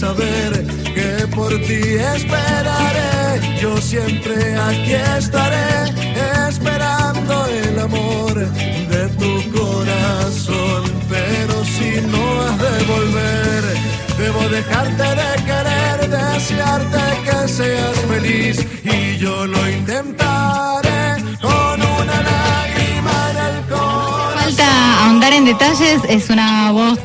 saber, 0.00 0.52
que 0.94 1.26
por 1.36 1.50
ti 1.66 1.82
esperaré, 2.16 3.58
yo 3.60 3.76
siempre 3.76 4.56
aquí 4.56 4.94
estaré, 5.18 5.92
esperando 6.48 7.34
el 7.46 7.78
amor 7.78 8.34
de 8.92 9.02
tu 9.20 9.32
corazón, 9.58 10.82
pero 11.14 11.54
si 11.74 11.90
no 12.12 12.22
has 12.42 12.56
de 12.66 12.76
volver, 12.94 13.62
debo 14.16 14.42
dejarte 14.48 15.06
de 15.20 15.30
querer, 15.48 15.98
desearte 16.08 17.02
que 17.26 17.48
seas 17.48 17.96
feliz. 18.08 18.56
Y 18.82 19.18
yo 19.18 19.46
lo 19.46 19.60
intentaré 19.68 21.22
con 21.42 21.76
una 22.00 22.16
lágrima 22.30 23.16
en 23.32 23.36
el 23.48 23.56
corazón. 23.68 24.44
Falta 24.44 25.04
ahondar 25.04 25.32
en 25.34 25.44
detalles, 25.44 26.00
es 26.08 26.30
una 26.30 26.72
voz 26.72 26.98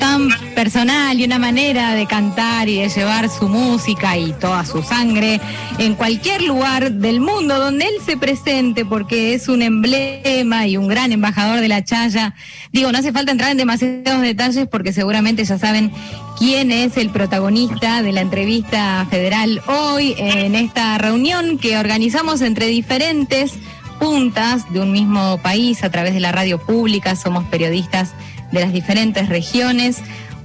personal 0.55 1.20
y 1.20 1.26
una 1.26 1.38
manera 1.38 1.94
de 1.94 2.08
cantar 2.08 2.70
y 2.70 2.80
de 2.80 2.90
llevar 2.90 3.30
su 3.30 3.48
música 3.48 4.17
y 4.17 4.31
toda 4.34 4.66
su 4.66 4.81
sangre 4.81 5.39
en 5.78 5.95
cualquier 5.95 6.42
lugar 6.42 6.94
del 6.94 7.20
mundo 7.20 7.59
donde 7.59 7.86
él 7.86 7.95
se 8.03 8.17
presente, 8.17 8.86
porque 8.86 9.34
es 9.34 9.50
un 9.50 9.62
emblema 9.62 10.66
y 10.66 10.78
un 10.78 10.88
gran 10.88 11.12
embajador 11.12 11.59
de 11.59 11.67
la 11.67 11.84
chaya. 11.84 12.34
Digo, 12.72 12.92
no 12.92 12.97
hace 12.97 13.12
falta 13.12 13.31
entrar 13.31 13.52
en 13.52 13.58
demasiados 13.58 14.22
detalles 14.22 14.67
porque 14.67 14.94
seguramente 14.94 15.44
ya 15.44 15.59
saben 15.59 15.92
quién 16.39 16.72
es 16.72 16.97
el 16.97 17.09
protagonista 17.09 18.02
de 18.02 18.14
la 18.14 18.22
entrevista 18.22 19.06
federal 19.09 19.62
hoy 19.67 20.16
en 20.17 20.56
esta 20.56 20.97
reunión 20.97 21.58
que 21.58 21.78
organizamos 21.78 22.42
entre 22.42 22.67
diferentes 22.67 23.53
puntas 24.00 24.72
de 24.72 24.80
un 24.80 24.92
mismo 24.92 25.38
país 25.42 25.84
a 25.84 25.90
través 25.90 26.14
de 26.14 26.19
la 26.19 26.31
radio 26.31 26.59
pública, 26.59 27.16
somos 27.16 27.44
periodistas 27.45 28.14
de 28.52 28.62
las 28.62 28.73
diferentes 28.73 29.30
regiones. 29.30 29.97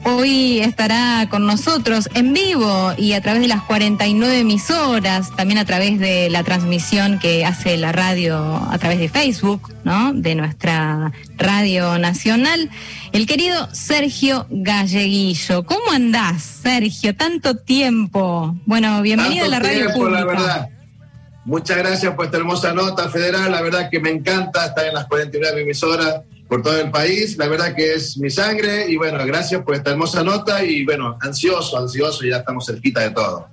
Hoy 0.05 0.61
estará 0.61 1.29
con 1.29 1.47
nosotros 1.47 2.09
en 2.15 2.33
vivo 2.33 2.93
y 2.97 3.13
a 3.13 3.21
través 3.21 3.43
de 3.43 3.49
las 3.49 3.63
49 3.63 4.41
emisoras, 4.41 5.35
también 5.37 5.59
a 5.59 5.67
través 5.67 5.99
de 5.99 6.31
la 6.31 6.43
transmisión 6.43 7.19
que 7.19 7.45
hace 7.45 7.77
la 7.77 7.93
radio 7.93 8.39
a 8.71 8.79
través 8.79 8.99
de 8.99 9.11
Facebook, 9.11 9.75
¿no? 9.85 10.15
De 10.15 10.35
nuestra 10.35 11.13
radio 11.37 11.99
nacional, 11.99 12.71
el 13.13 13.27
querido 13.27 13.69
Sergio 13.75 14.47
Galleguillo. 14.49 15.65
¿Cómo 15.67 15.91
andás, 15.93 16.43
Sergio? 16.43 17.15
Tanto 17.15 17.57
tiempo. 17.57 18.57
Bueno, 18.65 19.03
bienvenido 19.03 19.45
Tanto 19.51 19.57
a 19.57 19.59
la 19.59 19.65
radio 19.67 19.81
tiempo, 19.87 19.99
pública. 19.99 20.21
la 20.21 20.25
verdad. 20.27 20.69
Muchas 21.45 21.77
gracias 21.77 22.15
por 22.15 22.25
esta 22.25 22.39
hermosa 22.39 22.73
nota 22.73 23.11
federal. 23.11 23.51
La 23.51 23.61
verdad 23.61 23.91
que 23.91 24.01
me 24.01 24.11
encanta 24.11 24.67
estar 24.67 24.87
en 24.87 24.95
las 24.95 25.07
49 25.07 25.63
emisoras 25.63 26.23
por 26.51 26.63
todo 26.63 26.81
el 26.81 26.91
país. 26.91 27.39
La 27.39 27.47
verdad 27.47 27.75
que 27.75 27.95
es 27.95 28.19
mi 28.19 28.29
sangre. 28.29 28.91
Y 28.91 28.97
bueno, 28.97 29.25
gracias 29.25 29.63
por 29.63 29.77
esta 29.77 29.93
hermosa 29.93 30.25
nota. 30.25 30.63
Y 30.65 30.85
bueno, 30.85 31.17
ansioso, 31.23 31.79
ansioso. 31.79 32.25
Ya 32.25 32.39
estamos 32.39 32.67
cerquita 32.67 33.01
de 33.01 33.13
todo. 33.13 33.49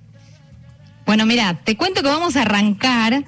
Bueno, 1.06 1.26
mira, 1.26 1.62
te 1.64 1.78
cuento 1.78 2.02
que 2.02 2.10
vamos 2.10 2.36
a 2.36 2.42
arrancar 2.42 3.24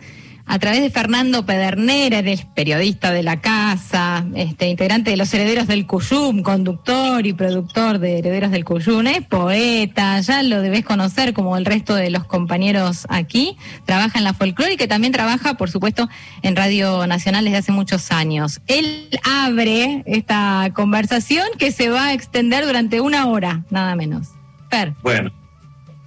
a 0.51 0.57
través 0.57 0.81
de 0.81 0.89
Fernando 0.89 1.45
Pedernera, 1.45 2.17
eres 2.17 2.43
periodista 2.55 3.11
de 3.11 3.21
la 3.21 3.39
casa, 3.39 4.25
este, 4.33 4.67
integrante 4.67 5.11
de 5.11 5.17
los 5.17 5.31
Herederos 5.31 5.67
del 5.67 5.85
Cuyum, 5.85 6.41
conductor 6.41 7.23
y 7.27 7.33
productor 7.33 7.99
de 7.99 8.17
Herederos 8.17 8.49
del 8.49 8.65
Cuyum, 8.65 9.05
es 9.05 9.21
poeta, 9.27 10.19
ya 10.21 10.41
lo 10.41 10.59
debes 10.63 10.83
conocer 10.83 11.33
como 11.33 11.55
el 11.55 11.65
resto 11.65 11.93
de 11.93 12.09
los 12.09 12.23
compañeros 12.23 13.05
aquí, 13.09 13.57
trabaja 13.85 14.17
en 14.17 14.23
la 14.23 14.33
folclórica 14.33 14.85
y 14.85 14.87
también 14.87 15.13
trabaja, 15.13 15.53
por 15.53 15.69
supuesto, 15.69 16.09
en 16.41 16.55
Radio 16.55 17.05
Nacional 17.05 17.45
desde 17.45 17.57
hace 17.57 17.71
muchos 17.71 18.11
años. 18.11 18.59
Él 18.65 19.07
abre 19.23 20.01
esta 20.07 20.71
conversación 20.73 21.47
que 21.59 21.71
se 21.71 21.89
va 21.89 22.07
a 22.07 22.13
extender 22.13 22.65
durante 22.65 23.01
una 23.01 23.27
hora, 23.27 23.65
nada 23.69 23.95
menos. 23.95 24.29
Fer. 24.71 24.95
Bueno, 25.03 25.31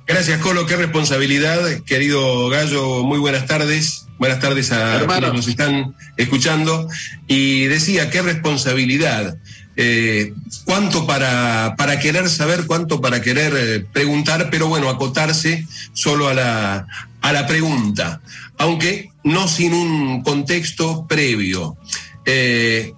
gracias 0.05 0.41
Colo, 0.41 0.67
qué 0.67 0.75
responsabilidad, 0.75 1.61
querido 1.87 2.49
Gallo, 2.49 3.05
muy 3.05 3.21
buenas 3.21 3.47
tardes. 3.47 4.02
Buenas 4.23 4.39
tardes 4.39 4.71
a 4.71 4.95
Hermano. 4.95 5.21
quienes 5.21 5.33
nos 5.35 5.49
están 5.49 5.97
escuchando. 6.17 6.89
Y 7.27 7.65
decía, 7.65 8.09
qué 8.09 8.23
responsabilidad. 8.23 9.37
Eh, 9.75 10.33
cuánto 10.65 11.09
para, 11.09 11.75
para 11.77 11.99
querer 11.99 12.31
saber, 12.31 12.67
cuánto 12.69 13.01
para 13.01 13.21
querer 13.21 13.53
eh, 13.57 13.85
preguntar, 13.93 14.47
pero 14.49 14.69
bueno, 14.69 14.89
acotarse 14.89 15.67
solo 15.93 16.29
a 16.29 16.35
la, 16.35 16.87
a 17.21 17.33
la 17.33 17.49
pregunta, 17.49 18.21
aunque 18.59 19.11
no 19.25 19.49
sin 19.49 19.75
un 19.75 20.23
contexto 20.23 21.05
previo. 21.09 21.77
Eh, 22.25 22.93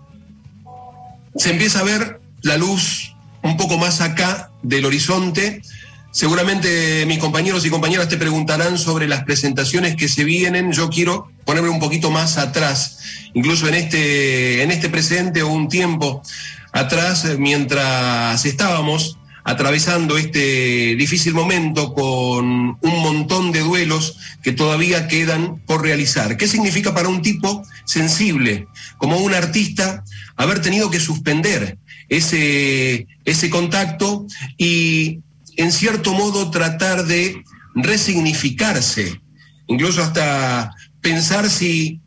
se 1.36 1.52
empieza 1.52 1.80
a 1.80 1.84
ver 1.84 2.20
la 2.42 2.58
luz 2.58 3.14
un 3.40 3.56
poco 3.56 3.78
más 3.78 4.02
acá 4.02 4.50
del 4.62 4.84
horizonte. 4.84 5.62
Seguramente 6.14 7.04
mis 7.06 7.18
compañeros 7.18 7.66
y 7.66 7.70
compañeras 7.70 8.08
te 8.08 8.16
preguntarán 8.16 8.78
sobre 8.78 9.08
las 9.08 9.24
presentaciones 9.24 9.96
que 9.96 10.08
se 10.08 10.22
vienen. 10.22 10.70
Yo 10.70 10.88
quiero 10.88 11.28
ponerme 11.44 11.70
un 11.70 11.80
poquito 11.80 12.12
más 12.12 12.38
atrás, 12.38 13.00
incluso 13.34 13.66
en 13.66 13.74
este, 13.74 14.62
en 14.62 14.70
este 14.70 14.88
presente 14.88 15.42
o 15.42 15.48
un 15.48 15.68
tiempo 15.68 16.22
atrás, 16.70 17.26
mientras 17.40 18.44
estábamos 18.44 19.18
atravesando 19.42 20.16
este 20.16 20.94
difícil 20.94 21.34
momento 21.34 21.92
con 21.92 22.46
un 22.80 23.02
montón 23.02 23.50
de 23.50 23.58
duelos 23.58 24.16
que 24.40 24.52
todavía 24.52 25.08
quedan 25.08 25.58
por 25.66 25.82
realizar. 25.82 26.36
¿Qué 26.36 26.46
significa 26.46 26.94
para 26.94 27.08
un 27.08 27.22
tipo 27.22 27.64
sensible, 27.86 28.68
como 28.98 29.16
un 29.16 29.34
artista, 29.34 30.04
haber 30.36 30.62
tenido 30.62 30.92
que 30.92 31.00
suspender 31.00 31.76
ese, 32.08 33.08
ese 33.24 33.50
contacto 33.50 34.28
y 34.56 35.18
en 35.56 35.72
cierto 35.72 36.12
modo 36.12 36.50
tratar 36.50 37.04
de 37.04 37.42
resignificarse, 37.74 39.20
incluso 39.66 40.02
hasta 40.02 40.74
pensar 41.00 41.48
si 41.50 42.00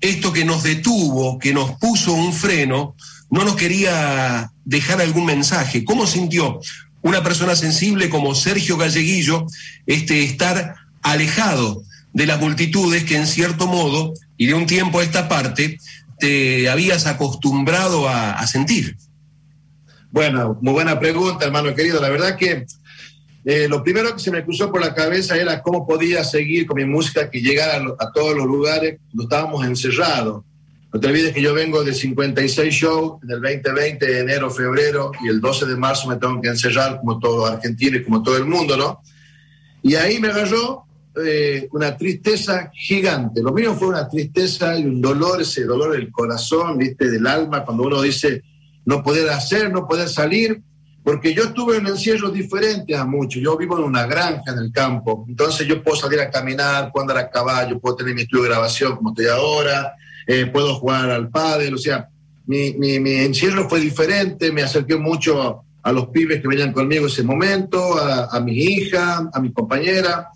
esto 0.00 0.32
que 0.32 0.44
nos 0.44 0.62
detuvo, 0.62 1.38
que 1.38 1.52
nos 1.52 1.72
puso 1.72 2.12
un 2.12 2.32
freno, 2.32 2.94
no 3.30 3.44
nos 3.44 3.56
quería 3.56 4.52
dejar 4.64 5.00
algún 5.00 5.26
mensaje. 5.26 5.84
¿Cómo 5.84 6.06
sintió 6.06 6.60
una 7.02 7.22
persona 7.22 7.56
sensible 7.56 8.08
como 8.08 8.34
Sergio 8.34 8.76
Galleguillo 8.76 9.46
este 9.86 10.24
estar 10.24 10.76
alejado 11.02 11.82
de 12.12 12.26
las 12.26 12.40
multitudes 12.40 13.04
que 13.04 13.16
en 13.16 13.26
cierto 13.26 13.66
modo 13.66 14.14
y 14.36 14.46
de 14.46 14.54
un 14.54 14.66
tiempo 14.66 15.00
a 15.00 15.04
esta 15.04 15.28
parte 15.28 15.78
te 16.18 16.68
habías 16.68 17.06
acostumbrado 17.06 18.08
a, 18.08 18.32
a 18.32 18.46
sentir? 18.46 18.96
Bueno, 20.10 20.58
muy 20.62 20.72
buena 20.72 20.98
pregunta, 20.98 21.44
hermano 21.44 21.74
querido. 21.74 22.00
La 22.00 22.08
verdad 22.08 22.36
que 22.36 22.66
eh, 23.44 23.66
lo 23.68 23.82
primero 23.82 24.12
que 24.12 24.18
se 24.20 24.30
me 24.30 24.44
cruzó 24.44 24.70
por 24.70 24.80
la 24.80 24.94
cabeza 24.94 25.36
era 25.36 25.62
cómo 25.62 25.86
podía 25.86 26.24
seguir 26.24 26.66
con 26.66 26.76
mi 26.76 26.84
música 26.84 27.30
que 27.30 27.40
llegara 27.40 27.82
a, 27.98 28.12
todos 28.12 28.36
los 28.36 28.46
lugares 28.46 28.98
cuando 29.06 29.22
estábamos 29.24 29.64
encerrados. 29.64 30.44
No 30.92 31.00
te 31.00 31.06
olvides 31.06 31.32
que 31.34 31.42
yo 31.42 31.54
vengo 31.54 31.84
de 31.84 31.94
56 31.94 32.74
shows 32.74 33.22
en 33.22 33.30
el 33.30 33.40
2020, 33.40 34.06
de 34.06 34.20
enero, 34.20 34.50
febrero, 34.50 35.12
y 35.22 35.28
el 35.28 35.40
12 35.40 35.66
de 35.66 35.76
marzo 35.76 36.08
me 36.08 36.16
tengo 36.16 36.40
que 36.40 36.48
encerrar 36.48 36.98
como 37.00 37.18
todo 37.18 37.46
argentino 37.46 37.98
y 37.98 38.04
como 38.04 38.22
todo 38.22 38.36
el 38.36 38.46
mundo, 38.46 38.76
¿no? 38.76 39.02
Y 39.82 39.94
ahí 39.94 40.18
me 40.18 40.28
agarró 40.28 40.84
eh, 41.24 41.68
una 41.72 41.96
tristeza 41.96 42.70
gigante. 42.74 43.42
Lo 43.42 43.52
mío 43.52 43.74
fue 43.74 43.88
una 43.88 44.08
tristeza 44.08 44.78
y 44.78 44.84
un 44.84 45.00
dolor, 45.00 45.42
ese 45.42 45.64
dolor 45.64 45.92
del 45.92 46.10
corazón, 46.10 46.78
¿viste? 46.78 47.10
Del 47.10 47.26
alma, 47.26 47.64
cuando 47.64 47.84
uno 47.84 48.00
dice 48.02 48.42
no 48.84 49.02
poder 49.02 49.28
hacer, 49.28 49.70
no 49.70 49.86
poder 49.86 50.08
salir, 50.08 50.62
porque 51.08 51.32
yo 51.32 51.44
estuve 51.44 51.78
en 51.78 51.86
encierros 51.86 52.34
diferentes 52.34 52.94
a 52.94 53.06
muchos. 53.06 53.40
Yo 53.40 53.56
vivo 53.56 53.78
en 53.78 53.84
una 53.84 54.04
granja 54.04 54.52
en 54.52 54.58
el 54.58 54.70
campo, 54.70 55.24
entonces 55.26 55.66
yo 55.66 55.82
puedo 55.82 55.96
salir 55.96 56.20
a 56.20 56.30
caminar, 56.30 56.92
puedo 56.92 57.04
andar 57.04 57.16
a 57.16 57.30
caballo, 57.30 57.78
puedo 57.78 57.96
tener 57.96 58.14
mi 58.14 58.20
estudio 58.20 58.42
de 58.42 58.50
grabación 58.50 58.94
como 58.94 59.08
estoy 59.08 59.24
ahora, 59.24 59.94
eh, 60.26 60.44
puedo 60.52 60.74
jugar 60.74 61.08
al 61.08 61.30
pádel, 61.30 61.72
o 61.72 61.78
sea, 61.78 62.10
mi, 62.44 62.74
mi, 62.74 63.00
mi 63.00 63.12
encierro 63.12 63.66
fue 63.70 63.80
diferente, 63.80 64.52
me 64.52 64.60
acerqué 64.60 64.96
mucho 64.96 65.62
a 65.82 65.92
los 65.92 66.08
pibes 66.08 66.42
que 66.42 66.48
venían 66.48 66.74
conmigo 66.74 67.06
ese 67.06 67.22
momento, 67.22 67.96
a, 67.96 68.26
a 68.26 68.40
mi 68.40 68.58
hija, 68.58 69.30
a 69.32 69.40
mi 69.40 69.50
compañera, 69.50 70.28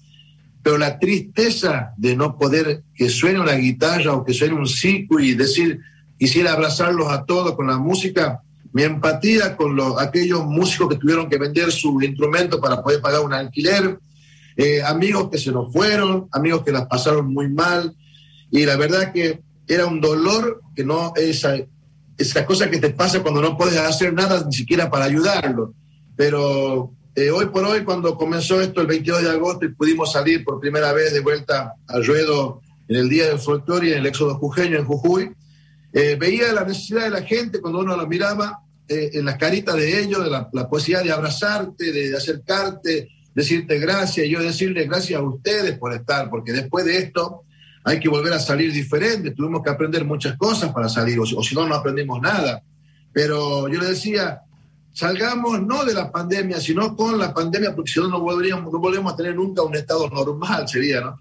pero 0.63 0.79
la 0.79 0.99
tristeza 0.99 1.93
de 1.99 2.17
no 2.17 2.39
poder 2.39 2.83
que 2.95 3.11
suene 3.11 3.41
una 3.41 3.57
guitarra 3.57 4.15
o 4.15 4.25
que 4.25 4.33
suene 4.33 4.55
un 4.55 4.67
ciclo 4.67 5.21
y 5.21 5.35
decir, 5.35 5.81
quisiera 6.19 6.55
abrazarlos 6.55 7.13
a 7.13 7.27
todos 7.27 7.57
con 7.57 7.67
la 7.67 7.77
música, 7.77 8.41
mi 8.73 8.83
empatía 8.83 9.57
con 9.57 9.77
los, 9.77 10.01
aquellos 10.01 10.45
músicos 10.45 10.89
que 10.89 10.97
tuvieron 10.97 11.29
que 11.29 11.39
vender 11.39 11.71
su 11.71 12.01
instrumento 12.01 12.61
para 12.61 12.83
poder 12.83 13.01
pagar 13.01 13.21
un 13.21 13.33
alquiler, 13.33 13.99
eh, 14.57 14.83
amigos 14.83 15.29
que 15.31 15.39
se 15.39 15.53
nos 15.53 15.73
fueron, 15.73 16.29
amigos 16.33 16.63
que 16.65 16.73
las 16.73 16.87
pasaron 16.87 17.33
muy 17.33 17.49
mal, 17.49 17.95
y 18.51 18.65
la 18.65 18.77
verdad 18.77 19.13
que 19.13 19.43
era 19.67 19.87
un 19.87 20.01
dolor 20.01 20.63
que 20.75 20.85
no, 20.85 21.13
esa, 21.17 21.57
esa 22.19 22.47
cosa 22.47 22.71
que 22.71 22.79
te 22.79 22.91
pasa 22.91 23.23
cuando 23.23 23.41
no 23.41 23.57
puedes 23.57 23.79
hacer 23.79 24.13
nada 24.13 24.45
ni 24.45 24.53
siquiera 24.53 24.91
para 24.91 25.07
ayudarlo. 25.07 25.75
Pero 26.17 26.93
eh, 27.15 27.31
hoy 27.31 27.47
por 27.47 27.65
hoy, 27.65 27.85
cuando 27.85 28.17
comenzó 28.17 28.61
esto 28.61 28.81
el 28.81 28.87
22 28.87 29.23
de 29.23 29.31
agosto 29.31 29.65
y 29.65 29.69
pudimos 29.69 30.13
salir 30.13 30.45
por 30.45 30.61
primera 30.61 30.93
vez 30.93 31.13
de 31.13 31.21
vuelta 31.21 31.75
al 31.87 32.05
ruedo 32.05 32.61
en 32.89 32.97
el 32.97 33.09
Día 33.09 33.29
del 33.29 33.39
Folclore 33.39 33.89
y 33.89 33.93
en 33.93 33.99
el 33.99 34.07
Éxodo 34.07 34.35
Jujeño 34.37 34.79
en 34.79 34.85
Jujuy, 34.85 35.31
eh, 35.93 36.17
veía 36.19 36.53
la 36.53 36.65
necesidad 36.65 37.05
de 37.05 37.11
la 37.11 37.23
gente 37.23 37.61
cuando 37.61 37.81
uno 37.81 37.97
la 37.97 38.07
miraba 38.07 38.62
eh, 38.89 39.11
en 39.15 39.25
las 39.25 39.37
caritas 39.37 39.75
de 39.77 40.03
ellos, 40.03 40.25
de 40.25 40.31
la, 40.31 40.49
la, 40.53 40.69
posibilidad 40.69 41.05
de 41.05 41.13
abrazarte, 41.13 41.93
de, 41.93 42.17
acercarte, 42.17 43.09
decirte 43.35 43.79
gracias, 43.79 44.29
yo 44.29 44.41
decirle 44.41 44.85
gracias 44.87 45.19
a 45.19 45.23
ustedes 45.23 45.79
por 45.79 45.93
estar, 45.93 46.29
porque 46.29 46.53
después 46.53 46.85
de 46.85 46.99
esto 46.99 47.43
hay 47.85 47.99
que 47.99 48.09
volver 48.09 48.33
a 48.33 48.39
salir 48.39 48.73
diferente, 48.73 49.33
tuvimos 49.33 49.63
que 49.63 49.71
aprender 49.71 50.05
muchas 50.05 50.37
cosas 50.37 50.73
para 50.73 50.89
salir, 50.89 51.19
o, 51.19 51.23
o 51.23 51.43
si 51.43 51.55
no, 51.55 51.67
no 51.67 51.75
aprendimos 51.75 52.21
nada. 52.21 52.63
Pero 53.13 53.69
yo 53.69 53.81
le 53.81 53.89
decía, 53.89 54.43
salgamos 54.93 55.63
no 55.63 55.85
de 55.85 55.95
la 55.95 56.11
pandemia, 56.11 56.61
sino 56.61 56.95
con 56.97 57.19
la 57.19 57.33
pandemia, 57.33 57.75
porque 57.75 57.93
si 57.93 58.01
no, 58.01 58.09
no 58.09 58.21
volveríamos, 58.21 58.73
no 58.73 58.79
volvemos 58.79 59.13
a 59.13 59.17
tener 59.17 59.35
nunca 59.35 59.63
un 59.63 59.75
estado 59.75 60.09
normal, 60.09 60.69
sería, 60.69 61.01
¿no? 61.01 61.21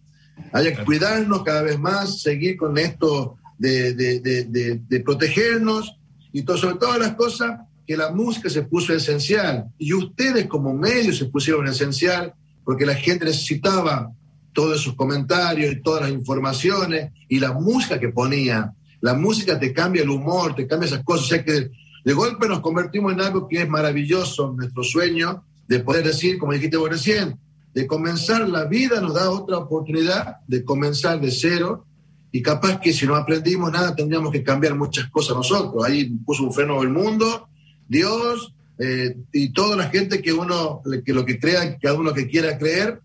Hay 0.53 0.73
que 0.73 0.83
cuidarnos 0.83 1.43
cada 1.43 1.61
vez 1.61 1.79
más, 1.79 2.21
seguir 2.21 2.57
con 2.57 2.77
esto 2.77 3.37
de, 3.57 3.93
de, 3.93 4.19
de, 4.19 4.81
de, 4.87 4.99
protegernos 5.01 5.97
y 6.33 6.43
sobre 6.43 6.75
todas 6.75 6.99
las 6.99 7.15
cosas 7.15 7.59
que 7.85 7.97
la 7.97 8.11
música 8.11 8.49
se 8.49 8.63
puso 8.63 8.93
esencial 8.93 9.65
y 9.77 9.93
ustedes 9.93 10.47
como 10.47 10.73
medios 10.73 11.17
se 11.17 11.25
pusieron 11.25 11.67
esencial 11.67 12.33
porque 12.63 12.85
la 12.85 12.95
gente 12.95 13.25
necesitaba 13.25 14.11
todos 14.53 14.81
esos 14.81 14.95
comentarios 14.95 15.73
y 15.73 15.81
todas 15.81 16.03
las 16.03 16.11
informaciones 16.11 17.11
y 17.27 17.39
la 17.39 17.53
música 17.53 17.99
que 17.99 18.09
ponía. 18.09 18.73
La 19.01 19.13
música 19.13 19.59
te 19.59 19.73
cambia 19.73 20.03
el 20.03 20.09
humor, 20.09 20.55
te 20.55 20.67
cambia 20.67 20.87
esas 20.87 21.03
cosas. 21.03 21.25
O 21.25 21.29
sea 21.29 21.43
que 21.43 21.71
de 22.03 22.13
golpe 22.13 22.47
nos 22.47 22.59
convertimos 22.59 23.13
en 23.13 23.21
algo 23.21 23.47
que 23.47 23.61
es 23.61 23.69
maravilloso, 23.69 24.53
nuestro 24.53 24.83
sueño 24.83 25.43
de 25.67 25.79
poder 25.79 26.03
decir, 26.03 26.37
como 26.37 26.53
dijiste 26.53 26.77
vos 26.77 26.89
recién, 26.89 27.39
de 27.73 27.87
comenzar 27.87 28.47
la 28.49 28.65
vida 28.65 28.99
nos 28.99 29.13
da 29.13 29.29
otra 29.29 29.57
oportunidad 29.57 30.37
de 30.47 30.65
comenzar 30.65 31.21
de 31.21 31.31
cero 31.31 31.85
y 32.31 32.41
capaz 32.41 32.79
que 32.79 32.93
si 32.93 33.05
no 33.05 33.15
aprendimos 33.15 33.71
nada 33.71 33.95
tendríamos 33.95 34.31
que 34.31 34.43
cambiar 34.43 34.75
muchas 34.75 35.09
cosas 35.09 35.35
nosotros. 35.35 35.83
Ahí 35.83 36.05
puso 36.25 36.43
un 36.43 36.53
freno 36.53 36.81
el 36.81 36.89
mundo, 36.89 37.49
Dios 37.87 38.53
eh, 38.79 39.17
y 39.33 39.49
toda 39.49 39.75
la 39.75 39.89
gente 39.89 40.21
que 40.21 40.31
uno, 40.31 40.81
que 41.05 41.13
lo 41.13 41.25
que 41.25 41.39
crea, 41.39 41.77
cada 41.77 41.95
uno 41.95 42.13
que 42.13 42.27
quiera 42.27 42.57
creer, 42.57 43.01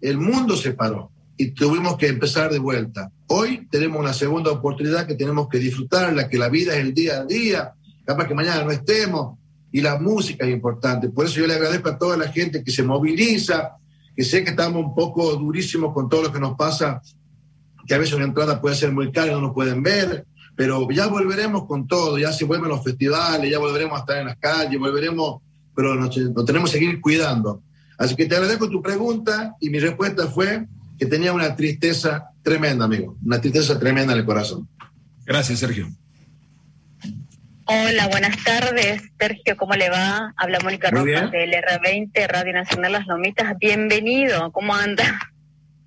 el 0.00 0.18
mundo 0.18 0.56
se 0.56 0.72
paró 0.72 1.10
y 1.36 1.52
tuvimos 1.52 1.96
que 1.96 2.08
empezar 2.08 2.52
de 2.52 2.58
vuelta. 2.58 3.10
Hoy 3.26 3.66
tenemos 3.70 3.98
una 3.98 4.12
segunda 4.12 4.50
oportunidad 4.50 5.06
que 5.06 5.14
tenemos 5.14 5.48
que 5.48 5.58
disfrutarla, 5.58 6.28
que 6.28 6.38
la 6.38 6.50
vida 6.50 6.74
es 6.74 6.80
el 6.80 6.92
día 6.92 7.20
a 7.20 7.24
día, 7.24 7.72
capaz 8.04 8.28
que 8.28 8.34
mañana 8.34 8.62
no 8.62 8.70
estemos 8.70 9.38
y 9.72 9.80
la 9.80 9.98
música 9.98 10.44
es 10.44 10.52
importante. 10.52 11.08
Por 11.08 11.24
eso 11.24 11.40
yo 11.40 11.46
le 11.46 11.54
agradezco 11.54 11.88
a 11.88 11.98
toda 11.98 12.16
la 12.16 12.28
gente 12.28 12.62
que 12.62 12.70
se 12.70 12.82
moviliza, 12.82 13.76
que 14.14 14.22
sé 14.22 14.44
que 14.44 14.50
estamos 14.50 14.84
un 14.84 14.94
poco 14.94 15.34
durísimos 15.36 15.94
con 15.94 16.08
todo 16.08 16.24
lo 16.24 16.32
que 16.32 16.40
nos 16.40 16.56
pasa 16.56 17.00
que 17.86 17.94
a 17.94 17.98
veces 17.98 18.14
una 18.14 18.24
entrada 18.24 18.60
puede 18.60 18.76
ser 18.76 18.92
muy 18.92 19.10
cara 19.12 19.28
y 19.28 19.34
no 19.34 19.40
nos 19.40 19.54
pueden 19.54 19.82
ver, 19.82 20.26
pero 20.56 20.86
ya 20.90 21.06
volveremos 21.06 21.66
con 21.66 21.86
todo, 21.86 22.18
ya 22.18 22.32
se 22.32 22.44
vuelven 22.44 22.68
los 22.68 22.84
festivales, 22.84 23.50
ya 23.50 23.58
volveremos 23.58 23.96
a 23.96 24.00
estar 24.00 24.18
en 24.18 24.26
las 24.26 24.36
calles, 24.36 24.78
volveremos, 24.78 25.40
pero 25.74 25.94
nos, 25.94 26.14
tenemos 26.44 26.70
que 26.70 26.78
seguir 26.78 27.00
cuidando. 27.00 27.62
Así 27.96 28.14
que 28.14 28.26
te 28.26 28.34
agradezco 28.34 28.68
tu 28.68 28.82
pregunta 28.82 29.54
y 29.60 29.70
mi 29.70 29.78
respuesta 29.78 30.26
fue 30.26 30.66
que 30.98 31.06
tenía 31.06 31.32
una 31.32 31.56
tristeza 31.56 32.30
tremenda, 32.42 32.84
amigo, 32.84 33.16
una 33.24 33.40
tristeza 33.40 33.78
tremenda 33.78 34.12
en 34.12 34.18
el 34.18 34.24
corazón. 34.24 34.68
Gracias, 35.24 35.60
Sergio. 35.60 35.88
Hola, 37.64 38.08
buenas 38.08 38.42
tardes, 38.42 39.02
Sergio, 39.18 39.56
¿cómo 39.56 39.74
le 39.74 39.88
va? 39.90 40.34
Habla 40.36 40.58
Mónica 40.60 40.90
Rojas 40.90 41.30
del 41.30 41.52
R20, 41.52 42.26
Radio 42.26 42.52
Nacional 42.52 42.92
Las 42.92 43.06
Lomitas. 43.06 43.56
Bienvenido, 43.58 44.50
¿cómo 44.50 44.74
anda? 44.74 45.04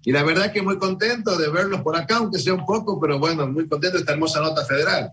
Y 0.06 0.12
la 0.12 0.24
verdad 0.24 0.52
que 0.52 0.62
muy 0.62 0.78
contento 0.78 1.38
de 1.38 1.50
verlos 1.50 1.82
por 1.82 1.96
acá, 1.96 2.18
aunque 2.18 2.40
sea 2.40 2.54
un 2.54 2.66
poco, 2.66 3.00
pero 3.00 3.20
bueno, 3.20 3.48
muy 3.48 3.68
contento 3.68 3.98
de 3.98 4.02
esta 4.02 4.14
hermosa 4.14 4.42
nota 4.42 4.66
federal. 4.66 5.12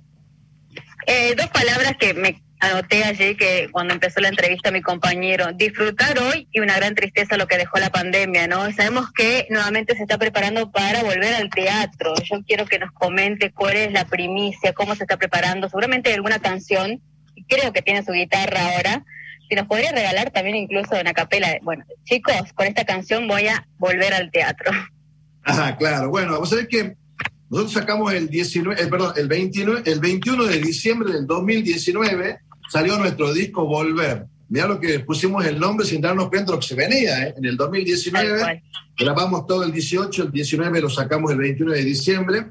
Eh, 1.07 1.35
dos 1.37 1.49
palabras 1.49 1.95
que 1.99 2.13
me 2.15 2.43
anoté 2.61 3.05
allí 3.05 3.37
que 3.37 3.69
cuando 3.73 3.95
empezó 3.95 4.21
la 4.21 4.29
entrevista 4.29 4.71
mi 4.71 4.83
compañero, 4.83 5.53
disfrutar 5.55 6.19
hoy 6.19 6.47
y 6.53 6.61
una 6.61 6.77
gran 6.77 6.95
tristeza 6.95 7.37
lo 7.37 7.47
que 7.47 7.57
dejó 7.57 7.79
la 7.79 7.91
pandemia, 7.91 8.47
¿no? 8.49 8.71
Sabemos 8.73 9.11
que 9.13 9.47
nuevamente 9.49 9.97
se 9.97 10.03
está 10.03 10.19
preparando 10.19 10.71
para 10.71 11.03
volver 11.03 11.35
al 11.35 11.49
teatro. 11.51 12.13
Yo 12.25 12.43
quiero 12.47 12.67
que 12.67 12.79
nos 12.79 12.93
comente 12.93 13.51
cuál 13.53 13.77
es 13.77 13.93
la 13.93 14.05
primicia, 14.05 14.75
cómo 14.75 14.95
se 14.95 15.05
está 15.05 15.17
preparando, 15.17 15.69
seguramente 15.69 16.13
alguna 16.13 16.39
canción, 16.39 17.01
creo 17.49 17.73
que 17.73 17.83
tiene 17.83 18.05
su 18.05 18.13
guitarra 18.13 18.75
ahora, 18.75 19.05
si 19.51 19.57
nos 19.57 19.67
podría 19.67 19.91
regalar 19.91 20.31
también 20.31 20.55
incluso 20.55 20.99
una 20.99 21.13
capela. 21.13 21.59
Bueno, 21.63 21.85
chicos, 22.05 22.35
con 22.55 22.69
esta 22.69 22.85
canción 22.85 23.27
voy 23.27 23.49
a 23.49 23.67
volver 23.79 24.15
al 24.15 24.31
teatro. 24.31 24.71
Ah, 25.43 25.75
claro. 25.77 26.11
Bueno, 26.11 26.39
vos 26.39 26.51
sabés 26.51 26.69
que 26.69 26.97
nosotros 27.49 27.73
sacamos 27.73 28.13
el 28.13 28.29
19, 28.29 28.81
eh, 28.81 28.87
perdón, 28.89 29.15
el 29.17 29.27
29, 29.27 29.83
el 29.87 29.99
21 29.99 30.45
de 30.45 30.59
diciembre 30.59 31.15
del 31.15 31.27
2019 31.27 32.41
salió 32.71 32.99
nuestro 32.99 33.33
disco 33.33 33.65
Volver. 33.65 34.27
Mira 34.51 34.69
lo 34.69 34.79
que 34.79 35.01
pusimos 35.01 35.47
el 35.47 35.59
nombre 35.59 35.87
sin 35.87 36.03
darnos 36.03 36.29
cuenta 36.29 36.53
de 36.53 36.57
lo 36.57 36.61
que 36.61 36.67
se 36.67 36.75
venía. 36.75 37.23
¿eh? 37.23 37.35
En 37.39 37.47
el 37.47 37.57
2019 37.57 38.63
grabamos 38.99 39.47
todo 39.47 39.65
el 39.65 39.73
18, 39.73 40.25
el 40.25 40.31
19 40.31 40.83
lo 40.83 40.91
sacamos 40.91 41.33
el 41.33 41.39
21 41.39 41.73
de 41.73 41.85
diciembre. 41.85 42.47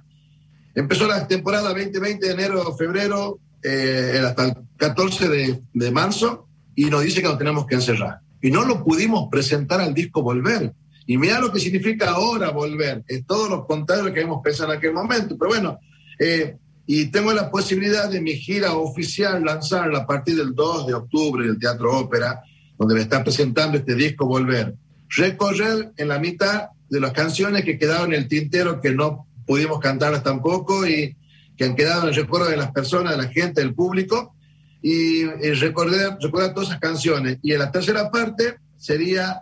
Empezó 0.74 1.07
la 1.07 1.28
temporada 1.28 1.69
2020 1.69 2.25
de 2.25 2.34
enero, 2.34 2.75
febrero, 2.75 3.40
eh, 3.62 4.19
hasta 4.25 4.45
el 4.45 4.54
14 4.78 5.30
de, 5.30 5.62
de 5.74 5.92
marzo 5.92 6.49
y 6.80 6.86
nos 6.86 7.04
dice 7.04 7.22
que 7.22 7.28
nos 7.28 7.38
tenemos 7.38 7.66
que 7.66 7.76
encerrar. 7.76 8.22
Y 8.42 8.52
no 8.52 8.64
lo 8.64 8.86
pudimos 8.86 9.28
presentar 9.30 9.81
al 9.81 9.94
disco 9.94 10.22
Volver. 10.22 10.72
Y 11.06 11.18
mira 11.18 11.42
lo 11.42 11.52
que 11.52 11.60
significa 11.60 12.12
ahora 12.12 12.52
volver. 12.52 13.04
Es 13.06 13.26
todo 13.26 13.50
lo 13.50 13.68
contrario 13.68 14.06
lo 14.06 14.14
que 14.14 14.22
hemos 14.22 14.42
pensado 14.42 14.72
en 14.72 14.78
aquel 14.78 14.94
momento. 14.94 15.36
Pero 15.38 15.50
bueno, 15.50 15.80
eh, 16.18 16.56
y 16.86 17.08
tengo 17.08 17.34
la 17.34 17.52
posibilidad 17.52 18.10
de 18.10 18.22
mi 18.22 18.31
gira 18.31 18.76
oficial 18.76 19.44
lanzarla 19.44 20.00
a 20.00 20.08
partir 20.08 20.38
del 20.38 20.56
2 20.56 20.88
de 20.88 20.94
octubre 20.94 21.44
en 21.44 21.52
el 21.52 21.60
Teatro 21.60 21.98
Ópera, 21.98 22.44
donde 22.78 22.96
me 22.96 23.02
están 23.02 23.26
presentando 23.26 23.78
este 23.78 23.95
disco 23.95 24.26
Volver. 24.26 24.74
Recorrer 25.09 25.92
en 25.98 26.07
la 26.07 26.18
mitad 26.18 26.69
de 26.90 27.02
las 27.02 27.12
canciones 27.12 27.66
que 27.66 27.78
quedaron 27.78 28.14
en 28.14 28.21
el 28.21 28.30
tintero, 28.30 28.80
que 28.80 28.92
no 28.92 29.28
pudimos 29.45 29.81
cantarlas 29.81 30.24
tampoco 30.24 30.88
y 30.88 31.18
que 31.57 31.66
han 31.66 31.76
quedado 31.76 32.04
en 32.04 32.09
el 32.09 32.16
recuerdo 32.16 32.48
de 32.48 32.56
las 32.56 32.71
personas, 32.71 33.18
de 33.18 33.24
la 33.24 33.30
gente, 33.30 33.59
del 33.59 33.74
público 33.74 34.33
y, 34.81 35.26
recordar, 35.26 36.18
recordar 36.21 36.54
todas 36.54 36.69
esas 36.69 36.80
canciones. 36.80 37.38
Y 37.42 37.54
en 37.54 37.59
la 37.59 37.71
tercera 37.71 38.09
parte 38.09 38.57
sería 38.78 39.42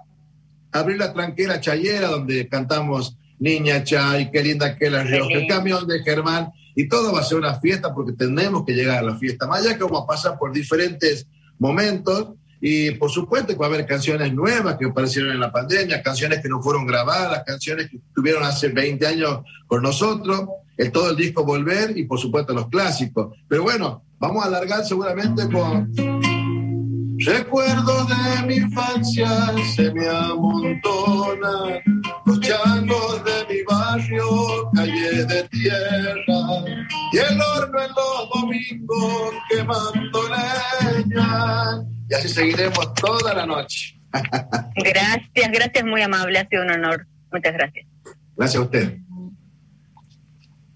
abrir 0.71 0.97
la 0.97 1.13
tranquera 1.13 1.59
chayera 1.59 2.07
donde 2.07 2.47
cantamos 2.47 3.17
Niña 3.39 3.83
Chay, 3.83 4.31
qué 4.31 4.43
linda 4.43 4.75
que 4.75 4.89
la 4.89 5.03
río, 5.03 5.29
el 5.29 5.47
camión 5.47 5.87
de 5.87 6.01
Germán, 6.03 6.51
y 6.75 6.87
todo 6.87 7.13
va 7.13 7.21
a 7.21 7.23
ser 7.23 7.37
una 7.37 7.59
fiesta 7.59 7.93
porque 7.93 8.13
tenemos 8.13 8.65
que 8.65 8.73
llegar 8.73 8.99
a 8.99 9.01
la 9.03 9.15
fiesta. 9.17 9.47
Más 9.47 9.61
allá 9.61 9.77
que 9.77 9.83
vamos 9.83 10.03
a 10.03 10.07
pasar 10.07 10.37
por 10.37 10.51
diferentes 10.51 11.27
momentos, 11.59 12.33
y 12.59 12.91
por 12.91 13.11
supuesto 13.11 13.53
que 13.53 13.59
va 13.59 13.67
a 13.67 13.69
haber 13.69 13.85
canciones 13.85 14.33
nuevas 14.33 14.77
que 14.77 14.85
aparecieron 14.85 15.31
en 15.31 15.39
la 15.39 15.51
pandemia, 15.51 16.01
canciones 16.01 16.41
que 16.41 16.49
no 16.49 16.61
fueron 16.61 16.87
grabadas, 16.87 17.43
canciones 17.45 17.89
que 17.89 17.97
estuvieron 17.97 18.43
hace 18.43 18.69
20 18.69 19.05
años 19.05 19.41
con 19.67 19.83
nosotros, 19.83 20.49
el, 20.77 20.91
todo 20.91 21.11
el 21.11 21.15
disco 21.15 21.43
Volver 21.43 21.97
y 21.97 22.05
por 22.05 22.19
supuesto 22.19 22.53
los 22.53 22.67
clásicos. 22.69 23.35
Pero 23.47 23.63
bueno, 23.63 24.03
Vamos 24.19 24.43
a 24.43 24.47
alargar 24.47 24.83
seguramente 24.83 25.47
con 25.49 25.93
Recuerdos 27.19 28.07
de 28.07 28.47
mi 28.47 28.55
infancia 28.55 29.27
se 29.75 29.91
me 29.91 30.07
amontonan, 30.07 31.81
los 32.25 32.39
changos 32.41 33.23
de 33.25 33.55
mi 33.55 33.63
barrio, 33.63 34.69
calle 34.75 35.25
de 35.25 35.43
tierra, 35.49 36.63
y 37.11 37.17
el 37.17 37.41
horno 37.41 37.81
en 37.81 37.89
los 37.89 38.29
domingos 38.35 39.33
quemando 39.49 40.21
leña. 40.29 41.83
Y 42.07 42.13
así 42.13 42.29
seguiremos 42.29 42.93
toda 42.93 43.33
la 43.33 43.47
noche. 43.47 43.99
Gracias, 44.75 45.51
gracias, 45.51 45.85
muy 45.85 46.01
amable, 46.01 46.39
ha 46.39 46.47
sido 46.47 46.63
un 46.63 46.71
honor. 46.71 47.07
Muchas 47.31 47.53
gracias. 47.53 47.85
Gracias 48.35 48.61
a 48.61 48.65
usted. 48.65 48.97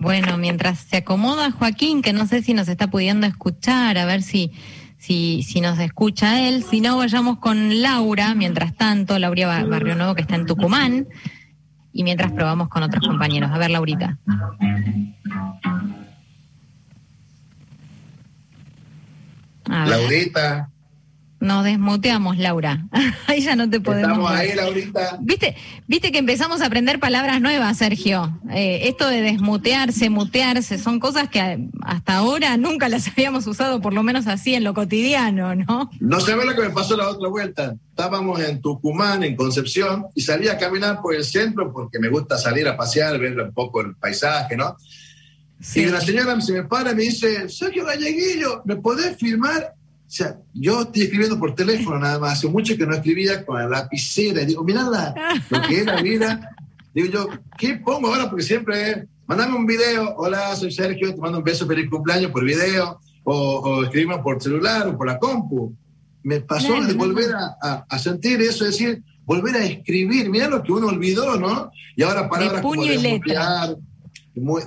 Bueno, 0.01 0.35
mientras 0.39 0.79
se 0.79 0.97
acomoda 0.97 1.51
Joaquín, 1.51 2.01
que 2.01 2.11
no 2.11 2.25
sé 2.25 2.41
si 2.41 2.55
nos 2.55 2.67
está 2.67 2.87
pudiendo 2.87 3.27
escuchar, 3.27 3.99
a 3.99 4.05
ver 4.05 4.23
si, 4.23 4.51
si, 4.97 5.43
si 5.43 5.61
nos 5.61 5.77
escucha 5.77 6.41
él. 6.41 6.63
Si 6.63 6.81
no, 6.81 6.97
vayamos 6.97 7.37
con 7.37 7.83
Laura, 7.83 8.33
mientras 8.33 8.75
tanto, 8.75 9.19
Laura 9.19 9.63
Barrio 9.63 9.93
Nuevo, 9.93 10.15
que 10.15 10.23
está 10.23 10.33
en 10.33 10.47
Tucumán, 10.47 11.07
y 11.93 12.03
mientras 12.03 12.31
probamos 12.31 12.67
con 12.69 12.81
otros 12.81 13.05
compañeros. 13.05 13.51
A 13.51 13.59
ver, 13.59 13.69
Laurita. 13.69 14.17
Laurita. 19.67 20.70
Nos 21.41 21.65
desmuteamos, 21.65 22.37
Laura. 22.37 22.85
ahí 23.27 23.41
ya 23.41 23.55
no 23.55 23.67
te 23.67 23.81
podemos. 23.81 24.11
Estamos 24.11 24.31
ahí, 24.31 24.53
Laurita. 24.53 25.17
¿Viste, 25.21 25.55
viste 25.87 26.11
que 26.11 26.19
empezamos 26.19 26.61
a 26.61 26.67
aprender 26.67 26.99
palabras 26.99 27.41
nuevas, 27.41 27.79
Sergio. 27.79 28.39
Eh, 28.51 28.81
esto 28.83 29.07
de 29.07 29.21
desmutearse, 29.21 30.11
mutearse, 30.11 30.77
son 30.77 30.99
cosas 30.99 31.29
que 31.29 31.67
hasta 31.81 32.17
ahora 32.17 32.55
nunca 32.57 32.89
las 32.89 33.07
habíamos 33.11 33.47
usado, 33.47 33.81
por 33.81 33.91
lo 33.93 34.03
menos 34.03 34.27
así 34.27 34.53
en 34.53 34.63
lo 34.63 34.75
cotidiano, 34.75 35.55
¿no? 35.55 35.89
No 35.99 36.23
ve 36.23 36.45
lo 36.45 36.55
que 36.55 36.61
me 36.61 36.69
pasó 36.69 36.95
la 36.95 37.09
otra 37.09 37.27
vuelta. 37.27 37.75
Estábamos 37.89 38.39
en 38.39 38.61
Tucumán, 38.61 39.23
en 39.23 39.35
Concepción, 39.35 40.05
y 40.13 40.21
salí 40.21 40.47
a 40.47 40.59
caminar 40.59 41.01
por 41.01 41.15
el 41.15 41.25
centro 41.25 41.73
porque 41.73 41.97
me 41.97 42.09
gusta 42.09 42.37
salir 42.37 42.67
a 42.67 42.77
pasear, 42.77 43.17
ver 43.17 43.39
un 43.41 43.51
poco 43.51 43.81
el 43.81 43.95
paisaje, 43.95 44.55
¿no? 44.55 44.77
Y 45.75 45.85
la 45.85 46.01
señora 46.01 46.39
se 46.39 46.53
me 46.53 46.63
para 46.65 46.91
y 46.91 46.95
me 46.95 47.03
dice, 47.03 47.49
Sergio 47.49 47.85
Galleguillo, 47.85 48.61
¿me 48.65 48.75
podés 48.75 49.17
filmar? 49.17 49.73
O 50.11 50.13
sea, 50.13 50.37
yo 50.53 50.81
estoy 50.81 51.03
escribiendo 51.03 51.39
por 51.39 51.55
teléfono 51.55 51.97
nada 51.97 52.19
más, 52.19 52.33
hace 52.33 52.49
mucho 52.49 52.75
que 52.75 52.85
no 52.85 52.93
escribía 52.93 53.45
con 53.45 53.57
la 53.57 53.69
lapicera. 53.69 54.41
Y 54.41 54.45
digo, 54.45 54.61
mirá 54.61 54.83
lo 55.49 55.61
que 55.61 55.79
es 55.79 55.85
la 55.85 56.01
vida. 56.01 56.53
Digo 56.93 57.07
yo, 57.07 57.29
¿qué 57.57 57.75
pongo 57.75 58.09
ahora? 58.09 58.29
Porque 58.29 58.43
siempre 58.43 59.07
mandame 59.25 59.55
un 59.55 59.65
video, 59.65 60.13
hola, 60.17 60.53
soy 60.57 60.69
Sergio, 60.69 61.15
te 61.15 61.21
mando 61.21 61.37
un 61.37 61.45
beso 61.45 61.65
feliz 61.65 61.89
cumpleaños 61.89 62.29
por 62.29 62.43
video, 62.43 62.99
o, 63.23 63.33
o 63.33 63.83
escribimos 63.85 64.19
por 64.19 64.43
celular 64.43 64.85
o 64.89 64.97
por 64.97 65.07
la 65.07 65.17
compu. 65.17 65.73
Me 66.23 66.41
pasó 66.41 66.81
de 66.81 66.93
volver 66.93 67.31
a, 67.33 67.85
a, 67.87 67.97
sentir 67.97 68.41
eso, 68.41 68.65
es 68.65 68.77
decir, 68.77 69.01
volver 69.23 69.55
a 69.55 69.63
escribir, 69.63 70.29
mira 70.29 70.49
lo 70.49 70.61
que 70.61 70.73
uno 70.73 70.87
olvidó, 70.87 71.39
¿no? 71.39 71.71
Y 71.95 72.03
ahora 72.03 72.27
palabras 72.27 72.61
como 72.61 72.83
desmutear, 72.83 73.77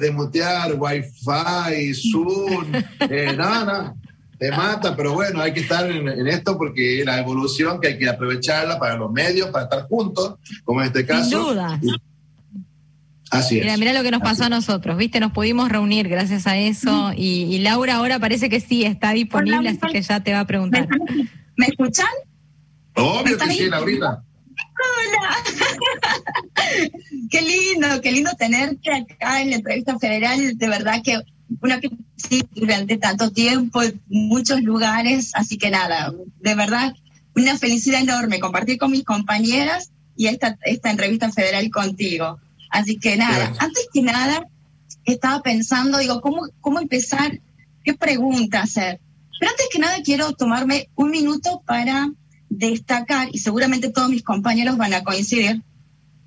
desmutear, 0.01 0.75
wifi, 0.79 1.93
zoom, 1.93 2.73
eh, 3.11 3.35
no, 3.37 3.65
no, 3.67 3.95
te 4.39 4.51
mata, 4.51 4.97
pero 4.97 5.15
bueno, 5.15 5.41
hay 5.41 5.53
que 5.53 5.61
estar 5.61 5.91
en, 5.91 6.27
esto 6.27 6.59
porque 6.59 7.03
la 7.05 7.19
evolución 7.19 7.81
que 7.81 7.89
hay 7.89 7.99
que 7.99 8.09
aprovecharla 8.09 8.79
para 8.79 8.97
los 8.97 9.11
medios, 9.11 9.51
para 9.51 9.65
estar 9.65 9.87
juntos, 9.87 10.37
como 10.65 10.81
en 10.81 10.89
este 10.89 11.07
caso. 11.07 11.25
Sin 11.25 11.39
duda. 11.39 11.81
Así 13.31 13.57
mira, 13.57 13.75
es. 13.75 13.79
Mira 13.79 13.93
lo 13.93 14.03
que 14.03 14.11
nos 14.11 14.23
pasó 14.23 14.45
a 14.45 14.49
nosotros, 14.49 14.97
¿viste? 14.97 15.21
Nos 15.21 15.33
pudimos 15.33 15.69
reunir 15.69 16.09
gracias 16.09 16.47
a 16.47 16.57
eso 16.57 17.13
y, 17.17 17.59
Laura 17.59 17.97
ahora 17.97 18.19
parece 18.19 18.49
que 18.49 18.61
sí 18.61 18.85
está 18.85 19.13
disponible, 19.13 19.69
así 19.69 19.81
que 19.93 20.03
ya 20.03 20.21
te 20.21 20.33
va 20.33 20.41
a 20.41 20.47
preguntar. 20.47 20.89
¿Me 21.57 21.67
escuchan? 21.67 22.07
Obvio 22.95 23.39
que 23.39 23.47
sí, 23.51 23.69
Laurita. 23.69 24.23
Hola. 24.57 25.37
qué 27.31 27.43
lindo, 27.43 28.01
qué 28.01 28.13
lindo 28.13 28.31
tenerte 28.39 28.93
acá 28.93 29.41
en 29.41 29.51
la 29.51 29.57
entrevista 29.57 29.99
federal. 29.99 30.57
De 30.57 30.69
verdad 30.69 31.01
que 31.03 31.19
una 31.61 31.81
que 31.81 31.91
sí 32.17 32.43
durante 32.55 32.97
tanto 32.97 33.31
tiempo, 33.31 33.83
en 33.83 34.01
muchos 34.09 34.63
lugares, 34.63 35.31
así 35.35 35.59
que 35.59 35.71
nada, 35.71 36.13
de 36.41 36.55
verdad, 36.55 36.95
una 37.37 37.59
felicidad 37.59 38.01
enorme 38.01 38.41
compartir 38.41 38.79
con 38.79 38.91
mis 38.91 39.05
compañeras 39.05 39.91
y 40.17 40.27
esta, 40.27 40.57
esta 40.63 40.91
entrevista 40.91 41.31
federal 41.33 41.69
contigo. 41.71 42.39
Así 42.71 42.99
que 42.99 43.17
nada, 43.17 43.53
antes 43.59 43.89
que 43.93 44.03
nada, 44.03 44.47
estaba 45.05 45.43
pensando, 45.43 45.99
digo, 45.99 46.21
¿cómo, 46.21 46.49
cómo 46.61 46.81
empezar? 46.81 47.41
¿Qué 47.83 47.95
pregunta 47.95 48.63
hacer? 48.63 49.01
Pero 49.39 49.51
antes 49.51 49.67
que 49.71 49.79
nada 49.79 49.97
quiero 50.03 50.33
tomarme 50.33 50.89
un 50.95 51.11
minuto 51.11 51.63
para 51.67 52.11
destacar, 52.49 53.29
y 53.33 53.39
seguramente 53.39 53.91
todos 53.91 54.09
mis 54.09 54.23
compañeros 54.23 54.77
van 54.77 54.95
a 54.95 55.05
coincidir, 55.05 55.63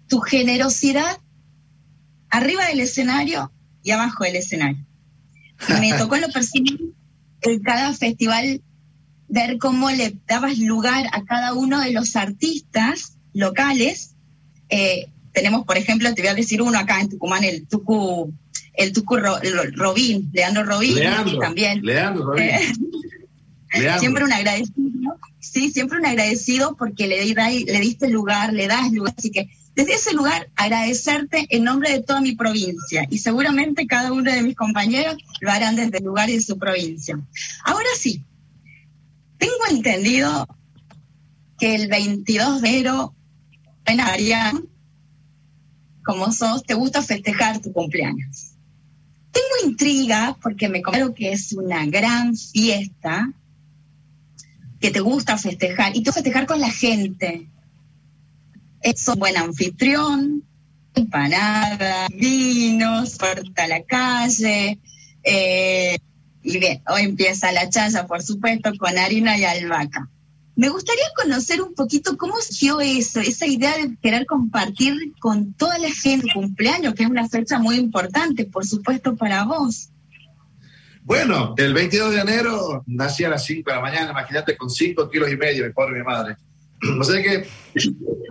tu 0.08 0.20
generosidad 0.20 1.18
arriba 2.30 2.66
del 2.68 2.82
escenario 2.82 3.52
y 3.84 3.92
abajo 3.92 4.24
del 4.24 4.36
escenario. 4.36 4.87
Me 5.80 5.94
tocó 5.94 6.16
en 6.16 6.22
lo 6.22 6.30
personal 6.30 6.80
en 7.42 7.60
cada 7.62 7.94
festival 7.94 8.62
ver 9.28 9.58
cómo 9.58 9.90
le 9.92 10.16
dabas 10.28 10.58
lugar 10.58 11.06
a 11.12 11.24
cada 11.26 11.54
uno 11.54 11.80
de 11.82 11.92
los 11.92 12.16
artistas 12.16 13.18
locales. 13.34 14.16
Eh, 14.70 15.08
tenemos, 15.34 15.66
por 15.66 15.78
ejemplo, 15.78 16.14
te 16.14 16.22
voy 16.22 16.30
a 16.30 16.36
decir 16.36 16.62
uno 16.62 16.80
acá 16.80 17.00
en 17.00 17.10
Tucumán, 17.10 17.44
el 17.44 17.68
Tucu, 17.68 18.34
el 18.74 18.94
Tucu 18.94 19.18
Robín, 19.18 20.30
Leandro 20.34 20.64
Robín, 20.64 20.98
también. 21.40 21.82
Leandro 21.84 22.26
Robín. 22.26 22.46
Eh, 23.74 24.00
siempre 24.00 24.24
un 24.24 24.32
agradecido, 24.32 25.20
sí, 25.40 25.72
siempre 25.72 26.00
un 26.00 26.06
agradecido 26.06 26.78
porque 26.78 27.06
le, 27.06 27.26
le 27.26 27.80
diste 27.82 28.10
lugar, 28.10 28.54
le 28.54 28.68
das 28.68 28.92
lugar, 28.92 29.14
así 29.18 29.30
que 29.30 29.50
desde 29.78 29.94
ese 29.94 30.14
lugar 30.14 30.50
agradecerte 30.56 31.46
en 31.52 31.64
nombre 31.64 31.92
de 31.92 32.02
toda 32.02 32.20
mi 32.20 32.36
provincia 32.36 33.06
y 33.12 33.20
seguramente 33.20 33.86
cada 33.86 34.12
uno 34.12 34.32
de 34.32 34.42
mis 34.42 34.56
compañeros 34.56 35.18
lo 35.40 35.52
harán 35.52 35.76
desde 35.76 36.00
el 36.00 36.04
lugar 36.04 36.30
de 36.30 36.42
su 36.42 36.58
provincia. 36.58 37.16
Ahora 37.64 37.90
sí, 37.96 38.24
tengo 39.38 39.54
entendido 39.70 40.48
que 41.60 41.76
el 41.76 41.90
22 41.90 42.64
de 42.64 42.70
enero 42.70 43.14
en 43.86 44.00
Arián, 44.00 44.68
como 46.04 46.32
sos, 46.32 46.64
te 46.64 46.74
gusta 46.74 47.04
festejar 47.04 47.60
tu 47.60 47.72
cumpleaños. 47.72 48.54
Tengo 49.32 49.70
intriga 49.70 50.40
porque 50.42 50.70
me 50.70 50.82
considero 50.82 51.14
que 51.14 51.34
es 51.34 51.54
una 51.54 51.86
gran 51.86 52.36
fiesta 52.36 53.32
que 54.80 54.90
te 54.90 55.02
gusta 55.02 55.38
festejar 55.38 55.96
y 55.96 56.02
tú 56.02 56.12
festejar 56.12 56.48
con 56.48 56.60
la 56.60 56.72
gente. 56.72 57.48
Es 58.88 59.06
un 59.10 59.20
buen 59.20 59.36
anfitrión, 59.36 60.46
empanadas, 60.96 62.08
vinos, 62.15 63.17
puerta 63.17 63.65
a 63.65 63.67
la 63.67 63.84
calle. 63.84 64.79
Eh, 65.24 65.98
y 66.41 66.58
bien, 66.58 66.82
hoy 66.88 67.01
empieza 67.01 67.51
la 67.51 67.70
chaya, 67.70 68.08
por 68.08 68.24
supuesto, 68.24 68.72
con 68.77 68.98
harina 68.98 69.38
y 69.38 69.44
albahaca. 69.44 70.10
Me 70.56 70.70
gustaría 70.70 71.03
conocer 71.17 71.62
un 71.62 71.74
poquito 71.74 72.15
cómo 72.15 72.39
surgió 72.39 72.79
eso, 72.79 73.20
esa 73.20 73.46
idea 73.46 73.75
de 73.75 73.98
querer 74.01 74.25
compartir 74.25 74.96
con 75.20 75.51
toda 75.56 75.77
la 75.79 75.91
gente 75.91 76.29
cumpleaños, 76.34 76.94
que 76.94 77.03
es 77.03 77.10
una 77.10 77.27
fecha 77.27 77.60
muy 77.60 77.75
importante, 77.75 78.46
por 78.46 78.65
supuesto, 78.65 79.17
para 79.17 79.44
vos. 79.44 79.89
Bueno, 81.03 81.56
el 81.58 81.74
22 81.74 82.13
de 82.13 82.22
enero 82.22 82.86
nací 82.88 83.25
a 83.25 83.29
las 83.29 83.44
5 83.44 83.70
de 83.70 83.75
la 83.75 83.82
mañana, 83.82 84.12
imagínate, 84.12 84.56
con 84.56 84.70
5 84.70 85.10
kilos 85.10 85.29
y 85.29 85.36
medio, 85.36 85.65
mi 85.65 85.74
pobre 85.74 86.00
mi 86.00 86.06
madre. 86.06 86.38
O 87.00 87.04
sea 87.04 87.22
que 87.22 87.46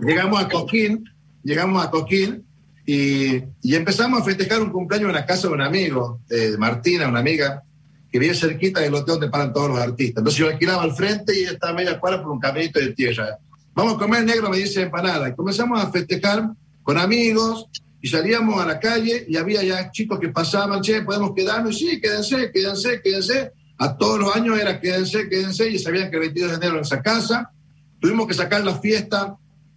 llegamos 0.01 0.41
a 0.41 0.47
Coquín, 0.47 1.03
llegamos 1.43 1.85
a 1.85 1.89
Coquín 1.89 2.45
y, 2.85 3.43
empezamos 3.63 4.21
a 4.21 4.23
festejar 4.23 4.61
un 4.61 4.71
cumpleaños 4.71 5.09
en 5.09 5.15
la 5.15 5.25
casa 5.25 5.47
de 5.47 5.53
un 5.53 5.61
amigo, 5.61 6.21
de 6.27 6.57
Martina, 6.57 7.07
una 7.07 7.19
amiga, 7.19 7.63
que 8.09 8.19
vive 8.19 8.33
cerquita 8.33 8.79
del 8.79 8.93
hotel 8.93 9.15
donde 9.15 9.29
paran 9.29 9.51
todos 9.51 9.69
los 9.69 9.79
artistas. 9.79 10.21
Entonces 10.21 10.39
yo 10.39 10.47
alquilaba 10.47 10.83
al 10.83 10.93
frente 10.93 11.37
y 11.37 11.43
ella 11.43 11.51
estaba 11.51 11.73
media 11.73 11.99
cuadra 11.99 12.23
por 12.23 12.31
un 12.31 12.39
caminito 12.39 12.79
de 12.79 12.93
tierra. 12.93 13.37
Vamos 13.73 13.95
a 13.95 13.97
comer 13.97 14.23
negro, 14.23 14.49
me 14.49 14.57
dice 14.57 14.81
empanada. 14.81 15.29
Y 15.29 15.35
comenzamos 15.35 15.83
a 15.83 15.91
festejar 15.91 16.49
con 16.83 16.97
amigos, 16.97 17.67
y 18.01 18.07
salíamos 18.09 18.61
a 18.61 18.65
la 18.65 18.79
calle 18.79 19.25
y 19.27 19.37
había 19.37 19.63
ya 19.63 19.91
chicos 19.91 20.19
que 20.19 20.29
pasaban, 20.29 20.81
che, 20.81 21.01
podemos 21.01 21.33
quedarnos, 21.35 21.77
sí, 21.77 21.99
quédense, 21.99 22.51
quédense, 22.51 23.01
quédense. 23.01 23.51
A 23.79 23.97
todos 23.97 24.19
los 24.19 24.35
años 24.35 24.59
era 24.59 24.79
quédense, 24.79 25.27
quédense, 25.29 25.69
y 25.69 25.79
sabían 25.79 26.09
que 26.09 26.17
el 26.17 26.21
22 26.21 26.51
de 26.51 26.57
enero 26.57 26.75
en 26.75 26.81
esa 26.81 27.01
casa. 27.01 27.51
Tuvimos 27.99 28.27
que 28.27 28.33
sacar 28.33 28.63
la 28.63 28.75
fiesta 28.79 29.35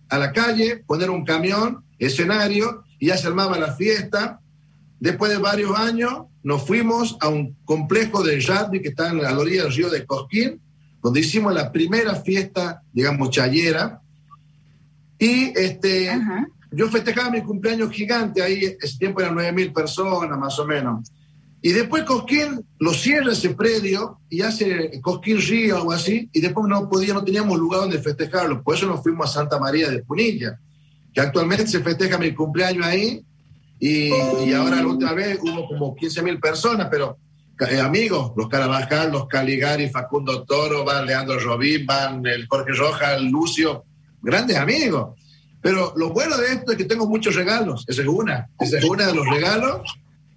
a 0.09 0.19
la 0.19 0.33
calle, 0.33 0.83
poner 0.87 1.11
un 1.11 1.25
camión, 1.25 1.85
escenario, 1.99 2.85
y 2.99 3.07
ya 3.07 3.17
se 3.17 3.29
armaba 3.29 3.59
la 3.59 3.75
fiesta. 3.75 4.41
Después 4.99 5.31
de 5.31 5.39
varios 5.39 5.79
años, 5.79 6.25
nos 6.43 6.67
fuimos 6.67 7.17
a 7.21 7.29
un 7.29 7.57
complejo 7.65 8.23
de 8.23 8.41
Yadri 8.41 8.81
que 8.83 8.89
está 8.89 9.11
en 9.11 9.23
la 9.23 9.39
orilla 9.39 9.65
del 9.65 9.75
río 9.75 9.91
de 9.91 10.05
Cosquín, 10.05 10.61
donde 11.03 11.21
hicimos 11.21 11.55
la 11.55 11.73
primera 11.73 12.15
fiesta, 12.17 12.83
digamos, 12.93 13.31
chayera. 13.31 14.01
Y 15.19 15.53
este, 15.59 16.11
yo 16.71 16.89
festejaba 16.89 17.31
mi 17.31 17.43
cumpleaños 17.43 17.91
gigante, 17.91 18.43
ahí 18.43 18.77
ese 18.81 18.99
tiempo 18.99 19.21
eran 19.21 19.35
9.000 19.35 19.73
personas 19.73 20.39
más 20.39 20.59
o 20.59 20.67
menos. 20.67 21.11
Y 21.63 21.73
después 21.73 22.05
Cosquín 22.05 22.65
lo 22.79 22.95
cierra 22.95 23.33
ese 23.33 23.51
predio 23.51 24.19
y 24.31 24.41
hace 24.41 25.01
Cosquín 25.03 25.39
Río 25.39 25.75
o 25.75 25.79
algo 25.79 25.93
así, 25.93 26.29
y 26.33 26.41
después 26.41 26.67
no 26.67 26.89
podía, 26.89 27.13
no 27.13 27.25
teníamos 27.25 27.59
lugar 27.59 27.83
donde 27.83 27.99
festejarlo. 27.99 28.63
Por 28.63 28.77
eso 28.77 28.87
nos 28.87 29.03
fuimos 29.03 29.29
a 29.29 29.41
Santa 29.41 29.59
María 29.59 29.91
de 29.91 30.03
Punilla, 30.03 30.59
que 31.13 31.21
actualmente 31.21 31.67
se 31.67 31.81
festeja 31.81 32.17
mi 32.17 32.33
cumpleaños 32.33 32.87
ahí, 32.87 33.23
y, 33.79 34.11
ahora 34.53 34.77
la 34.77 34.87
última 34.87 35.15
vez 35.15 35.39
hubo 35.41 35.67
como 35.67 35.97
15.000 35.97 36.39
personas, 36.39 36.89
pero 36.91 37.17
eh, 37.69 37.81
amigos, 37.81 38.33
los 38.37 38.49
Carabajal, 38.49 39.11
los 39.11 39.27
Caligari, 39.27 39.89
Facundo 39.89 40.45
Toro, 40.45 40.85
van 40.85 41.07
Leandro 41.07 41.39
Robín, 41.39 41.87
van 41.87 42.25
el 42.27 42.47
Jorge 42.47 42.73
Rojas, 42.73 43.21
Lucio, 43.23 43.85
grandes 44.21 44.59
amigos. 44.59 45.19
Pero 45.63 45.95
lo 45.97 46.11
bueno 46.11 46.37
de 46.37 46.53
esto 46.53 46.73
es 46.73 46.79
que 46.79 46.85
tengo 46.85 47.07
muchos 47.07 47.35
regalos. 47.35 47.85
Esa 47.89 48.03
es 48.03 48.09
una. 48.09 48.49
Esa 48.59 48.79
es 48.79 48.85
una 48.85 49.07
de 49.07 49.15
los 49.15 49.27
regalos. 49.27 49.83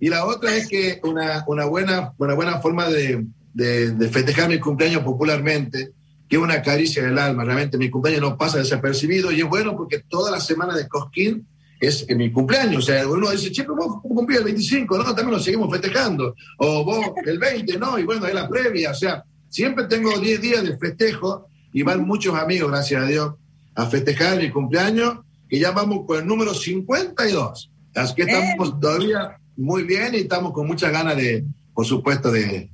Y 0.04 0.10
la 0.10 0.26
otra 0.26 0.54
es 0.54 0.68
que 0.68 1.00
una, 1.04 1.46
una, 1.48 1.64
buena, 1.64 2.14
una 2.18 2.34
buena 2.34 2.60
forma 2.60 2.90
de, 2.90 3.26
de, 3.54 4.10
festejar 4.10 4.50
mi 4.50 4.60
cumpleaños 4.60 5.02
popularmente, 5.02 5.92
que 6.28 6.36
es 6.36 6.42
una 6.42 6.62
caricia 6.62 7.04
del 7.04 7.18
alma. 7.18 7.46
Realmente 7.46 7.78
mi 7.78 7.90
cumpleaños 7.90 8.22
no 8.22 8.38
pasa 8.38 8.58
desapercibido 8.58 9.32
y 9.32 9.40
es 9.40 9.48
bueno 9.48 9.78
porque 9.78 10.00
toda 10.00 10.30
la 10.30 10.42
semana 10.42 10.76
de 10.76 10.90
Cosquín 10.90 11.48
es 11.80 12.06
mi 12.10 12.34
cumpleaños. 12.34 12.84
O 12.84 12.86
sea, 12.86 13.08
uno 13.08 13.32
dice, 13.32 13.50
che, 13.50 13.64
vos 13.64 14.02
cumplís 14.02 14.40
el 14.40 14.44
25, 14.44 14.98
¿no? 14.98 15.06
También 15.06 15.32
lo 15.32 15.40
seguimos 15.40 15.72
festejando. 15.72 16.36
O 16.58 16.84
vos 16.84 17.14
el 17.26 17.40
20, 17.40 17.78
¿no? 17.78 17.98
Y 17.98 18.04
bueno, 18.04 18.26
es 18.26 18.34
la 18.34 18.50
previa. 18.50 18.92
O 18.92 18.96
sea, 18.96 19.24
siempre 19.48 19.86
tengo 19.86 20.20
10 20.20 20.42
días 20.42 20.64
de 20.66 20.78
festejo 20.78 21.48
y 21.72 21.82
van 21.82 22.06
muchos 22.06 22.36
amigos, 22.36 22.70
gracias 22.70 23.02
a 23.02 23.08
Dios 23.08 23.36
a 23.74 23.86
festejar 23.86 24.38
mi 24.38 24.52
cumpleaños, 24.52 25.20
que 25.48 25.60
ya 25.60 25.72
vamos 25.72 26.06
con 26.06 26.20
el 26.20 26.28
número 26.28 26.54
52. 26.54 27.72
Así 27.96 28.16
que 28.16 28.24
estamos 28.24 28.82
todavía 28.82 29.38
muy 29.58 29.84
bien 29.84 30.14
y 30.14 30.18
estamos 30.18 30.54
con 30.54 30.68
muchas 30.68 30.92
ganas 30.92 31.18
de, 31.18 31.46
por 31.74 31.86
supuesto, 31.86 32.32
de, 32.32 32.70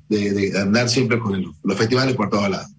andar 0.59 0.89
siempre 0.89 1.19
con 1.19 1.55
los 1.63 1.77
festivales 1.77 2.15
por 2.15 2.29
todos 2.29 2.49
lados. 2.49 2.71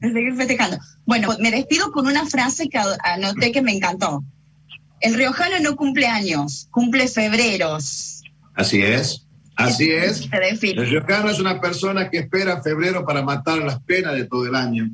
seguir 0.00 0.34
festejando. 0.34 0.78
Bueno, 1.04 1.36
me 1.40 1.50
despido 1.50 1.90
con 1.92 2.06
una 2.06 2.26
frase 2.26 2.68
que 2.68 2.78
anoté 2.78 3.52
que 3.52 3.62
me 3.62 3.72
encantó. 3.72 4.24
El 5.00 5.14
riojano 5.14 5.58
no 5.60 5.76
cumple 5.76 6.06
años, 6.06 6.68
cumple 6.70 7.08
febreros. 7.08 8.22
Así 8.54 8.82
es. 8.82 9.26
Así 9.56 9.90
es. 9.90 10.28
El 10.32 10.88
riojano 10.88 11.30
es 11.30 11.38
una 11.38 11.60
persona 11.60 12.08
que 12.08 12.18
espera 12.18 12.62
febrero 12.62 13.04
para 13.04 13.22
matar 13.22 13.58
las 13.58 13.80
penas 13.82 14.14
de 14.14 14.24
todo 14.24 14.46
el 14.46 14.54
año. 14.54 14.90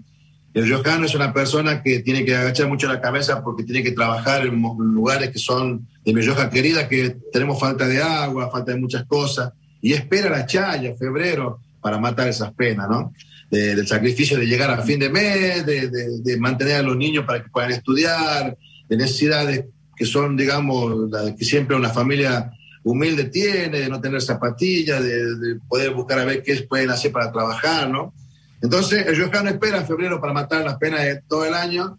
El 0.56 0.64
riojano 0.64 1.04
es 1.04 1.14
una 1.14 1.34
persona 1.34 1.82
que 1.82 2.00
tiene 2.00 2.24
que 2.24 2.34
agachar 2.34 2.66
mucho 2.66 2.88
la 2.88 2.98
cabeza 2.98 3.44
porque 3.44 3.62
tiene 3.62 3.82
que 3.82 3.92
trabajar 3.92 4.46
en 4.46 4.58
lugares 4.58 5.28
que 5.28 5.38
son 5.38 5.86
de 6.02 6.14
mi 6.14 6.22
Rioja 6.22 6.48
querida, 6.48 6.88
que 6.88 7.14
tenemos 7.30 7.60
falta 7.60 7.86
de 7.86 8.00
agua, 8.00 8.50
falta 8.50 8.72
de 8.72 8.80
muchas 8.80 9.04
cosas, 9.04 9.52
y 9.82 9.92
espera 9.92 10.30
la 10.30 10.46
chaya, 10.46 10.94
febrero, 10.96 11.60
para 11.82 11.98
matar 11.98 12.28
esas 12.28 12.54
penas, 12.54 12.88
¿no? 12.88 13.12
del 13.50 13.86
sacrificio 13.86 14.38
de 14.38 14.46
llegar 14.46 14.70
a 14.70 14.82
fin 14.82 14.98
de 14.98 15.10
mes, 15.10 15.66
de, 15.66 15.90
de, 15.90 16.36
mantener 16.38 16.76
a 16.76 16.82
los 16.82 16.96
niños 16.96 17.26
para 17.26 17.42
que 17.42 17.50
puedan 17.50 17.72
estudiar, 17.72 18.56
de 18.88 18.96
necesidades 18.96 19.66
que 19.94 20.06
son, 20.06 20.38
digamos, 20.38 21.10
que 21.38 21.44
siempre 21.44 21.76
una 21.76 21.90
familia 21.90 22.50
humilde 22.82 23.24
tiene, 23.24 23.80
de 23.80 23.88
no 23.90 24.00
tener 24.00 24.22
zapatillas, 24.22 25.04
de, 25.04 25.58
poder 25.68 25.90
buscar 25.90 26.18
a 26.20 26.24
ver 26.24 26.42
qué 26.42 26.54
pueden 26.62 26.88
hacer 26.88 27.12
para 27.12 27.30
trabajar, 27.30 27.90
¿no? 27.90 28.14
Entonces, 28.62 29.06
el 29.06 29.16
riojano 29.16 29.50
espera 29.50 29.84
febrero 29.84 30.20
para 30.20 30.32
matar 30.32 30.64
las 30.64 30.76
penas 30.76 31.02
de 31.02 31.22
todo 31.28 31.44
el 31.44 31.54
año 31.54 31.98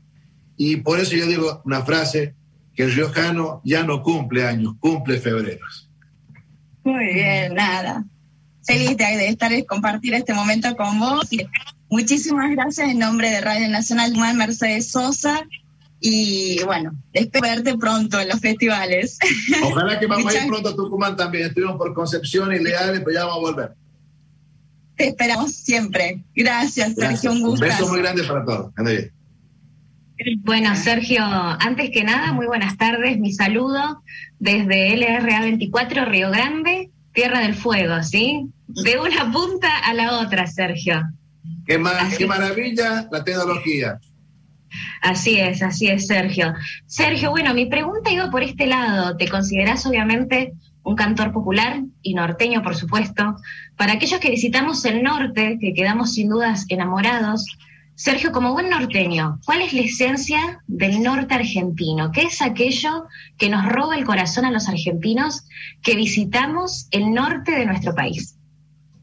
y 0.56 0.78
por 0.78 1.00
eso 1.00 1.16
yo 1.16 1.28
digo 1.28 1.62
una 1.66 1.84
frase, 1.84 2.34
que 2.76 2.84
el 2.84 2.94
riojano 2.94 3.62
ya 3.64 3.84
no 3.84 4.04
cumple 4.04 4.46
años, 4.46 4.74
cumple 4.80 5.20
febrero. 5.20 5.66
Muy 6.84 7.14
bien, 7.14 7.54
nada. 7.54 8.06
Feliz 8.66 8.98
de 8.98 9.28
estar 9.30 9.52
y 9.52 9.66
compartir 9.66 10.14
este 10.14 10.34
momento 10.34 10.76
con 10.76 11.00
vos. 11.00 11.30
Muchísimas 11.90 12.52
gracias 12.52 12.90
en 12.90 13.00
nombre 13.00 13.30
de 13.30 13.42
Radio 13.42 13.70
Nacional 13.70 14.14
Mercedes 14.36 14.92
Sosa 14.92 15.48
y 16.00 16.62
bueno, 16.64 16.92
espero 17.14 17.48
verte 17.48 17.78
pronto 17.78 18.20
en 18.20 18.30
los 18.30 18.40
festivales. 18.40 19.18
Ojalá 19.64 20.00
que 20.00 20.06
vamos 20.06 20.34
a 20.34 20.44
ir 20.44 20.48
pronto 20.48 20.70
a 20.70 20.76
Tucumán 20.76 21.16
también. 21.16 21.48
Estuvimos 21.48 21.78
por 21.78 21.94
Concepción 21.94 22.54
y 22.54 22.60
Leales, 22.60 23.02
pero 23.04 23.12
ya 23.12 23.26
vamos 23.26 23.38
a 23.38 23.52
volver. 23.52 23.76
Te 24.98 25.10
esperamos 25.10 25.56
siempre. 25.56 26.24
Gracias, 26.36 26.96
Sergio. 26.96 27.32
Un 27.32 27.42
gusto. 27.42 27.66
Un 27.66 27.70
beso 27.72 27.88
muy 27.88 28.00
grande 28.00 28.24
para 28.24 28.44
todos. 28.44 28.74
Bueno, 30.39 30.75
Sergio, 30.75 31.24
antes 31.24 31.92
que 31.92 32.04
nada, 32.04 32.34
muy 32.34 32.48
buenas 32.48 32.75
tardes. 32.77 33.20
Mi 33.20 33.32
saludo 33.32 34.01
desde 34.39 34.98
LRA 34.98 35.42
24, 35.42 36.06
Río 36.06 36.32
Grande, 36.32 36.89
Tierra 37.13 37.42
del 37.42 37.54
Fuego, 37.54 38.01
¿sí? 38.01 38.48
De 38.68 39.00
una 39.00 39.32
punta 39.32 39.70
a 39.86 39.94
la 39.94 40.20
otra, 40.20 40.48
Sergio. 40.48 41.04
Qué, 41.68 41.80
qué 42.18 42.25
maravilla 42.25 43.08
la 43.12 43.24
tecnología. 43.24 44.00
Así 45.01 45.39
es, 45.39 45.62
así 45.62 45.88
es, 45.88 46.08
Sergio. 46.08 46.54
Sergio, 46.88 47.30
bueno, 47.30 47.54
mi 47.54 47.68
pregunta 47.68 48.12
iba 48.12 48.32
por 48.32 48.42
este 48.42 48.66
lado. 48.66 49.16
¿Te 49.16 49.27
consideras 49.27 49.86
obviamente 49.86 50.54
un 50.88 50.96
cantor 50.96 51.34
popular 51.34 51.84
y 52.01 52.13
norteño, 52.13 52.63
por 52.63 52.74
supuesto? 52.74 53.36
Para 53.75 53.94
aquellos 53.94 54.22
que 54.22 54.29
visitamos 54.29 54.86
el 54.86 55.03
norte, 55.03 55.58
que 55.60 55.74
quedamos 55.74 56.13
sin 56.13 56.29
dudas 56.29 56.65
enamorados, 56.70 57.46
Sergio, 57.96 58.32
como 58.32 58.53
buen 58.53 58.70
norteño, 58.70 59.38
¿cuál 59.44 59.63
es 59.63 59.74
la 59.74 59.82
esencia 59.82 60.63
del 60.65 61.03
norte 61.03 61.34
argentino? 61.34 62.12
¿Qué 62.13 62.22
es 62.22 62.41
aquello 62.41 63.06
que 63.38 63.50
nos 63.50 63.67
roba 63.67 63.97
el 63.97 64.06
corazón 64.06 64.45
a 64.45 64.52
los 64.52 64.69
argentinos 64.69 65.43
que 65.82 65.95
visitamos 65.95 66.88
el 66.91 67.13
norte 67.13 67.52
de 67.52 67.65
nuestro 67.65 67.93
país? 67.93 68.38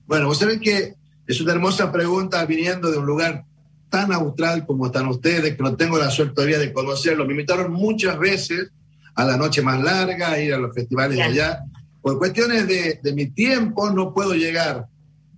Bueno, 0.06 0.28
vos 0.28 0.38
sabés 0.38 0.60
que 0.60 0.94
es 1.26 1.40
una 1.42 1.52
hermosa 1.52 1.92
pregunta 1.92 2.46
viniendo 2.46 2.90
de 2.90 2.96
un 2.96 3.04
lugar 3.04 3.44
tan 3.90 4.10
austral 4.12 4.64
como 4.64 4.86
están 4.86 5.06
ustedes, 5.08 5.54
que 5.54 5.62
no 5.62 5.76
tengo 5.76 5.98
la 5.98 6.10
suerte 6.10 6.34
todavía 6.34 6.58
de 6.58 6.72
conocerlo. 6.72 7.26
Me 7.26 7.32
invitaron 7.32 7.72
muchas 7.72 8.18
veces 8.18 8.70
a 9.16 9.24
la 9.24 9.36
noche 9.36 9.60
más 9.60 9.82
larga, 9.82 10.30
a 10.30 10.40
ir 10.40 10.54
a 10.54 10.58
los 10.58 10.74
festivales 10.74 11.18
de 11.18 11.22
allá. 11.24 11.64
Por 12.04 12.18
cuestiones 12.18 12.68
de, 12.68 13.14
mi 13.14 13.30
tiempo 13.30 13.88
no 13.88 14.12
puedo 14.12 14.34
llegar. 14.34 14.88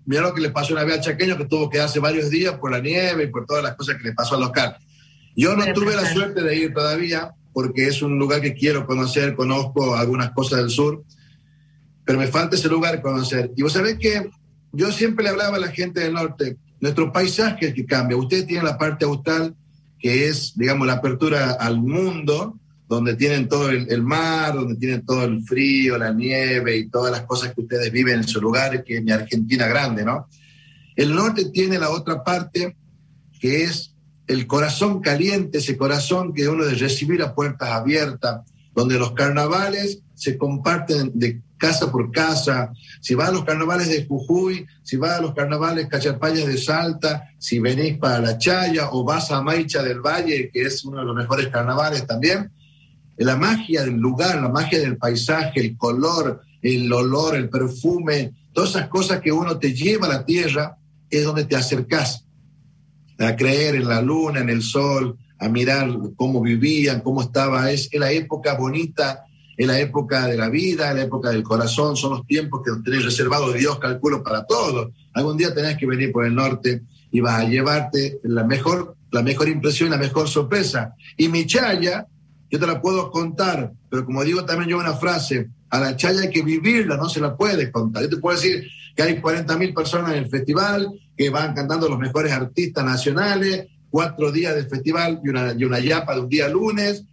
Mira 0.05 0.23
lo 0.23 0.35
que 0.35 0.41
le 0.41 0.51
pasó 0.51 0.73
una 0.73 0.83
vez 0.83 0.95
al 0.97 1.01
chaqueño 1.01 1.39
que 1.39 1.45
tuvo 1.45 1.71
que 1.71 1.79
hace 1.81 2.01
varios 2.01 2.29
días 2.29 2.59
por 2.59 2.73
la 2.73 2.81
nieve 2.81 3.23
y 3.23 3.27
por 3.29 3.47
todas 3.47 3.63
las 3.63 3.77
cosas 3.77 3.99
que 3.99 4.09
le 4.09 4.15
pasó 4.15 4.35
al 4.35 4.41
local. 4.41 4.77
Yo 5.37 5.55
no 5.55 5.65
tuve 5.73 5.95
la 5.95 6.13
suerte 6.13 6.43
de 6.43 6.57
ir 6.57 6.75
todavía 6.75 7.31
porque 7.53 7.87
es 7.87 8.03
un 8.03 8.19
lugar 8.19 8.41
que 8.41 8.55
quiero 8.55 8.85
conocer, 8.85 9.37
conozco 9.37 9.95
algunas 9.95 10.33
cosas 10.33 10.59
del 10.59 10.71
sur, 10.71 11.05
pero 12.05 12.19
me 12.19 12.27
falta 12.27 12.57
ese 12.57 12.69
lugar 12.69 13.01
conocer. 13.01 13.53
Y 13.55 13.63
vos 13.63 13.73
sabés 13.73 13.97
que 13.97 14.29
yo 14.73 14.91
siempre 14.91 15.23
le 15.23 15.31
hablaba 15.31 15.59
a 15.59 15.61
la 15.61 15.69
gente 15.69 16.01
del 16.01 16.15
norte, 16.15 16.57
nuestro 16.81 17.13
paisaje 17.13 17.69
es 17.69 17.75
que 17.75 17.87
cambia. 17.87 18.17
Ustedes 18.17 18.45
tienen 18.45 18.65
la 18.65 18.77
parte 18.77 19.05
austral, 19.05 19.55
que 20.01 20.27
es, 20.27 20.55
digamos, 20.57 20.85
la 20.89 20.95
apertura 20.95 21.53
al 21.53 21.81
mundo, 21.81 22.59
donde 22.89 23.15
tienen 23.15 23.49
todo 23.49 23.71
el, 23.71 24.03
mar, 24.03 24.55
donde 24.55 24.77
tienen 24.77 25.05
todo 25.05 25.25
el 25.25 25.43
frío, 25.43 25.99
la 25.99 26.13
nieve 26.13 26.77
y 26.77 26.89
todas 26.89 27.11
las 27.11 27.23
cosas 27.23 27.53
que 27.53 27.63
ustedes 27.63 27.91
viven 27.91 28.21
en 28.21 28.29
su 28.29 28.41
lugar, 28.41 28.85
que 28.85 28.97
es 28.97 29.03
mi 29.03 29.11
Argentina 29.11 29.67
grande, 29.67 30.05
¿no? 30.05 30.29
El 30.95 31.15
norte 31.15 31.47
tiene 31.47 31.79
la 31.79 31.91
otra 31.91 32.23
parte, 32.23 32.77
que 33.41 33.65
es 33.65 33.95
el 34.29 34.47
corazón 34.47 35.01
caliente, 35.01 35.59
ese 35.59 35.77
corazón 35.77 36.33
que 36.33 36.49
uno 36.49 36.65
de 36.65 36.75
recibir 36.75 37.23
a 37.23 37.35
puertas 37.35 37.71
abiertas, 37.71 38.43
donde 38.75 38.99
los 38.99 39.13
carnavales 39.13 40.01
se 40.15 40.39
comparten 40.39 41.11
de 41.15 41.41
casa 41.59 41.91
por 41.91 42.13
casa, 42.13 42.73
si 43.01 43.15
vas 43.15 43.31
a 43.31 43.33
los 43.33 43.45
carnavales 43.45 43.89
de 43.89 44.07
Jujuy, 44.07 44.67
si 44.83 44.97
vas 44.97 45.19
a 45.19 45.23
los 45.23 45.35
carnavales 45.35 45.89
Cachapayas 45.89 46.47
de 46.47 46.59
Salta, 46.59 47.31
si 47.39 47.59
venís 47.59 47.99
para 47.99 48.21
La 48.21 48.39
Chaya 48.39 48.91
o 48.93 49.05
vas 49.05 49.31
a 49.31 49.43
Maicha 49.43 49.83
del 49.83 50.01
Valle, 50.01 50.51
que 50.53 50.63
es 50.63 50.85
uno 50.85 51.01
de 51.01 51.05
los 51.05 51.17
mejores 51.17 51.49
carnavales 51.49 52.07
también, 52.07 52.51
la 53.25 53.37
magia 53.37 53.85
del 53.85 53.97
lugar, 53.97 54.41
la 54.41 54.49
magia 54.49 54.81
del 54.81 54.97
paisaje, 54.97 55.61
el 55.61 55.77
color, 55.77 56.43
el 56.63 56.93
olor, 56.93 57.37
el 57.37 57.49
perfume, 57.49 58.33
todas 58.53 58.71
esas 58.71 58.89
cosas 58.89 59.21
que 59.21 59.33
uno 59.33 59.59
te 59.59 59.73
lleva 59.73 60.07
a 60.07 60.11
la 60.11 60.25
tierra, 60.25 60.77
es 61.09 61.25
donde 61.25 61.45
te 61.45 61.57
acercas 61.57 62.25
a 63.19 63.35
creer 63.37 63.77
en 63.77 63.89
la 63.89 64.03
luna, 64.03 64.41
en 64.41 64.51
el 64.51 64.63
sol, 64.63 65.17
a 65.39 65.49
mirar 65.49 65.89
cómo 66.17 66.41
vivían, 66.41 67.01
cómo 67.01 67.23
estaba. 67.23 67.71
Es 67.71 67.89
la 67.95 68.11
época 68.13 68.55
bonita 68.55 69.27
es 69.57 69.67
la 69.67 69.81
época 69.81 70.27
de 70.27 70.37
la 70.37 70.49
vida, 70.49 70.91
es 70.91 70.97
la 70.97 71.03
época 71.03 71.31
del 71.31 71.43
corazón, 71.43 71.97
son 71.97 72.11
los 72.11 72.27
tiempos 72.27 72.61
que 72.63 72.73
tenés 72.85 73.05
reservado 73.05 73.53
Dios, 73.53 73.79
calculo, 73.79 74.23
para 74.23 74.45
todos. 74.45 74.93
Algún 75.15 75.37
día 75.37 75.55
tenés 75.55 75.79
que 75.79 75.87
venir 75.87 76.13
por 76.13 76.27
el 76.27 76.35
norte 76.35 76.83
y 77.11 77.21
vas 77.21 77.41
a 77.41 77.49
llevarte 77.49 78.21
la 78.25 78.45
mejor, 78.45 78.97
la 79.11 79.23
mejor 79.23 79.49
impresión, 79.49 79.91
la 79.91 79.97
mejor 79.97 80.29
sorpresa. 80.29 80.95
Y 81.17 81.29
mi 81.29 81.47
chaya, 81.47 82.07
yo 82.51 82.59
te 82.59 82.67
la 82.67 82.81
puedo 82.81 83.11
contar, 83.11 83.73
pero 83.91 84.05
como 84.05 84.23
digo 84.25 84.45
también 84.45 84.71
yo 84.71 84.79
una 84.79 84.95
frase, 84.95 85.49
a 85.71 85.81
la 85.81 85.97
chaya 85.97 86.23
hay 86.23 86.31
que 86.31 86.43
vivirla, 86.43 86.97
no 86.97 87.09
se 87.09 87.21
la 87.21 87.37
puede 87.37 87.71
contar. 87.71 88.03
Yo 88.03 88.11
te 88.11 88.17
puedo 88.19 88.37
decir 88.37 88.67
que 88.95 89.03
hay 89.03 89.21
40 89.21 89.57
mil 89.59 89.75
personas 89.75 90.13
en 90.13 90.19
el 90.19 90.29
festival, 90.29 90.89
que 91.17 91.31
van 91.31 91.55
cantando 91.55 91.89
los 91.89 91.99
mejores 91.99 92.33
artistas 92.33 92.85
nacionales, 92.85 93.67
cuatro 93.91 94.31
días 94.31 94.55
de 94.55 94.65
festival 94.65 95.21
y 95.25 95.29
una, 95.29 95.55
y 95.57 95.65
una 95.65 95.81
yapa 95.81 96.15
de 96.15 96.21
un 96.21 96.29
día 96.29 96.49
lunes, 96.49 97.05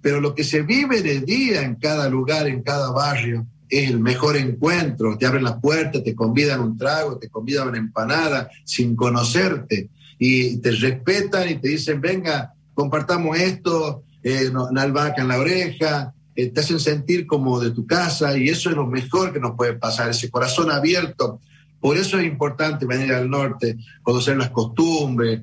pero 0.00 0.20
lo 0.20 0.34
que 0.34 0.44
se 0.44 0.62
vive 0.62 1.02
de 1.02 1.20
día 1.20 1.62
en 1.62 1.74
cada 1.76 2.08
lugar, 2.08 2.46
en 2.46 2.62
cada 2.62 2.90
barrio, 2.90 3.46
es 3.68 3.90
el 3.90 4.00
mejor 4.00 4.36
encuentro. 4.36 5.18
Te 5.18 5.26
abren 5.26 5.44
las 5.44 5.60
puertas, 5.60 6.02
te 6.02 6.14
convidan 6.14 6.60
un 6.60 6.78
trago, 6.78 7.18
te 7.18 7.28
convidan 7.28 7.68
una 7.68 7.78
empanada 7.78 8.48
sin 8.64 8.96
conocerte 8.96 9.90
y 10.18 10.58
te 10.58 10.70
respetan 10.72 11.48
y 11.48 11.56
te 11.56 11.68
dicen, 11.68 12.00
venga, 12.00 12.54
compartamos 12.74 13.38
esto, 13.38 14.04
eh, 14.22 14.50
una 14.50 14.82
albahaca 14.82 15.22
en 15.22 15.28
la 15.28 15.38
oreja, 15.38 16.12
eh, 16.34 16.50
te 16.50 16.60
hacen 16.60 16.78
sentir 16.78 17.26
como 17.26 17.58
de 17.58 17.72
tu 17.72 17.86
casa 17.86 18.38
y 18.38 18.48
eso 18.48 18.70
es 18.70 18.76
lo 18.76 18.86
mejor 18.86 19.32
que 19.32 19.40
nos 19.40 19.56
puede 19.56 19.74
pasar, 19.74 20.10
ese 20.10 20.30
corazón 20.30 20.70
abierto. 20.70 21.40
Por 21.80 21.96
eso 21.96 22.18
es 22.18 22.26
importante 22.26 22.86
venir 22.86 23.12
al 23.12 23.28
norte, 23.28 23.76
conocer 24.02 24.36
las 24.36 24.50
costumbres, 24.50 25.42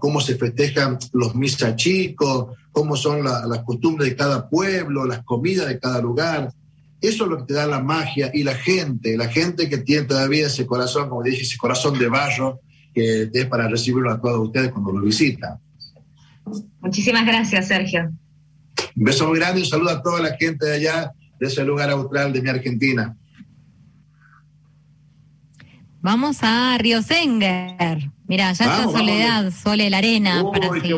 cómo 0.00 0.20
se 0.20 0.36
festejan 0.36 0.98
los 1.12 1.34
misa 1.34 1.76
chicos, 1.76 2.56
cómo 2.72 2.96
son 2.96 3.22
las 3.24 3.62
costumbres 3.64 4.08
de 4.08 4.16
cada 4.16 4.48
pueblo, 4.48 5.04
las 5.04 5.22
comidas 5.24 5.68
de 5.68 5.78
cada 5.78 6.00
lugar. 6.00 6.52
Eso 7.02 7.24
es 7.24 7.30
lo 7.30 7.36
que 7.38 7.44
te 7.44 7.54
da 7.54 7.66
la 7.66 7.80
magia 7.80 8.30
y 8.32 8.44
la 8.44 8.54
gente, 8.54 9.16
la 9.16 9.28
gente 9.28 9.68
que 9.68 9.78
tiene 9.78 10.06
todavía 10.06 10.46
ese 10.46 10.66
corazón, 10.66 11.10
como 11.10 11.22
dije, 11.22 11.42
ese 11.42 11.58
corazón 11.58 11.98
de 11.98 12.08
barro 12.08 12.60
que 12.94 13.28
es 13.32 13.46
para 13.46 13.68
recibirlo 13.68 14.10
a 14.10 14.20
todos 14.20 14.46
ustedes 14.46 14.72
cuando 14.72 14.92
lo 14.92 15.00
visitan. 15.00 15.58
Muchísimas 16.80 17.26
gracias, 17.26 17.68
Sergio. 17.68 18.12
Un 18.96 19.04
beso 19.04 19.28
muy 19.28 19.38
grande 19.38 19.60
y 19.60 19.62
un 19.64 19.68
saludo 19.68 19.90
a 19.90 20.02
toda 20.02 20.20
la 20.20 20.36
gente 20.36 20.66
de 20.66 20.74
allá, 20.74 21.12
de 21.40 21.46
ese 21.46 21.64
lugar 21.64 21.90
austral 21.90 22.32
de 22.32 22.42
mi 22.42 22.48
Argentina. 22.48 23.16
Vamos 26.00 26.38
a 26.42 26.76
Río 26.78 27.00
Senger. 27.00 28.10
Mira, 28.26 28.52
ya 28.52 28.64
está 28.64 28.84
Soledad, 28.84 29.50
Sole 29.50 29.88
la 29.88 29.98
Arena, 29.98 30.44
para 30.52 30.70
seguir 30.70 30.96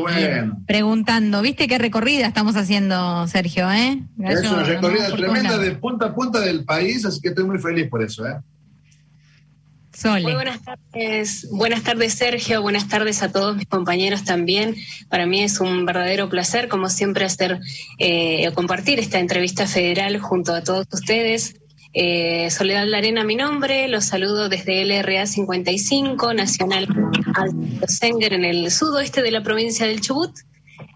preguntando. 0.66 1.42
¿Viste 1.42 1.68
qué 1.68 1.78
recorrida 1.78 2.26
estamos 2.26 2.56
haciendo, 2.56 3.26
Sergio? 3.28 3.70
Eh? 3.70 4.02
es 4.24 4.40
una 4.50 4.64
recorrida 4.64 5.11
tremenda 5.11 5.59
de 5.59 5.72
punta 5.76 6.06
a 6.06 6.14
punta 6.14 6.40
del 6.40 6.64
país, 6.64 7.04
así 7.04 7.20
que 7.20 7.28
estoy 7.28 7.44
muy 7.44 7.59
feliz 7.59 7.88
por 7.88 8.02
eso. 8.02 8.26
¿eh? 8.26 8.37
Muy 10.04 10.35
buenas 10.35 10.61
tardes, 10.62 11.48
buenas 11.50 11.82
tardes 11.82 12.14
Sergio, 12.14 12.61
buenas 12.61 12.87
tardes 12.87 13.22
a 13.22 13.32
todos 13.32 13.56
mis 13.56 13.66
compañeros 13.66 14.24
también. 14.24 14.76
Para 15.09 15.24
mí 15.24 15.42
es 15.42 15.59
un 15.59 15.87
verdadero 15.87 16.28
placer, 16.28 16.68
como 16.68 16.90
siempre, 16.90 17.24
hacer 17.24 17.61
eh, 17.98 18.50
compartir 18.54 18.98
esta 18.98 19.18
entrevista 19.18 19.66
federal 19.66 20.18
junto 20.20 20.52
a 20.52 20.62
todos 20.62 20.87
ustedes. 20.92 21.56
Eh, 21.94 22.50
Soledad 22.50 22.87
Larena, 22.87 23.24
mi 23.24 23.37
nombre, 23.37 23.88
los 23.88 24.04
saludo 24.04 24.50
desde 24.50 24.85
LRA 24.85 25.24
55, 25.24 26.35
Nacional 26.35 26.87
Alto 27.35 27.87
Senger, 27.88 28.35
en 28.35 28.44
el 28.44 28.70
sudoeste 28.70 29.22
de 29.22 29.30
la 29.30 29.42
provincia 29.42 29.87
del 29.87 30.02
Chubut. 30.02 30.32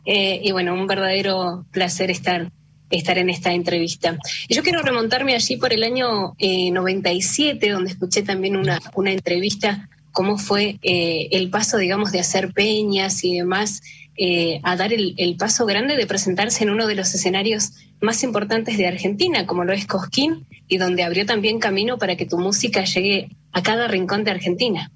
Eh, 0.04 0.40
y 0.42 0.52
bueno, 0.52 0.74
un 0.74 0.86
verdadero 0.86 1.64
placer 1.70 2.10
estar, 2.10 2.52
estar 2.90 3.18
en 3.18 3.30
esta 3.30 3.52
entrevista. 3.52 4.18
Yo 4.48 4.62
quiero 4.62 4.82
remontarme 4.82 5.34
allí 5.34 5.56
por 5.56 5.72
el 5.72 5.82
año 5.82 6.34
97, 6.38 7.66
eh, 7.66 7.70
donde 7.70 7.90
escuché 7.90 8.22
también 8.22 8.56
una, 8.56 8.80
una 8.94 9.12
entrevista, 9.12 9.88
cómo 10.12 10.38
fue 10.38 10.78
el 10.82 11.50
paso, 11.50 11.78
digamos, 11.78 12.10
de 12.10 12.20
hacer 12.20 12.52
peñas 12.52 13.22
y 13.24 13.36
demás 13.36 13.80
eh, 14.22 14.60
a 14.64 14.76
dar 14.76 14.92
el, 14.92 15.36
paso 15.38 15.64
grande 15.64 15.96
de 15.96 16.06
presentarse 16.06 16.62
en 16.62 16.68
uno 16.68 16.86
de 16.86 16.94
los 16.94 17.14
escenarios 17.14 17.72
más 18.02 18.22
importantes 18.22 18.76
de 18.76 18.86
Argentina, 18.86 19.46
como 19.46 19.64
lo 19.64 19.72
es 19.72 19.86
Cosquín, 19.86 20.46
y 20.68 20.76
donde 20.76 21.04
abrió 21.04 21.24
también 21.24 21.58
camino 21.58 21.96
para 21.96 22.16
que 22.16 22.26
tu 22.26 22.36
música 22.36 22.84
llegue 22.84 23.30
a 23.52 23.62
cada 23.62 23.88
rincón 23.88 24.22
de 24.24 24.32
Argentina. 24.32 24.90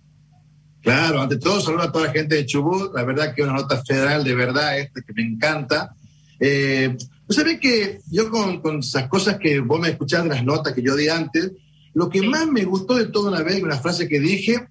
Claro, 0.83 1.23
ante 1.23 1.39
todo 1.39 1.59
saludo 1.63 1.85
a 1.85 1.91
toda 1.91 2.09
la 2.09 2.13
gente 2.13 2.35
de 2.35 2.45
Chubut, 2.45 2.95
la 2.95 3.03
verdad 3.05 3.35
que 3.35 3.43
una 3.43 3.55
nota 3.55 3.83
federal 3.83 4.25
de 4.25 4.35
verdad 4.35 4.79
esta 4.79 5.01
que 5.01 5.15
me 5.15 5.23
encanta. 5.23 5.95
Eh, 6.39 6.95
¿Sabes 7.29 7.59
que 7.59 8.01
yo 8.11 8.29
con, 8.31 8.61
con, 8.61 8.81
esas 8.81 9.09
cosas 9.09 9.39
que 9.39 9.61
vos 9.61 9.81
me 9.81 9.91
escuchaste, 9.91 10.29
las 10.29 10.45
notas 10.45 10.75
que 10.75 10.83
yo 10.83 10.95
di 10.95 11.09
antes, 11.09 11.53
lo 11.95 12.09
que 12.11 12.23
más 12.23 12.47
me 12.47 12.65
gustó 12.65 12.97
de 12.97 13.07
toda 13.07 13.31
una 13.31 13.43
vez, 13.43 13.63
una 13.63 13.79
frase 13.79 14.09
que 14.09 14.21
dije, 14.21 14.69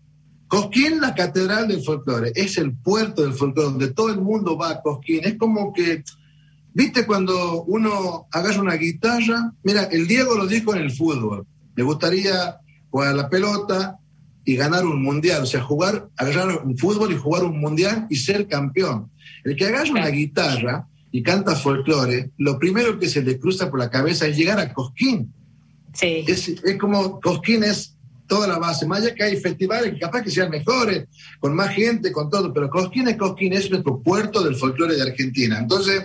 Cosquín, 0.47 1.01
la 1.01 1.15
catedral 1.15 1.67
del 1.67 1.81
folclore, 1.81 2.31
es 2.35 2.59
el 2.59 2.75
puerto 2.75 3.23
del 3.23 3.33
folclore, 3.33 3.69
donde 3.69 3.91
todo 3.91 4.09
el 4.09 4.21
mundo 4.21 4.55
va 4.55 4.69
a 4.69 4.81
Cosquín. 4.81 5.21
Es 5.23 5.35
como 5.35 5.73
que, 5.73 6.03
viste, 6.73 7.07
cuando 7.07 7.63
uno 7.63 8.27
agarra 8.31 8.61
una 8.61 8.75
guitarra, 8.75 9.51
mira, 9.63 9.85
el 9.85 10.07
Diego 10.07 10.35
lo 10.35 10.45
dijo 10.45 10.75
en 10.75 10.83
el 10.83 10.91
fútbol, 10.91 11.47
me 11.75 11.81
gustaría 11.81 12.57
jugar 12.91 13.15
la 13.15 13.29
pelota 13.29 13.97
y 14.45 14.55
ganar 14.55 14.85
un 14.85 15.01
mundial, 15.01 15.41
o 15.41 15.45
sea, 15.47 15.63
jugar, 15.63 16.09
agarrar 16.17 16.61
un 16.63 16.77
fútbol 16.77 17.11
y 17.11 17.17
jugar 17.17 17.45
un 17.45 17.59
mundial 17.59 18.05
y 18.11 18.17
ser 18.17 18.47
campeón. 18.47 19.09
El 19.43 19.55
que 19.55 19.65
agarra 19.65 19.89
una 19.89 20.09
guitarra 20.09 20.87
y 21.15 21.21
canta 21.21 21.56
folclore, 21.56 22.32
lo 22.39 22.58
primero 22.58 22.97
que 22.97 23.08
se 23.08 23.21
le 23.21 23.39
cruza 23.39 23.69
por 23.69 23.78
la 23.78 23.91
cabeza 23.91 24.26
es 24.26 24.36
llegar 24.36 24.60
a 24.60 24.73
Cosquín. 24.73 25.32
Sí. 25.93 26.26
Es, 26.28 26.47
es 26.47 26.78
como, 26.80 27.21
Cosquín 27.21 27.63
es 27.63 27.95
toda 28.26 28.47
la 28.47 28.58
base. 28.58 28.88
Más 28.88 29.04
allá 29.04 29.13
que 29.13 29.23
hay 29.23 29.38
festivales 29.38 29.93
que 29.93 29.99
capaz 29.99 30.23
que 30.23 30.32
sean 30.32 30.49
mejores, 30.49 31.06
con 31.39 31.54
más 31.56 31.69
gente, 31.69 32.12
con 32.12 32.32
todo, 32.32 32.52
pero 32.52 32.67
Cosquín 32.67 33.08
es 33.10 33.15
Cosquín, 33.15 33.54
es 33.54 33.69
nuestro 33.69 33.99
puerto 33.99 34.43
del 34.43 34.56
folclore 34.56 34.95
de 34.95 35.04
Argentina. 35.04 35.60
Entonces, 35.60 36.04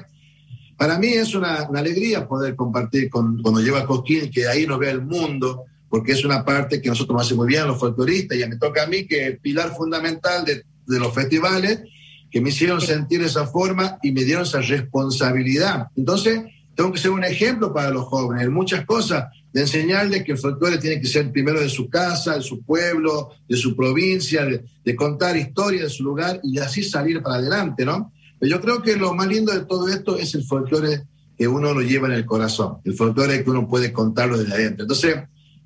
para 0.77 0.99
mí 0.99 1.09
es 1.09 1.35
una, 1.35 1.55
alegría 1.75 2.29
poder 2.29 2.55
compartir 2.55 3.09
con, 3.09 3.40
cuando 3.40 3.62
lleva 3.62 3.87
Cosquín, 3.87 4.31
que 4.31 4.47
ahí 4.47 4.66
nos 4.66 4.79
vea 4.79 4.90
el 4.90 5.01
mundo, 5.01 5.64
porque 5.88 6.12
es 6.12 6.23
una 6.23 6.44
parte 6.44 6.83
que 6.83 6.90
nosotros 6.90 7.16
nos 7.16 7.27
hace 7.27 7.35
muy 7.35 7.47
bien 7.47 7.66
los 7.66 7.81
folcloristas, 7.81 8.37
y 8.37 8.47
me 8.47 8.57
toca 8.57 8.83
a 8.83 8.87
mí 8.87 9.07
que 9.07 9.38
pilar 9.40 9.75
fundamental 9.75 10.44
de, 10.44 10.66
de 10.87 11.01
los 11.01 11.14
festivales, 11.14 11.81
que 12.30 12.40
me 12.40 12.50
hicieron 12.50 12.80
sentir 12.80 13.22
esa 13.22 13.46
forma 13.46 13.98
y 14.02 14.12
me 14.12 14.24
dieron 14.24 14.44
esa 14.44 14.60
responsabilidad. 14.60 15.88
Entonces, 15.96 16.42
tengo 16.74 16.92
que 16.92 16.98
ser 17.00 17.10
un 17.10 17.24
ejemplo 17.24 17.72
para 17.72 17.90
los 17.90 18.04
jóvenes 18.04 18.44
en 18.44 18.52
muchas 18.52 18.84
cosas 18.86 19.26
de 19.52 19.62
enseñarles 19.62 20.22
que 20.22 20.32
el 20.32 20.38
folclore 20.38 20.78
tiene 20.78 21.00
que 21.00 21.08
ser 21.08 21.32
primero 21.32 21.60
de 21.60 21.68
su 21.68 21.88
casa, 21.88 22.36
de 22.36 22.42
su 22.42 22.62
pueblo, 22.62 23.30
de 23.48 23.56
su 23.56 23.74
provincia, 23.74 24.44
de, 24.44 24.94
contar 24.94 25.36
historia 25.36 25.82
de 25.82 25.90
su 25.90 26.04
lugar 26.04 26.40
y 26.42 26.58
así 26.58 26.84
salir 26.84 27.22
para 27.22 27.36
adelante, 27.36 27.84
¿no? 27.84 28.12
Pero 28.38 28.50
yo 28.50 28.60
creo 28.60 28.82
que 28.82 28.96
lo 28.96 29.12
más 29.12 29.26
lindo 29.26 29.52
de 29.52 29.64
todo 29.64 29.88
esto 29.88 30.16
es 30.16 30.34
el 30.34 30.44
folclore 30.44 31.02
que 31.36 31.48
uno 31.48 31.74
lo 31.74 31.82
lleva 31.82 32.08
en 32.08 32.14
el 32.14 32.24
corazón, 32.24 32.78
el 32.84 32.94
folclore 32.94 33.42
que 33.42 33.50
uno 33.50 33.66
puede 33.66 33.92
contarlo 33.92 34.38
desde 34.38 34.54
adentro. 34.54 34.84
Entonces, 34.84 35.16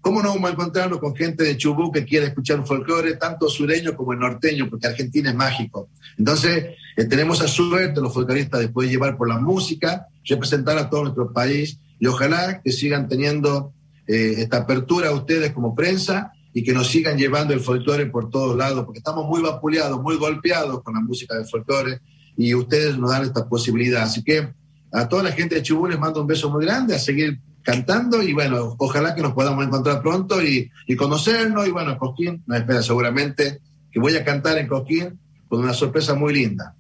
¿cómo 0.02 0.20
no 0.20 0.30
vamos 0.30 0.50
a 0.50 0.52
encontrarnos 0.52 0.98
con 0.98 1.16
gente 1.16 1.44
de 1.44 1.56
Chubut 1.56 1.94
que 1.94 2.04
quiere 2.04 2.26
escuchar 2.26 2.66
folclore 2.66 3.14
tanto 3.16 3.48
sureño 3.48 3.96
como 3.96 4.12
el 4.12 4.18
norteño, 4.18 4.68
porque 4.68 4.88
Argentina 4.88 5.30
es 5.30 5.36
mágico? 5.36 5.88
Entonces, 6.18 6.76
eh, 6.96 7.04
tenemos 7.04 7.40
a 7.40 7.48
suerte 7.48 8.00
los 8.00 8.12
folcloristas 8.12 8.60
de 8.60 8.68
poder 8.68 8.90
llevar 8.90 9.16
por 9.16 9.28
la 9.28 9.38
música, 9.38 10.08
representar 10.24 10.76
a 10.76 10.90
todo 10.90 11.04
nuestro 11.04 11.32
país 11.32 11.78
y 11.98 12.06
ojalá 12.06 12.60
que 12.60 12.72
sigan 12.72 13.08
teniendo 13.08 13.72
eh, 14.06 14.34
esta 14.38 14.58
apertura 14.58 15.08
a 15.08 15.14
ustedes 15.14 15.52
como 15.52 15.74
prensa 15.74 16.32
y 16.52 16.64
que 16.64 16.72
nos 16.72 16.88
sigan 16.88 17.16
llevando 17.16 17.54
el 17.54 17.60
folclore 17.60 18.06
por 18.06 18.28
todos 18.28 18.56
lados, 18.56 18.84
porque 18.84 18.98
estamos 18.98 19.26
muy 19.26 19.40
vapuleados, 19.40 20.02
muy 20.02 20.16
golpeados 20.16 20.82
con 20.82 20.94
la 20.94 21.00
música 21.00 21.36
del 21.36 21.46
folclore 21.46 22.00
y 22.36 22.54
ustedes 22.54 22.98
nos 22.98 23.10
dan 23.10 23.22
esta 23.22 23.48
posibilidad. 23.48 24.02
Así 24.02 24.22
que 24.22 24.52
a 24.92 25.08
toda 25.08 25.22
la 25.22 25.32
gente 25.32 25.54
de 25.54 25.62
Chubut 25.62 25.90
les 25.90 25.98
mando 25.98 26.20
un 26.20 26.26
beso 26.26 26.50
muy 26.50 26.64
grande, 26.64 26.94
a 26.94 26.98
seguir 26.98 27.40
cantando 27.62 28.22
y 28.22 28.32
bueno, 28.32 28.74
ojalá 28.78 29.14
que 29.14 29.22
nos 29.22 29.32
podamos 29.32 29.64
encontrar 29.64 30.02
pronto 30.02 30.42
y, 30.42 30.70
conocernos 30.96 31.66
y 31.66 31.70
bueno, 31.70 31.98
Cosquín 31.98 32.42
nos 32.46 32.58
espera 32.58 32.82
seguramente 32.82 33.60
que 33.90 34.00
voy 34.00 34.16
a 34.16 34.24
cantar 34.24 34.58
en 34.58 34.68
Cosquín 34.68 35.18
con 35.48 35.60
una 35.60 35.74
sorpresa 35.74 36.14
muy 36.14 36.34
linda. 36.34 36.74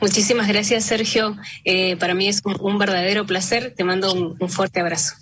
Muchísimas 0.00 0.48
gracias, 0.48 0.84
Sergio. 0.84 1.36
Eh, 1.64 1.96
para 1.96 2.14
mí 2.14 2.28
es 2.28 2.40
un, 2.44 2.78
verdadero 2.78 3.26
placer. 3.26 3.74
Te 3.76 3.84
mando 3.84 4.12
un, 4.12 4.48
fuerte 4.48 4.80
abrazo. 4.80 5.14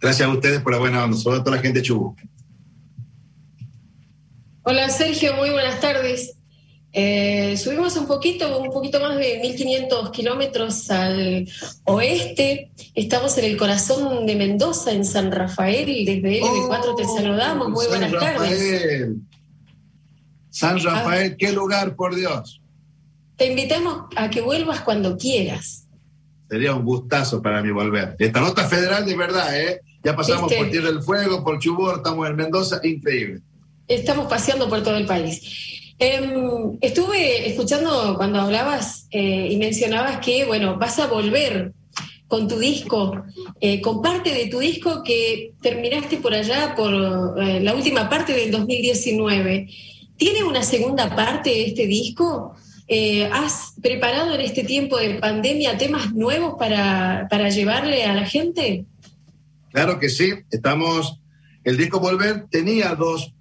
Gracias 0.00 0.28
a 0.28 0.32
ustedes 0.32 0.60
por 0.60 0.72
la 0.72 0.78
buena 0.78 1.04
onda, 1.04 1.16
sobre 1.16 1.40
toda 1.40 1.56
la 1.56 1.62
gente 1.62 1.80
de 1.80 1.86
Chubut. 1.86 2.18
Hola, 4.62 4.88
Sergio. 4.90 5.34
Muy 5.34 5.50
buenas 5.50 5.80
tardes. 5.80 6.37
Eh, 6.92 7.56
subimos 7.58 7.96
un 7.96 8.06
poquito, 8.06 8.58
un 8.58 8.70
poquito 8.70 8.98
más 9.00 9.16
de 9.16 9.42
1.500 9.42 10.10
kilómetros 10.10 10.90
al 10.90 11.46
oeste. 11.84 12.70
Estamos 12.94 13.36
en 13.38 13.44
el 13.44 13.56
corazón 13.56 14.26
de 14.26 14.36
Mendoza, 14.36 14.92
en 14.92 15.04
San 15.04 15.30
Rafael. 15.30 16.04
Desde 16.04 16.40
LB4 16.40 16.96
te 16.96 17.04
saludamos. 17.04 17.68
Muy 17.68 17.86
buenas 17.86 18.12
tardes. 18.12 19.10
San 20.50 20.82
Rafael, 20.82 21.36
qué 21.36 21.52
lugar, 21.52 21.94
por 21.94 22.16
Dios. 22.16 22.60
Te 23.36 23.46
invitamos 23.46 24.06
a 24.16 24.30
que 24.30 24.40
vuelvas 24.40 24.80
cuando 24.80 25.16
quieras. 25.16 25.86
Sería 26.48 26.74
un 26.74 26.84
gustazo 26.84 27.42
para 27.42 27.62
mí 27.62 27.70
volver. 27.70 28.16
Esta 28.18 28.40
nota 28.40 28.66
federal 28.66 29.04
de 29.04 29.16
verdad, 29.16 29.60
¿eh? 29.60 29.82
Ya 30.02 30.16
pasamos 30.16 30.52
por 30.52 30.70
Tierra 30.70 30.88
del 30.88 31.02
Fuego, 31.02 31.44
por 31.44 31.58
Chubor, 31.58 31.98
estamos 31.98 32.28
en 32.28 32.36
Mendoza, 32.36 32.80
increíble. 32.82 33.40
Estamos 33.86 34.26
paseando 34.26 34.68
por 34.68 34.82
todo 34.82 34.96
el 34.96 35.06
país. 35.06 35.77
Em, 36.00 36.78
estuve 36.80 37.48
escuchando 37.48 38.14
cuando 38.16 38.40
hablabas 38.40 39.08
eh, 39.10 39.48
y 39.50 39.56
mencionabas 39.56 40.18
que, 40.24 40.44
bueno, 40.44 40.78
vas 40.78 40.98
a 41.00 41.08
volver 41.08 41.72
con 42.28 42.46
tu 42.46 42.58
disco, 42.58 43.24
eh, 43.60 43.80
con 43.80 44.00
parte 44.00 44.32
de 44.32 44.46
tu 44.46 44.60
disco 44.60 45.02
que 45.02 45.54
terminaste 45.60 46.18
por 46.18 46.34
allá, 46.34 46.74
por 46.76 47.42
eh, 47.42 47.58
la 47.60 47.74
última 47.74 48.08
parte 48.08 48.32
del 48.32 48.52
2019. 48.52 49.68
¿Tiene 50.16 50.44
una 50.44 50.62
segunda 50.62 51.14
parte 51.16 51.66
este 51.66 51.86
disco? 51.86 52.54
¿Has 53.32 53.74
preparado 53.82 54.34
en 54.34 54.40
este 54.40 54.64
tiempo 54.64 54.96
de 54.96 55.16
pandemia 55.16 55.76
temas 55.76 56.14
nuevos 56.14 56.54
para, 56.58 57.48
llevarle 57.50 58.04
a 58.04 58.14
la 58.14 58.24
gente? 58.24 58.86
Claro 59.70 59.98
que 59.98 60.08
sí, 60.08 60.32
estamos, 60.50 61.20
el 61.64 61.76
disco 61.76 62.00
Volver 62.00 62.46
tenía 62.50 62.94
dos 62.94 63.34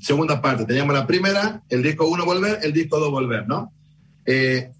segundas 0.00 0.40
partes, 0.40 0.66
teníamos 0.66 0.94
la 0.94 1.06
primera, 1.06 1.62
el 1.68 1.82
disco 1.82 2.06
uno 2.06 2.24
Volver, 2.24 2.60
el 2.62 2.72
disco 2.72 2.98
dos 2.98 3.10
Volver, 3.10 3.46
¿no? 3.46 3.72
Eh, 4.26 4.70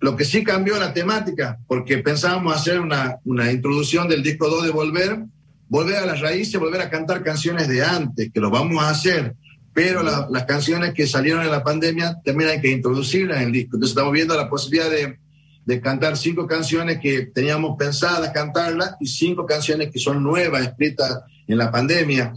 lo 0.00 0.16
que 0.16 0.24
sí 0.26 0.44
cambió 0.44 0.78
la 0.78 0.92
temática, 0.92 1.58
porque 1.66 1.98
pensábamos 1.98 2.54
hacer 2.54 2.78
una, 2.78 3.16
una 3.24 3.50
introducción 3.50 4.06
del 4.06 4.22
disco 4.22 4.48
2 4.48 4.66
de 4.66 4.70
Volver, 4.70 5.24
volver 5.68 5.96
a 5.96 6.04
las 6.04 6.20
raíces, 6.20 6.60
volver 6.60 6.82
a 6.82 6.90
cantar 6.90 7.22
canciones 7.22 7.68
de 7.68 7.82
antes, 7.82 8.30
que 8.30 8.38
lo 8.38 8.50
vamos 8.50 8.84
a 8.84 8.90
hacer, 8.90 9.34
pero 9.72 10.02
las 10.02 10.44
canciones 10.44 10.92
que 10.92 11.06
salieron 11.06 11.42
en 11.42 11.50
la 11.50 11.64
pandemia 11.64 12.20
también 12.22 12.50
hay 12.50 12.60
que 12.60 12.70
introducirlas 12.70 13.38
en 13.38 13.44
el 13.44 13.52
disco. 13.52 13.76
Entonces 13.76 13.96
estamos 13.96 14.12
viendo 14.12 14.36
la 14.36 14.48
posibilidad 14.50 14.90
de, 14.90 15.18
de 15.64 15.80
cantar 15.80 16.16
cinco 16.16 16.46
canciones 16.46 16.98
que 17.00 17.26
teníamos 17.26 17.76
pensadas 17.78 18.30
cantarlas 18.30 18.96
y 19.00 19.06
cinco 19.06 19.46
canciones 19.46 19.90
que 19.90 19.98
son 19.98 20.22
nuevas, 20.22 20.62
escritas 20.62 21.20
en 21.48 21.58
la 21.58 21.70
pandemia, 21.70 22.34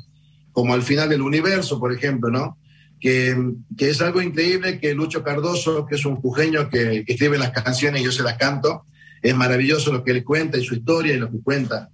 como 0.57 0.73
Al 0.73 0.81
final 0.81 1.07
del 1.07 1.21
universo, 1.21 1.79
por 1.79 1.93
ejemplo, 1.93 2.31
¿no? 2.31 2.57
Que, 2.99 3.37
que 3.77 3.91
es 3.91 4.01
algo 4.01 4.23
increíble 4.23 4.79
que 4.79 4.95
Lucho 4.95 5.23
Cardoso, 5.23 5.85
que 5.85 5.93
es 5.93 6.03
un 6.03 6.15
jujeño 6.15 6.67
que, 6.67 7.05
que 7.05 7.13
escribe 7.13 7.37
las 7.37 7.51
canciones 7.51 8.01
y 8.01 8.05
yo 8.05 8.11
se 8.11 8.23
las 8.23 8.39
canto, 8.39 8.83
es 9.21 9.35
maravilloso 9.35 9.93
lo 9.93 10.03
que 10.03 10.09
él 10.09 10.23
cuenta 10.23 10.57
y 10.57 10.63
su 10.63 10.73
historia 10.73 11.13
y 11.13 11.19
lo 11.19 11.29
que 11.29 11.43
cuenta. 11.43 11.89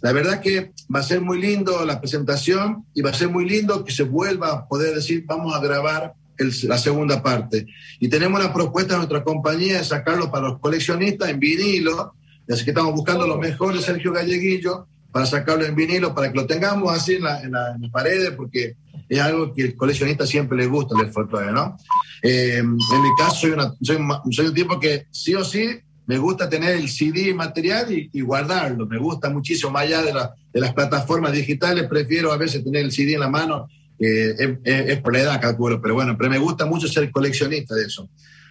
La 0.00 0.12
verdad 0.12 0.40
que 0.40 0.72
va 0.92 1.00
a 1.00 1.02
ser 1.02 1.20
muy 1.20 1.42
lindo 1.42 1.84
la 1.84 2.00
presentación 2.00 2.86
y 2.94 3.02
va 3.02 3.10
a 3.10 3.12
ser 3.12 3.28
muy 3.28 3.46
lindo 3.46 3.84
que 3.84 3.92
se 3.92 4.04
vuelva 4.04 4.50
a 4.50 4.66
poder 4.66 4.94
decir, 4.94 5.24
vamos 5.26 5.54
a 5.54 5.60
grabar 5.60 6.14
la 6.38 6.78
segunda 6.78 7.22
parte. 7.22 7.66
Y 8.00 8.08
tenemos 8.08 8.40
una 8.40 8.50
propuesta 8.50 8.94
de 8.94 9.00
nuestra 9.00 9.24
compañía 9.24 9.76
de 9.76 9.84
sacarlo 9.84 10.30
para 10.30 10.48
los 10.48 10.58
coleccionistas 10.58 11.28
en 11.28 11.38
vinilo, 11.38 12.14
así 12.48 12.64
que 12.64 12.70
estamos 12.70 12.94
buscando 12.94 13.26
lo 13.26 13.36
mejor 13.36 13.76
de 13.76 13.82
Sergio 13.82 14.10
Galleguillo 14.10 14.86
para 15.16 15.24
sacarlo 15.24 15.64
en 15.64 15.74
vinilo, 15.74 16.14
para 16.14 16.30
que 16.30 16.36
lo 16.36 16.46
tengamos 16.46 16.92
así 16.92 17.14
en, 17.14 17.22
la, 17.22 17.40
en, 17.40 17.50
las 17.50 17.90
paredes, 17.90 18.32
porque 18.32 18.76
es 19.08 19.18
algo 19.18 19.50
que 19.54 19.62
el 19.62 19.74
coleccionista 19.74 20.26
siempre 20.26 20.58
le 20.58 20.66
gusta, 20.66 20.94
el 21.00 21.10
folclore, 21.10 21.52
¿no? 21.52 21.74
Eh, 22.22 22.58
en 22.58 22.74
mi 22.74 23.08
caso, 23.16 23.36
soy, 23.36 23.52
una, 23.52 23.72
soy, 23.80 23.96
soy 24.30 24.46
un 24.48 24.52
tipo 24.52 24.78
que 24.78 25.06
sí 25.10 25.34
o 25.34 25.42
sí 25.42 25.68
me 26.04 26.18
gusta 26.18 26.50
tener 26.50 26.76
el 26.76 26.90
CD 26.90 27.32
material 27.32 27.86
y, 27.90 28.20
guardarlo. 28.20 28.86
Me 28.86 28.98
gusta 28.98 29.30
muchísimo, 29.30 29.72
más 29.72 29.84
allá 29.84 30.02
de, 30.02 30.12
de, 30.52 30.60
las 30.60 30.74
plataformas 30.74 31.32
digitales, 31.32 31.88
prefiero 31.88 32.30
a 32.30 32.36
veces 32.36 32.62
tener 32.62 32.84
el 32.84 32.92
CD 32.92 33.14
en 33.14 33.20
la 33.20 33.30
mano. 33.30 33.68
es, 33.98 34.36
es, 34.64 35.00
por 35.00 35.14
la 35.14 35.20
edad, 35.20 35.40
calculo, 35.40 35.80
pero 35.80 35.94
bueno, 35.94 36.14
pero 36.18 36.28
me 36.28 36.38
gusta 36.38 36.66
mucho 36.66 36.88
ser 36.88 37.10
coleccionista 37.10 37.74
de 37.74 37.86
eso. 37.86 38.10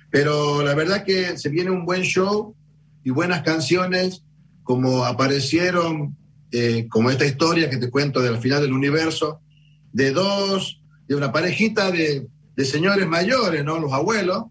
Pero 0.10 0.63
la 0.63 0.73
verdad 0.73 1.04
que 1.04 1.38
se 1.38 1.49
viene 1.49 1.69
un 1.69 1.86
buen 1.86 2.01
show 2.01 2.56
y 3.04 3.12
buenas 3.12 3.43
canciones, 3.43 4.23
como 4.63 5.06
aparecieron, 5.06 6.17
eh, 6.57 6.87
como 6.87 7.09
esta 7.09 7.25
historia 7.25 7.69
que 7.69 7.75
te 7.75 7.89
cuento 7.89 8.21
del 8.21 8.37
final 8.37 8.61
del 8.61 8.71
universo, 8.71 9.41
de 9.91 10.11
dos, 10.11 10.81
de 11.05 11.15
una 11.15 11.33
parejita 11.33 11.91
de, 11.91 12.27
de 12.55 12.65
señores 12.65 13.05
mayores, 13.07 13.65
¿no? 13.65 13.77
Los 13.77 13.91
abuelos, 13.91 14.45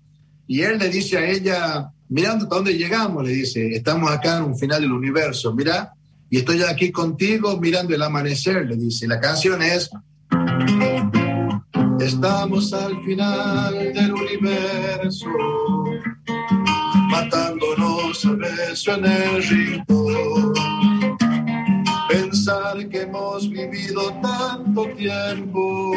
y 0.47 0.61
él 0.61 0.79
le 0.79 0.91
dice 0.91 1.17
a 1.17 1.27
ella, 1.27 1.89
mirando 2.11 2.45
hasta 2.45 2.57
dónde 2.57 2.77
llegamos, 2.77 3.25
le 3.25 3.31
dice, 3.31 3.75
estamos 3.75 4.11
acá 4.11 4.37
en 4.37 4.45
un 4.45 4.59
final 4.59 4.83
del 4.83 4.93
universo, 4.93 5.55
mira, 5.55 5.95
y 6.29 6.37
estoy 6.37 6.63
aquí 6.63 6.93
contigo 6.93 7.59
mirando 7.59 7.95
el 7.95 8.03
amanecer, 8.03 8.67
le 8.67 8.77
dice. 8.77 9.09
La 9.09 9.19
canción 9.19 9.63
es, 9.63 9.89
estamos 12.01 12.73
al 12.75 13.03
final 13.03 13.93
del 13.95 14.13
universo, 14.13 15.29
matándonos 17.09 18.25
a 18.27 18.33
beso 18.33 18.95
en 18.95 19.07
el 19.07 19.43
ritmo. 19.43 20.84
Que 22.45 23.01
hemos 23.01 23.49
vivido 23.49 24.13
tanto 24.21 24.87
tiempo 24.99 25.93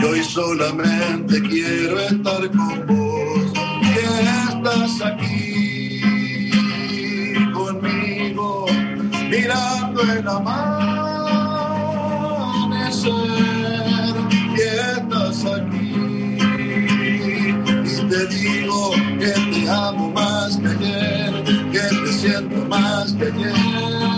y 0.00 0.04
hoy 0.04 0.24
solamente 0.24 1.40
quiero 1.42 2.00
estar 2.00 2.50
con 2.50 2.86
vos 2.88 3.52
estás 4.62 5.00
aquí 5.02 6.00
conmigo, 7.52 8.66
mirando 9.30 10.02
el 10.02 10.26
amanecer, 10.26 10.64
y 14.56 14.60
estás 14.60 15.44
aquí. 15.44 15.94
Y 17.84 17.96
te 18.08 18.26
digo 18.26 18.90
que 19.20 19.32
te 19.52 19.70
amo 19.70 20.10
más 20.10 20.56
que 20.56 20.68
ayer, 20.68 21.44
que 21.70 21.78
te 21.78 22.12
siento 22.12 22.66
más 22.66 23.12
que 23.12 23.26
ayer. 23.26 24.11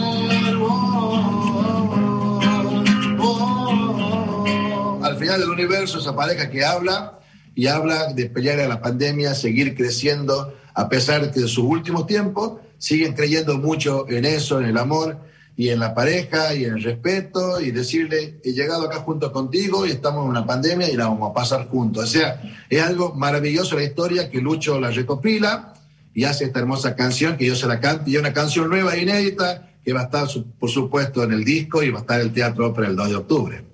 Final 5.25 5.41
del 5.41 5.49
universo, 5.49 6.01
esa 6.01 6.15
pareja 6.15 6.51
que 6.51 6.63
habla 6.63 7.19
y 7.55 7.67
habla 7.67 8.13
de 8.13 8.27
pelear 8.27 8.61
a 8.61 8.69
la 8.69 8.83
pandemia, 8.83 9.35
seguir 9.35 9.75
creciendo, 9.75 10.55
a 10.75 10.87
pesar 10.91 11.33
que 11.33 11.41
en 11.41 11.49
sus 11.49 11.65
últimos 11.65 12.07
tiempos 12.07 12.61
siguen 12.77 13.15
creyendo 13.15 13.57
mucho 13.57 14.07
en 14.11 14.27
eso, 14.27 14.61
en 14.61 14.67
el 14.67 14.77
amor 14.77 15.17
y 15.57 15.71
en 15.71 15.81
la 15.81 15.95
pareja 15.95 16.55
y 16.55 16.67
en 16.67 16.75
el 16.75 16.83
respeto 16.83 17.59
y 17.59 17.71
decirle, 17.71 18.39
he 18.45 18.53
llegado 18.53 18.83
acá 18.83 18.99
junto 18.99 19.33
contigo 19.33 19.87
y 19.87 19.93
estamos 19.93 20.25
en 20.25 20.31
una 20.31 20.45
pandemia 20.45 20.91
y 20.91 20.97
la 20.97 21.07
vamos 21.07 21.31
a 21.31 21.33
pasar 21.33 21.69
juntos. 21.69 22.05
O 22.05 22.07
sea, 22.07 22.43
es 22.69 22.83
algo 22.83 23.15
maravilloso 23.15 23.77
la 23.77 23.85
historia 23.85 24.29
que 24.29 24.43
Lucho 24.43 24.79
la 24.79 24.91
recopila 24.91 25.73
y 26.13 26.25
hace 26.25 26.45
esta 26.45 26.59
hermosa 26.59 26.95
canción 26.95 27.39
que 27.39 27.47
yo 27.47 27.57
se 27.57 27.67
la 27.67 27.81
canto 27.81 28.11
y 28.11 28.17
es 28.17 28.21
una 28.21 28.35
canción 28.35 28.69
nueva 28.69 28.95
inédita 28.99 29.71
que 29.83 29.95
va 29.95 30.01
a 30.01 30.05
estar, 30.05 30.29
por 30.59 30.69
supuesto, 30.69 31.23
en 31.23 31.33
el 31.33 31.45
disco 31.45 31.83
y 31.83 31.89
va 31.89 32.01
a 32.01 32.03
estar 32.03 32.21
en 32.21 32.27
el 32.27 32.33
Teatro 32.35 32.67
Ópera 32.67 32.89
el 32.89 32.97
2 32.97 33.09
de 33.09 33.17
octubre. 33.17 33.74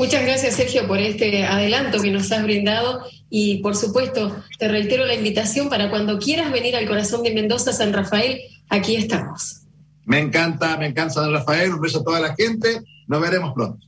Muchas 0.00 0.22
gracias, 0.22 0.54
Sergio, 0.54 0.88
por 0.88 0.98
este 0.98 1.44
adelanto 1.44 2.00
que 2.00 2.10
nos 2.10 2.32
has 2.32 2.42
brindado. 2.42 3.04
Y, 3.28 3.58
por 3.58 3.76
supuesto, 3.76 4.34
te 4.58 4.66
reitero 4.66 5.04
la 5.04 5.12
invitación 5.12 5.68
para 5.68 5.90
cuando 5.90 6.18
quieras 6.18 6.50
venir 6.50 6.74
al 6.74 6.86
corazón 6.86 7.22
de 7.22 7.34
Mendoza, 7.34 7.74
San 7.74 7.92
Rafael, 7.92 8.40
aquí 8.70 8.96
estamos. 8.96 9.60
Me 10.06 10.18
encanta, 10.18 10.78
me 10.78 10.86
encanta 10.86 11.12
San 11.12 11.30
Rafael, 11.30 11.74
un 11.74 11.82
beso 11.82 12.00
a 12.00 12.04
toda 12.04 12.18
la 12.18 12.34
gente, 12.34 12.80
nos 13.08 13.20
veremos 13.20 13.52
pronto. 13.52 13.86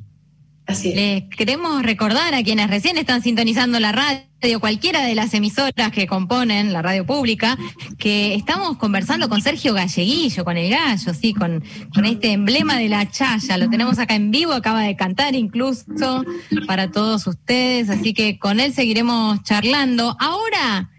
Les 0.84 1.24
queremos 1.34 1.82
recordar 1.82 2.34
a 2.34 2.42
quienes 2.42 2.68
recién 2.68 2.98
están 2.98 3.22
sintonizando 3.22 3.80
la 3.80 3.92
radio, 3.92 4.20
cualquiera 4.60 5.02
de 5.04 5.14
las 5.14 5.32
emisoras 5.34 5.92
que 5.92 6.06
componen 6.06 6.72
la 6.72 6.82
radio 6.82 7.06
pública, 7.06 7.56
que 7.98 8.34
estamos 8.34 8.76
conversando 8.76 9.28
con 9.28 9.40
Sergio 9.40 9.72
Galleguillo, 9.72 10.44
con 10.44 10.56
el 10.56 10.70
gallo, 10.70 11.14
sí, 11.14 11.32
con, 11.32 11.62
con 11.94 12.04
este 12.04 12.32
emblema 12.32 12.76
de 12.76 12.88
la 12.88 13.08
chaya. 13.08 13.56
Lo 13.56 13.70
tenemos 13.70 13.98
acá 13.98 14.14
en 14.14 14.30
vivo, 14.30 14.52
acaba 14.52 14.82
de 14.82 14.96
cantar 14.96 15.34
incluso 15.34 16.24
para 16.66 16.90
todos 16.90 17.26
ustedes, 17.26 17.88
así 17.88 18.14
que 18.14 18.38
con 18.38 18.58
él 18.58 18.74
seguiremos 18.74 19.42
charlando. 19.44 20.16
Ahora, 20.18 20.90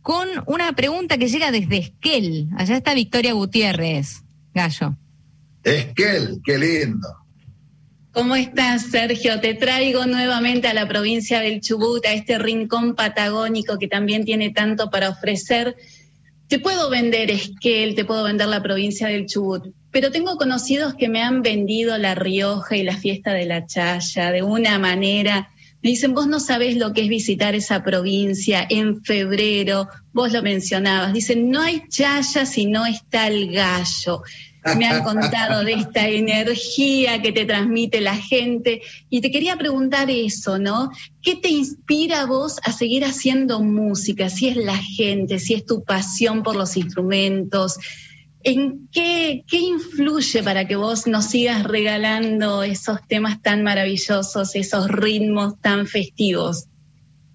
con 0.00 0.28
una 0.46 0.72
pregunta 0.72 1.18
que 1.18 1.28
llega 1.28 1.50
desde 1.50 1.78
Esquel. 1.78 2.48
Allá 2.56 2.76
está 2.76 2.94
Victoria 2.94 3.32
Gutiérrez, 3.32 4.22
gallo. 4.54 4.96
Esquel, 5.64 6.40
qué 6.44 6.58
lindo. 6.58 7.25
¿Cómo 8.16 8.34
estás, 8.34 8.86
Sergio? 8.86 9.40
Te 9.40 9.52
traigo 9.52 10.06
nuevamente 10.06 10.68
a 10.68 10.72
la 10.72 10.88
provincia 10.88 11.40
del 11.40 11.60
Chubut, 11.60 12.06
a 12.06 12.14
este 12.14 12.38
rincón 12.38 12.94
patagónico 12.94 13.78
que 13.78 13.88
también 13.88 14.24
tiene 14.24 14.48
tanto 14.48 14.88
para 14.88 15.10
ofrecer. 15.10 15.76
Te 16.48 16.58
puedo 16.58 16.88
vender 16.88 17.30
Esquel, 17.30 17.94
te 17.94 18.06
puedo 18.06 18.24
vender 18.24 18.48
la 18.48 18.62
provincia 18.62 19.08
del 19.08 19.26
Chubut, 19.26 19.66
pero 19.90 20.10
tengo 20.10 20.38
conocidos 20.38 20.94
que 20.94 21.10
me 21.10 21.20
han 21.20 21.42
vendido 21.42 21.98
La 21.98 22.14
Rioja 22.14 22.74
y 22.74 22.84
la 22.84 22.96
fiesta 22.96 23.34
de 23.34 23.44
la 23.44 23.66
Chaya 23.66 24.32
de 24.32 24.42
una 24.42 24.78
manera. 24.78 25.50
Me 25.82 25.90
dicen, 25.90 26.14
vos 26.14 26.26
no 26.26 26.40
sabés 26.40 26.78
lo 26.78 26.94
que 26.94 27.02
es 27.02 27.08
visitar 27.08 27.54
esa 27.54 27.84
provincia 27.84 28.66
en 28.70 29.04
febrero, 29.04 29.90
vos 30.14 30.32
lo 30.32 30.42
mencionabas. 30.42 31.12
Dicen, 31.12 31.50
no 31.50 31.60
hay 31.60 31.82
chaya 31.90 32.46
si 32.46 32.64
no 32.64 32.86
está 32.86 33.28
el 33.28 33.52
gallo 33.52 34.22
me 34.74 34.86
han 34.86 35.02
contado 35.04 35.64
de 35.64 35.74
esta 35.74 36.08
energía 36.08 37.22
que 37.22 37.32
te 37.32 37.44
transmite 37.44 38.00
la 38.00 38.16
gente. 38.16 38.82
Y 39.08 39.20
te 39.20 39.30
quería 39.30 39.56
preguntar 39.56 40.10
eso, 40.10 40.58
¿no? 40.58 40.90
¿Qué 41.22 41.36
te 41.36 41.48
inspira 41.48 42.22
a 42.22 42.26
vos 42.26 42.58
a 42.64 42.72
seguir 42.72 43.04
haciendo 43.04 43.60
música? 43.62 44.28
Si 44.28 44.48
es 44.48 44.56
la 44.56 44.76
gente, 44.76 45.38
si 45.38 45.54
es 45.54 45.64
tu 45.64 45.84
pasión 45.84 46.42
por 46.42 46.56
los 46.56 46.76
instrumentos. 46.76 47.78
¿En 48.42 48.88
qué, 48.92 49.44
qué 49.46 49.58
influye 49.58 50.42
para 50.42 50.66
que 50.66 50.76
vos 50.76 51.06
nos 51.06 51.26
sigas 51.26 51.64
regalando 51.64 52.62
esos 52.62 53.00
temas 53.08 53.42
tan 53.42 53.62
maravillosos, 53.62 54.54
esos 54.54 54.88
ritmos 54.88 55.60
tan 55.60 55.86
festivos? 55.86 56.66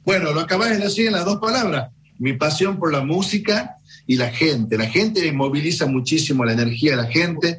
Bueno, 0.05 0.31
lo 0.31 0.39
acabas 0.39 0.69
de 0.69 0.77
decir 0.77 1.07
en 1.07 1.13
las 1.13 1.25
dos 1.25 1.39
palabras. 1.39 1.91
Mi 2.17 2.33
pasión 2.33 2.77
por 2.77 2.91
la 2.91 3.03
música 3.03 3.77
y 4.11 4.15
la 4.17 4.29
gente. 4.29 4.77
La 4.77 4.87
gente 4.87 5.31
moviliza 5.31 5.85
muchísimo 5.85 6.43
la 6.43 6.51
energía 6.51 6.91
de 6.91 6.97
la 6.97 7.07
gente, 7.07 7.57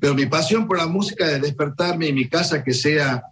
pero 0.00 0.12
mi 0.12 0.26
pasión 0.26 0.66
por 0.66 0.76
la 0.76 0.88
música 0.88 1.24
de 1.28 1.38
despertarme 1.38 2.08
en 2.08 2.16
mi 2.16 2.28
casa 2.28 2.64
que 2.64 2.74
sea 2.74 3.22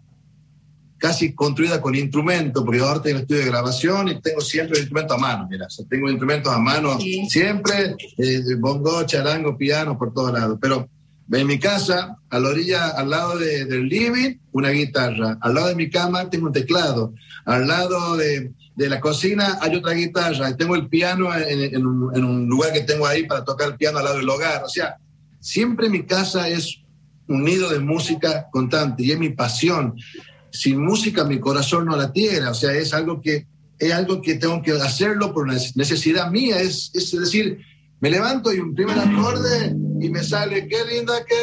casi 0.96 1.34
construida 1.34 1.80
con 1.80 1.96
instrumentos, 1.96 2.62
porque 2.64 2.78
ahora 2.78 3.02
tengo 3.02 3.18
estudio 3.18 3.40
de 3.40 3.50
grabación 3.50 4.06
y 4.06 4.20
tengo 4.20 4.40
siempre 4.40 4.78
instrumentos 4.78 5.16
a 5.16 5.20
mano, 5.20 5.48
mira, 5.50 5.66
tengo 5.90 6.08
instrumentos 6.08 6.52
a 6.52 6.58
mano 6.58 6.96
siempre, 7.28 7.96
eh, 8.16 8.42
bongo, 8.60 9.04
charango, 9.04 9.58
piano, 9.58 9.98
por 9.98 10.14
todos 10.14 10.32
lados, 10.32 10.56
pero 10.62 10.88
en 11.32 11.46
mi 11.48 11.58
casa, 11.58 12.16
a 12.30 12.38
la 12.38 12.48
orilla, 12.48 12.90
al 12.90 13.10
lado 13.10 13.36
del 13.38 13.88
living, 13.88 14.36
una 14.52 14.70
guitarra, 14.70 15.36
al 15.40 15.54
lado 15.54 15.66
de 15.66 15.74
mi 15.74 15.90
cama 15.90 16.30
tengo 16.30 16.46
un 16.46 16.52
teclado, 16.52 17.12
al 17.44 17.66
lado 17.66 18.16
de, 18.16 18.52
de 18.76 18.90
la 18.90 19.00
cocina 19.00 19.58
hay 19.62 19.74
otra 19.74 19.94
guitarra, 19.94 20.54
tengo 20.54 20.76
el 20.76 20.88
piano 20.88 21.34
en, 21.34 21.86
un, 21.86 22.46
lugar 22.46 22.74
que 22.74 22.82
tengo 22.82 23.06
ahí 23.06 23.26
para 23.26 23.42
tocar 23.42 23.70
el 23.70 23.76
piano 23.76 23.98
al 23.98 24.04
lado 24.04 24.18
del 24.18 24.28
hogar. 24.28 24.62
O 24.64 24.68
sea, 24.68 24.96
siempre 25.40 25.88
mi 25.88 26.04
casa 26.04 26.48
es 26.48 26.82
un 27.26 27.42
nido 27.42 27.70
de 27.70 27.80
música 27.80 28.48
constante 28.50 29.02
y 29.02 29.12
es 29.12 29.18
mi 29.18 29.30
pasión. 29.30 29.94
Sin 30.50 30.84
música 30.84 31.24
mi 31.24 31.40
corazón 31.40 31.86
no 31.86 31.96
la 31.96 32.12
tiene, 32.12 32.46
o 32.46 32.54
sea, 32.54 32.72
es 32.72 32.92
algo 32.92 33.20
que, 33.20 33.46
es 33.78 33.92
algo 33.92 34.20
que 34.20 34.34
tengo 34.34 34.62
que 34.62 34.72
hacerlo 34.72 35.32
por 35.32 35.46
necesidad 35.48 36.30
mía, 36.30 36.60
es, 36.60 36.90
es 36.94 37.18
decir, 37.18 37.58
me 38.00 38.10
levanto 38.10 38.52
y 38.52 38.60
un 38.60 38.74
primer 38.74 38.98
acorde 38.98 39.74
y 40.00 40.10
me 40.10 40.22
sale 40.22 40.68
qué 40.68 40.84
linda 40.84 41.24
que 41.24 41.34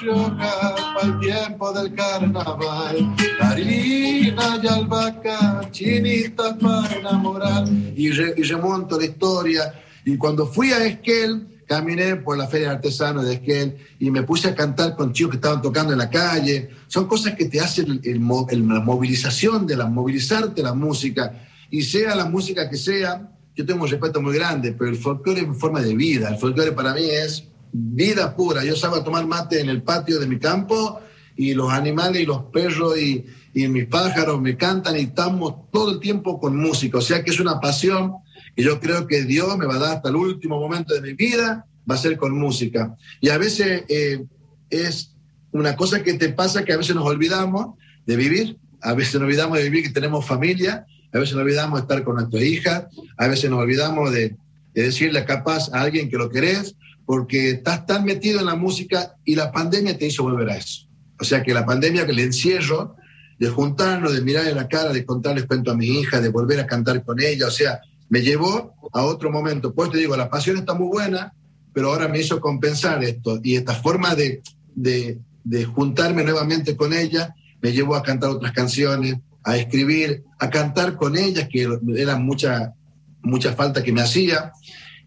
Rioja 0.00 0.74
para 0.94 1.06
el 1.06 1.20
tiempo 1.20 1.72
del 1.72 1.94
carnaval. 1.94 3.14
Harina 3.40 4.60
y 4.62 4.66
albahaca, 4.66 5.68
chinita 5.70 6.56
para 6.58 6.92
enamorar. 6.94 7.64
Y, 7.94 8.10
remonto 8.10 8.98
la 8.98 9.04
historia. 9.04 9.74
Y 10.04 10.16
cuando 10.16 10.46
fui 10.46 10.72
a 10.72 10.84
Esquel, 10.84 11.62
caminé 11.66 12.16
por 12.16 12.36
la 12.36 12.48
Feria 12.48 12.68
de 12.68 12.74
Artesanos 12.76 13.24
de 13.24 13.34
Esquel 13.34 13.76
y 13.98 14.10
me 14.10 14.22
puse 14.22 14.48
a 14.48 14.54
cantar 14.54 14.96
con 14.96 15.12
chicos 15.12 15.32
que 15.32 15.36
estaban 15.36 15.62
tocando 15.62 15.92
en 15.92 15.98
la 15.98 16.10
calle. 16.10 16.70
Son 16.88 17.06
cosas 17.06 17.34
que 17.34 17.46
te 17.46 17.60
hacen 17.60 18.00
la 18.02 18.80
movilización 18.80 19.66
de 19.66 19.76
la 19.76 19.86
movilizarte 19.86 20.62
la 20.62 20.74
música. 20.74 21.46
Y 21.70 21.82
sea 21.82 22.16
la 22.16 22.24
música 22.24 22.68
que 22.68 22.76
sea, 22.76 23.30
yo 23.54 23.64
tengo 23.64 23.84
un 23.84 23.90
respeto 23.90 24.20
muy 24.20 24.34
grande, 24.34 24.72
pero 24.72 24.90
el 24.90 24.96
folclore 24.96 25.42
es 25.42 25.58
forma 25.58 25.80
de 25.80 25.94
vida. 25.94 26.28
El 26.30 26.38
folclore 26.38 26.72
para 26.72 26.94
mí 26.94 27.02
es 27.04 27.49
vida 27.72 28.34
pura. 28.34 28.64
Yo 28.64 28.76
salgo 28.76 28.96
a 28.96 29.04
tomar 29.04 29.26
mate 29.26 29.60
en 29.60 29.68
el 29.68 29.82
patio 29.82 30.18
de 30.18 30.26
mi 30.26 30.38
campo 30.38 31.00
y 31.36 31.54
los 31.54 31.72
animales 31.72 32.22
y 32.22 32.26
los 32.26 32.44
perros 32.44 32.98
y, 32.98 33.24
y 33.54 33.68
mis 33.68 33.86
pájaros 33.86 34.40
me 34.40 34.56
cantan 34.56 34.96
y 34.96 35.00
estamos 35.00 35.70
todo 35.70 35.92
el 35.92 36.00
tiempo 36.00 36.38
con 36.38 36.56
música. 36.56 36.98
O 36.98 37.02
sea 37.02 37.22
que 37.22 37.30
es 37.30 37.40
una 37.40 37.60
pasión 37.60 38.14
que 38.56 38.62
yo 38.62 38.80
creo 38.80 39.06
que 39.06 39.24
Dios 39.24 39.56
me 39.56 39.66
va 39.66 39.76
a 39.76 39.78
dar 39.78 39.96
hasta 39.96 40.08
el 40.08 40.16
último 40.16 40.58
momento 40.58 40.94
de 40.94 41.00
mi 41.00 41.14
vida, 41.14 41.66
va 41.88 41.94
a 41.94 41.98
ser 41.98 42.16
con 42.16 42.36
música. 42.38 42.96
Y 43.20 43.28
a 43.28 43.38
veces 43.38 43.84
eh, 43.88 44.24
es 44.70 45.14
una 45.52 45.76
cosa 45.76 46.02
que 46.02 46.14
te 46.14 46.30
pasa 46.30 46.64
que 46.64 46.72
a 46.72 46.76
veces 46.76 46.94
nos 46.94 47.06
olvidamos 47.06 47.76
de 48.06 48.16
vivir, 48.16 48.56
a 48.80 48.94
veces 48.94 49.14
nos 49.14 49.24
olvidamos 49.24 49.58
de 49.58 49.64
vivir 49.64 49.84
que 49.84 49.90
tenemos 49.90 50.24
familia, 50.24 50.86
a 51.12 51.18
veces 51.18 51.34
nos 51.34 51.42
olvidamos 51.42 51.80
de 51.80 51.82
estar 51.82 52.04
con 52.04 52.16
nuestra 52.16 52.40
hija, 52.40 52.88
a 53.16 53.28
veces 53.28 53.50
nos 53.50 53.60
olvidamos 53.60 54.12
de, 54.12 54.36
de 54.74 54.82
decirle 54.82 55.24
capaz 55.24 55.72
a 55.72 55.82
alguien 55.82 56.08
que 56.08 56.16
lo 56.16 56.30
querés, 56.30 56.76
porque 57.10 57.50
estás 57.50 57.86
tan 57.86 58.04
metido 58.04 58.38
en 58.38 58.46
la 58.46 58.54
música 58.54 59.16
y 59.24 59.34
la 59.34 59.50
pandemia 59.50 59.98
te 59.98 60.06
hizo 60.06 60.22
volver 60.22 60.48
a 60.48 60.56
eso. 60.56 60.86
O 61.18 61.24
sea 61.24 61.42
que 61.42 61.52
la 61.52 61.66
pandemia, 61.66 62.06
que 62.06 62.12
el 62.12 62.20
encierro, 62.20 62.94
de 63.36 63.48
juntarnos, 63.48 64.14
de 64.14 64.20
mirar 64.20 64.46
en 64.46 64.54
la 64.54 64.68
cara, 64.68 64.92
de 64.92 65.04
contarles 65.04 65.46
cuento 65.46 65.72
a 65.72 65.76
mi 65.76 65.86
hija, 65.86 66.20
de 66.20 66.28
volver 66.28 66.60
a 66.60 66.68
cantar 66.68 67.04
con 67.04 67.20
ella, 67.20 67.48
o 67.48 67.50
sea, 67.50 67.80
me 68.08 68.22
llevó 68.22 68.76
a 68.92 69.02
otro 69.02 69.32
momento. 69.32 69.74
Pues 69.74 69.90
te 69.90 69.98
digo, 69.98 70.16
la 70.16 70.30
pasión 70.30 70.56
está 70.56 70.74
muy 70.74 70.86
buena, 70.86 71.34
pero 71.72 71.88
ahora 71.88 72.06
me 72.06 72.20
hizo 72.20 72.40
compensar 72.40 73.02
esto. 73.02 73.40
Y 73.42 73.56
esta 73.56 73.74
forma 73.74 74.14
de, 74.14 74.40
de, 74.76 75.18
de 75.42 75.64
juntarme 75.64 76.22
nuevamente 76.22 76.76
con 76.76 76.92
ella 76.92 77.34
me 77.60 77.72
llevó 77.72 77.96
a 77.96 78.04
cantar 78.04 78.30
otras 78.30 78.52
canciones, 78.52 79.16
a 79.42 79.56
escribir, 79.56 80.22
a 80.38 80.48
cantar 80.48 80.94
con 80.94 81.16
ella, 81.16 81.48
que 81.48 81.76
era 81.96 82.14
mucha, 82.18 82.72
mucha 83.20 83.52
falta 83.54 83.82
que 83.82 83.92
me 83.92 84.00
hacía. 84.00 84.52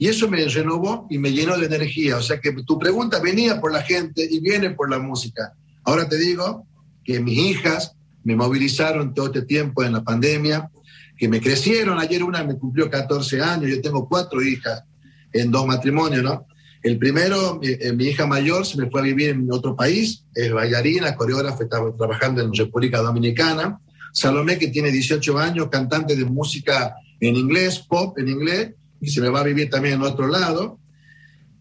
Y 0.04 0.10
eso 0.10 0.30
me 0.30 0.44
renovó 0.50 1.08
y 1.10 1.18
me 1.18 1.32
llenó 1.32 1.58
de 1.58 1.66
energía. 1.66 2.18
O 2.18 2.22
sea 2.22 2.42
que 2.42 2.52
tu 2.52 2.78
pregunta 2.78 3.22
venía 3.22 3.62
por 3.62 3.72
la 3.72 3.82
gente 3.84 4.28
y 4.30 4.42
viene 4.42 4.72
por 4.72 4.90
la 4.90 5.00
música. 5.00 5.54
Ahora 5.86 6.10
te 6.10 6.18
digo 6.18 6.68
que 7.06 7.22
mis 7.22 7.38
hijas 7.38 7.96
me 8.26 8.36
movilizaron 8.36 9.14
todo 9.14 9.28
este 9.28 9.44
tiempo 9.44 9.82
en 9.82 9.94
la 9.94 10.04
pandemia, 10.04 10.70
que 11.18 11.30
me 11.30 11.40
crecieron. 11.40 12.00
Ayer 12.00 12.22
una 12.22 12.44
me 12.44 12.58
cumplió 12.58 12.90
14 12.90 13.42
años, 13.42 13.72
yo 13.72 13.80
tengo 13.80 14.10
cuatro 14.10 14.42
hijas 14.42 14.84
en 15.32 15.50
dos 15.52 15.66
matrimonios, 15.66 16.22
¿no? 16.22 16.48
El 16.82 16.98
primero, 16.98 17.58
mi, 17.62 17.70
eh, 17.70 17.94
mi 17.94 18.08
hija 18.08 18.28
mayor 18.28 18.66
se 18.66 18.78
me 18.78 18.90
fue 18.90 19.00
a 19.00 19.04
vivir 19.06 19.30
en 19.30 19.48
otro 19.54 19.74
país, 19.74 20.26
es 20.36 20.52
bailarina, 20.52 21.16
coreógrafa, 21.16 21.64
estaba 21.64 21.96
trabajando 21.96 22.42
en 22.42 22.54
República 22.54 23.00
Dominicana. 23.00 23.80
Salomé, 24.12 24.58
que 24.58 24.68
tiene 24.68 24.92
18 24.92 25.40
años, 25.40 25.70
cantante 25.72 26.18
de 26.18 26.26
música 26.26 26.94
en 27.22 27.38
inglés, 27.38 27.80
pop 27.80 28.20
en 28.20 28.28
inglés, 28.28 28.74
y 29.04 29.10
se 29.10 29.22
me 29.22 29.30
va 29.30 29.42
a 29.42 29.44
vivir 29.44 29.70
también 29.70 29.96
en 29.96 30.02
otro 30.02 30.28
lado. 30.28 30.80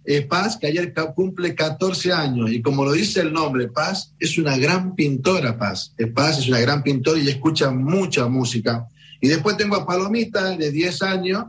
Eh, 0.04 0.22
Paz, 0.22 0.56
que 0.56 0.66
ayer 0.66 0.92
cumple 1.14 1.54
14 1.54 2.12
años, 2.12 2.50
y 2.50 2.60
como 2.60 2.84
lo 2.84 2.92
dice 2.92 3.20
el 3.20 3.32
nombre, 3.32 3.68
Paz 3.68 4.14
es 4.18 4.36
una 4.38 4.56
gran 4.56 4.94
pintora, 4.94 5.58
Paz. 5.58 5.94
Eh, 5.98 6.06
Paz 6.06 6.38
es 6.38 6.48
una 6.48 6.60
gran 6.60 6.82
pintora 6.82 7.20
y 7.20 7.28
escucha 7.28 7.70
mucha 7.70 8.26
música. 8.26 8.88
Y 9.20 9.28
después 9.28 9.56
tengo 9.56 9.76
a 9.76 9.86
Palomita, 9.86 10.56
de 10.56 10.72
10 10.72 11.02
años, 11.02 11.44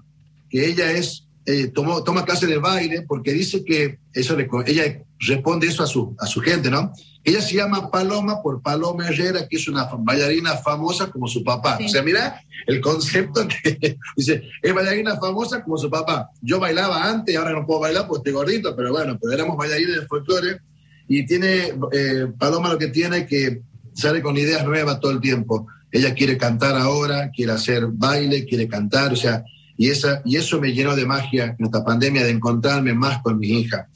que 0.49 0.67
ella 0.67 0.91
es, 0.91 1.27
eh, 1.45 1.67
tomó, 1.67 2.03
toma 2.03 2.23
clase 2.25 2.47
de 2.47 2.57
baile, 2.57 3.01
porque 3.07 3.33
dice 3.33 3.63
que 3.65 3.99
eso 4.13 4.35
le, 4.35 4.47
ella 4.65 5.03
responde 5.19 5.67
eso 5.67 5.83
a 5.83 5.87
su, 5.87 6.15
a 6.19 6.25
su 6.25 6.39
gente, 6.39 6.69
¿no? 6.69 6.93
Ella 7.23 7.41
se 7.41 7.55
llama 7.55 7.89
Paloma 7.89 8.41
por 8.41 8.61
Paloma 8.61 9.07
Herrera, 9.07 9.47
que 9.47 9.57
es 9.57 9.67
una 9.67 9.85
bailarina 9.85 10.57
famosa 10.57 11.09
como 11.09 11.27
su 11.27 11.43
papá. 11.43 11.77
Sí. 11.77 11.85
O 11.85 11.89
sea, 11.89 12.03
mira 12.03 12.41
el 12.67 12.81
concepto 12.81 13.47
que 13.47 13.97
dice, 14.17 14.43
es 14.61 14.73
bailarina 14.73 15.17
famosa 15.17 15.63
como 15.63 15.77
su 15.77 15.89
papá. 15.89 16.29
Yo 16.41 16.59
bailaba 16.59 17.09
antes, 17.09 17.35
ahora 17.35 17.51
no 17.51 17.65
puedo 17.65 17.81
bailar 17.81 18.07
porque 18.07 18.29
estoy 18.29 18.33
gordito, 18.33 18.75
pero 18.75 18.91
bueno, 18.91 19.17
pero 19.21 19.33
éramos 19.33 19.57
bailarines 19.57 20.01
de 20.01 20.07
folclore. 20.07 20.59
Y 21.07 21.25
tiene, 21.25 21.73
eh, 21.91 22.27
Paloma 22.37 22.69
lo 22.69 22.77
que 22.77 22.87
tiene 22.87 23.25
que 23.25 23.61
sale 23.93 24.21
con 24.21 24.37
ideas 24.37 24.65
nuevas 24.65 24.99
todo 24.99 25.11
el 25.11 25.19
tiempo. 25.19 25.67
Ella 25.91 26.13
quiere 26.13 26.37
cantar 26.37 26.75
ahora, 26.75 27.29
quiere 27.31 27.51
hacer 27.51 27.87
baile, 27.87 28.45
quiere 28.45 28.67
cantar, 28.67 29.13
o 29.13 29.15
sea, 29.15 29.43
y, 29.77 29.89
esa, 29.89 30.21
y 30.25 30.35
eso 30.37 30.59
me 30.61 30.73
llenó 30.73 30.95
de 30.95 31.05
magia 31.05 31.55
en 31.57 31.65
esta 31.65 31.83
pandemia 31.83 32.23
de 32.23 32.31
encontrarme 32.31 32.93
más 32.93 33.21
con 33.21 33.39
mi 33.39 33.47
hija. 33.49 33.87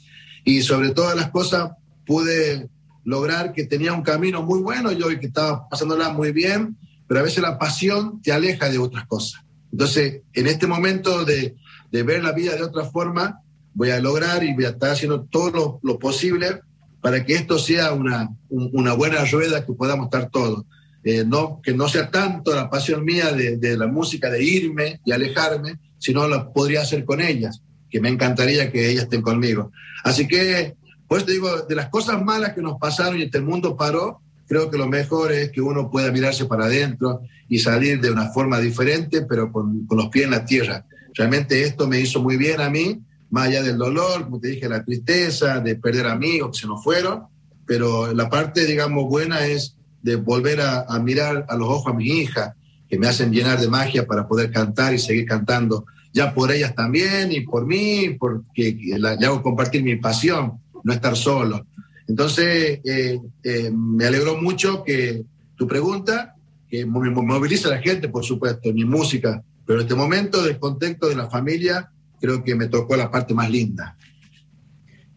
Y 0.44 0.62
sobre 0.62 0.92
todas 0.92 1.16
las 1.16 1.30
cosas 1.30 1.72
pude 2.06 2.70
lograr 3.04 3.54
que 3.54 3.66
tenía 3.66 3.94
un 3.94 4.02
camino 4.02 4.44
muy 4.44 4.60
bueno 4.62 4.92
yo 4.92 5.12
y 5.12 5.20
que 5.20 5.28
estaba 5.28 5.68
pasándola 5.70 6.10
muy 6.10 6.32
bien, 6.32 6.78
pero 7.08 7.20
a 7.20 7.24
veces 7.24 7.42
la 7.42 7.58
pasión 7.58 8.22
te 8.22 8.32
aleja 8.32 8.70
de 8.70 8.80
otras 8.80 9.06
cosas. 9.08 9.42
Entonces, 9.72 10.22
en 10.34 10.48
este 10.48 10.68
momento 10.68 11.24
de, 11.26 11.56
de 11.92 12.04
ver 12.04 12.24
la 12.24 12.32
vida 12.34 12.56
de 12.56 12.64
otra 12.64 12.86
forma, 12.86 13.42
voy 13.74 13.92
a 13.92 14.00
lograr 14.00 14.44
y 14.44 14.54
voy 14.54 14.66
a 14.66 14.70
estar 14.70 14.92
haciendo 14.92 15.24
todo 15.24 15.52
lo, 15.52 15.80
lo 15.84 16.00
posible 16.00 16.62
para 17.02 17.24
que 17.24 17.36
esto 17.36 17.60
sea 17.60 17.92
una, 17.94 18.30
un- 18.50 18.70
una 18.74 18.94
buena 18.94 19.24
rueda 19.26 19.66
que 19.66 19.74
podamos 19.74 20.06
estar 20.08 20.30
todos. 20.30 20.66
Eh, 21.10 21.24
no, 21.26 21.62
que 21.64 21.74
no 21.74 21.88
sea 21.88 22.12
tanto 22.12 22.54
la 22.54 22.70
pasión 22.70 23.06
mía 23.06 23.32
de, 23.32 23.78
la 23.78 23.88
música, 23.88 24.30
de 24.30 24.44
irme 24.44 25.00
y 25.06 25.14
alejarme, 25.14 25.80
sino 25.98 26.28
lo 26.28 26.52
podría 26.52 26.82
hacer 26.82 27.06
con 27.06 27.22
ellas, 27.22 27.62
que 27.90 28.02
me 28.02 28.10
encantaría 28.10 28.70
que 28.74 28.90
ellas 28.90 29.04
estén 29.04 29.22
conmigo. 29.22 29.72
Así 30.04 30.28
que, 30.28 30.76
pues 31.08 31.24
te 31.24 31.32
digo, 31.32 31.62
de 31.62 31.76
las 31.76 31.88
cosas 31.88 32.22
malas 32.22 32.54
que 32.54 32.62
nos 32.62 32.78
pasaron 32.78 33.18
y 33.18 33.24
este 33.24 33.40
mundo 33.40 33.78
paró, 33.78 34.20
creo 34.50 34.70
que 34.70 34.78
lo 34.78 34.90
mejor 34.90 35.32
es 35.32 35.50
que 35.50 35.62
uno 35.62 35.90
pueda 35.90 36.12
mirarse 36.12 36.44
para 36.44 36.66
adentro 36.66 37.22
y 37.48 37.60
salir 37.60 38.02
de 38.02 38.12
una 38.12 38.28
forma 38.32 38.60
diferente, 38.60 39.22
pero 39.22 39.50
con, 39.50 39.86
con 39.86 40.00
los 40.00 40.10
pies 40.10 40.26
en 40.26 40.32
la 40.32 40.44
tierra. 40.44 40.84
Realmente 41.14 41.64
esto 41.64 41.88
me 41.88 42.02
hizo 42.02 42.22
muy 42.22 42.36
bien 42.36 42.60
a 42.60 42.70
mí, 42.70 43.00
más 43.30 43.48
allá 43.48 43.64
del 43.64 43.78
dolor, 43.78 44.26
como 44.26 44.42
te 44.42 44.50
dije, 44.50 44.68
la 44.68 44.84
tristeza, 44.84 45.62
de 45.62 45.78
perder 45.78 46.08
amigos 46.08 46.52
que 46.52 46.64
se 46.64 46.68
nos 46.68 46.84
fueron, 46.84 47.28
pero 47.66 48.14
la 48.14 48.30
parte, 48.30 48.66
digamos, 48.66 49.06
buena 49.06 49.46
es 49.46 49.77
de 50.08 50.16
volver 50.16 50.62
a, 50.62 50.82
a 50.88 51.00
mirar 51.00 51.46
a 51.50 51.56
los 51.58 51.68
ojos 51.68 51.92
a 51.94 51.96
mis 51.98 52.08
hijas, 52.14 52.54
que 52.90 52.98
me 52.98 53.08
hacen 53.08 53.32
llenar 53.34 53.60
de 53.60 53.68
magia 53.68 54.08
para 54.08 54.26
poder 54.26 54.50
cantar 54.52 54.94
y 54.94 55.00
seguir 55.00 55.26
cantando, 55.26 55.86
ya 56.14 56.34
por 56.34 56.50
ellas 56.52 56.74
también 56.74 57.32
y 57.34 57.42
por 57.42 57.66
mí, 57.66 58.16
porque 58.18 58.78
la- 58.98 59.16
le 59.16 59.26
hago 59.26 59.44
compartir 59.44 59.84
mi 59.84 59.98
pasión, 59.98 60.54
no 60.86 60.94
estar 60.94 61.18
solo. 61.18 61.66
Entonces, 62.08 62.80
eh, 62.86 63.20
eh, 63.44 63.70
me 63.76 64.06
alegró 64.06 64.42
mucho 64.42 64.82
que 64.86 65.26
tu 65.58 65.68
pregunta, 65.68 66.36
que 66.70 66.86
mo- 66.86 67.02
mo- 67.04 67.22
moviliza 67.24 67.68
a 67.68 67.72
la 67.72 67.82
gente, 67.82 68.08
por 68.08 68.24
supuesto, 68.24 68.72
mi 68.72 68.86
música, 68.86 69.44
pero 69.66 69.80
en 69.80 69.84
este 69.86 69.96
momento 69.96 70.42
del 70.42 70.58
contexto 70.58 71.10
de 71.10 71.16
la 71.18 71.30
familia, 71.30 71.92
creo 72.22 72.42
que 72.46 72.56
me 72.56 72.68
tocó 72.68 72.96
la 72.96 73.12
parte 73.12 73.34
más 73.34 73.50
linda. 73.52 73.98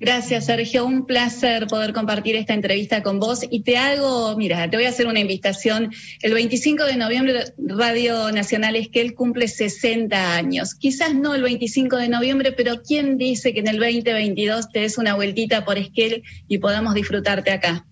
Gracias, 0.01 0.47
Sergio. 0.47 0.87
Un 0.87 1.05
placer 1.05 1.67
poder 1.67 1.93
compartir 1.93 2.35
esta 2.35 2.55
entrevista 2.55 3.03
con 3.03 3.21
vos. 3.21 3.41
Y 3.51 3.61
te 3.61 3.77
hago, 3.77 4.35
mira, 4.35 4.69
te 4.71 4.79
voy 4.79 4.87
a 4.87 4.89
hacer 4.89 5.07
una 5.07 5.21
invitación. 5.21 5.93
El 6.23 6.33
25 6.33 6.85
de 6.85 6.97
noviembre, 6.97 7.53
Radio 7.59 8.33
Nacional 8.33 8.77
Esquel 8.77 9.15
cumple 9.15 9.47
60 9.47 10.35
años. 10.35 10.75
Quizás 10.75 11.15
no 11.15 11.35
el 11.35 11.43
25 11.43 11.99
de 11.99 12.09
noviembre, 12.09 12.53
pero 12.53 12.83
¿quién 12.83 13.19
dice 13.19 13.53
que 13.53 13.61
en 13.61 13.69
el 13.69 13.79
2022 13.79 14.71
te 14.73 14.81
des 14.81 14.97
una 14.97 15.15
vueltita 15.17 15.67
por 15.67 15.77
Esquel 15.77 16.23
y 16.49 16.57
podamos 16.57 16.95
disfrutarte 16.95 17.51
acá? 17.51 17.85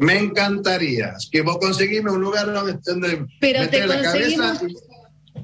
Me 0.00 0.18
encantaría 0.18 1.14
que 1.32 1.40
vos 1.40 1.56
conseguime 1.58 2.10
un 2.10 2.20
lugar 2.20 2.52
donde, 2.52 2.78
donde 2.84 3.26
Pero 3.40 3.66
te 3.70 3.86
la 3.86 4.02
cabeza 4.02 4.60
y, 4.68 4.76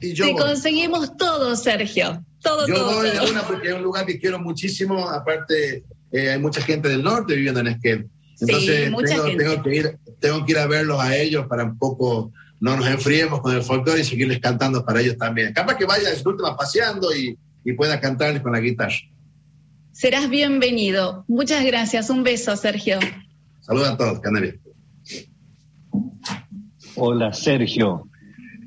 y 0.00 0.12
yo 0.14 0.26
te 0.26 0.32
voy. 0.32 0.42
conseguimos 0.42 1.16
todo, 1.16 1.56
Sergio. 1.56 2.24
Todo, 2.42 2.66
Yo 2.66 2.74
todo. 2.74 2.94
voy 2.96 3.10
de 3.10 3.16
todo. 3.16 3.30
una 3.30 3.42
porque 3.42 3.68
es 3.68 3.74
un 3.74 3.82
lugar 3.82 4.06
que 4.06 4.18
quiero 4.18 4.38
muchísimo. 4.38 5.08
Aparte, 5.08 5.84
eh, 6.12 6.30
hay 6.30 6.38
mucha 6.38 6.62
gente 6.62 6.88
del 6.88 7.02
norte 7.02 7.34
viviendo 7.34 7.60
en 7.60 7.68
Esquel. 7.68 8.08
Entonces, 8.40 8.90
mucha 8.90 9.08
tengo, 9.08 9.24
gente. 9.24 9.44
tengo 9.44 9.62
que 9.62 9.74
ir, 9.76 9.98
tengo 10.18 10.44
que 10.46 10.52
ir 10.52 10.58
a 10.58 10.66
verlos 10.66 11.00
a 11.00 11.16
ellos 11.16 11.46
para 11.46 11.64
un 11.64 11.76
poco 11.76 12.32
no 12.60 12.76
nos 12.76 12.86
enfriemos 12.86 13.40
con 13.40 13.54
el 13.54 13.62
folclore 13.62 14.00
y 14.00 14.04
seguirles 14.04 14.38
cantando 14.38 14.84
para 14.84 15.00
ellos 15.00 15.16
también. 15.16 15.52
Capaz 15.52 15.76
que 15.76 15.86
vaya 15.86 16.10
de 16.10 16.28
última 16.28 16.56
paseando 16.56 17.14
y, 17.14 17.38
y 17.64 17.72
pueda 17.72 17.98
cantarles 18.00 18.42
con 18.42 18.52
la 18.52 18.60
guitarra. 18.60 18.94
Serás 19.92 20.28
bienvenido. 20.28 21.24
Muchas 21.26 21.64
gracias. 21.64 22.10
Un 22.10 22.22
beso, 22.22 22.56
Sergio. 22.56 22.98
Saludos 23.60 23.88
a 23.88 23.96
todos, 23.96 24.20
Canaria. 24.20 24.54
Hola 26.96 27.32
Sergio, 27.32 28.08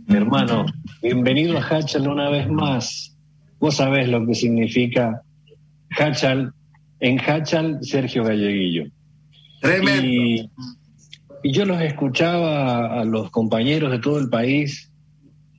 hermano, 0.07 0.65
bienvenido 1.03 1.57
a 1.57 1.61
Hachal 1.61 2.07
una 2.07 2.29
vez 2.29 2.49
más. 2.49 3.13
Vos 3.59 3.75
sabés 3.75 4.07
lo 4.07 4.25
que 4.25 4.33
significa 4.33 5.21
Hachal, 5.99 6.53
en 7.01 7.19
Hachal 7.19 7.79
Sergio 7.81 8.23
Galleguillo. 8.23 8.85
Tremendo. 9.59 10.01
Y, 10.01 10.49
y 11.43 11.51
yo 11.51 11.65
los 11.65 11.81
escuchaba 11.81 13.01
a 13.01 13.03
los 13.03 13.29
compañeros 13.31 13.91
de 13.91 13.99
todo 13.99 14.17
el 14.17 14.29
país 14.29 14.89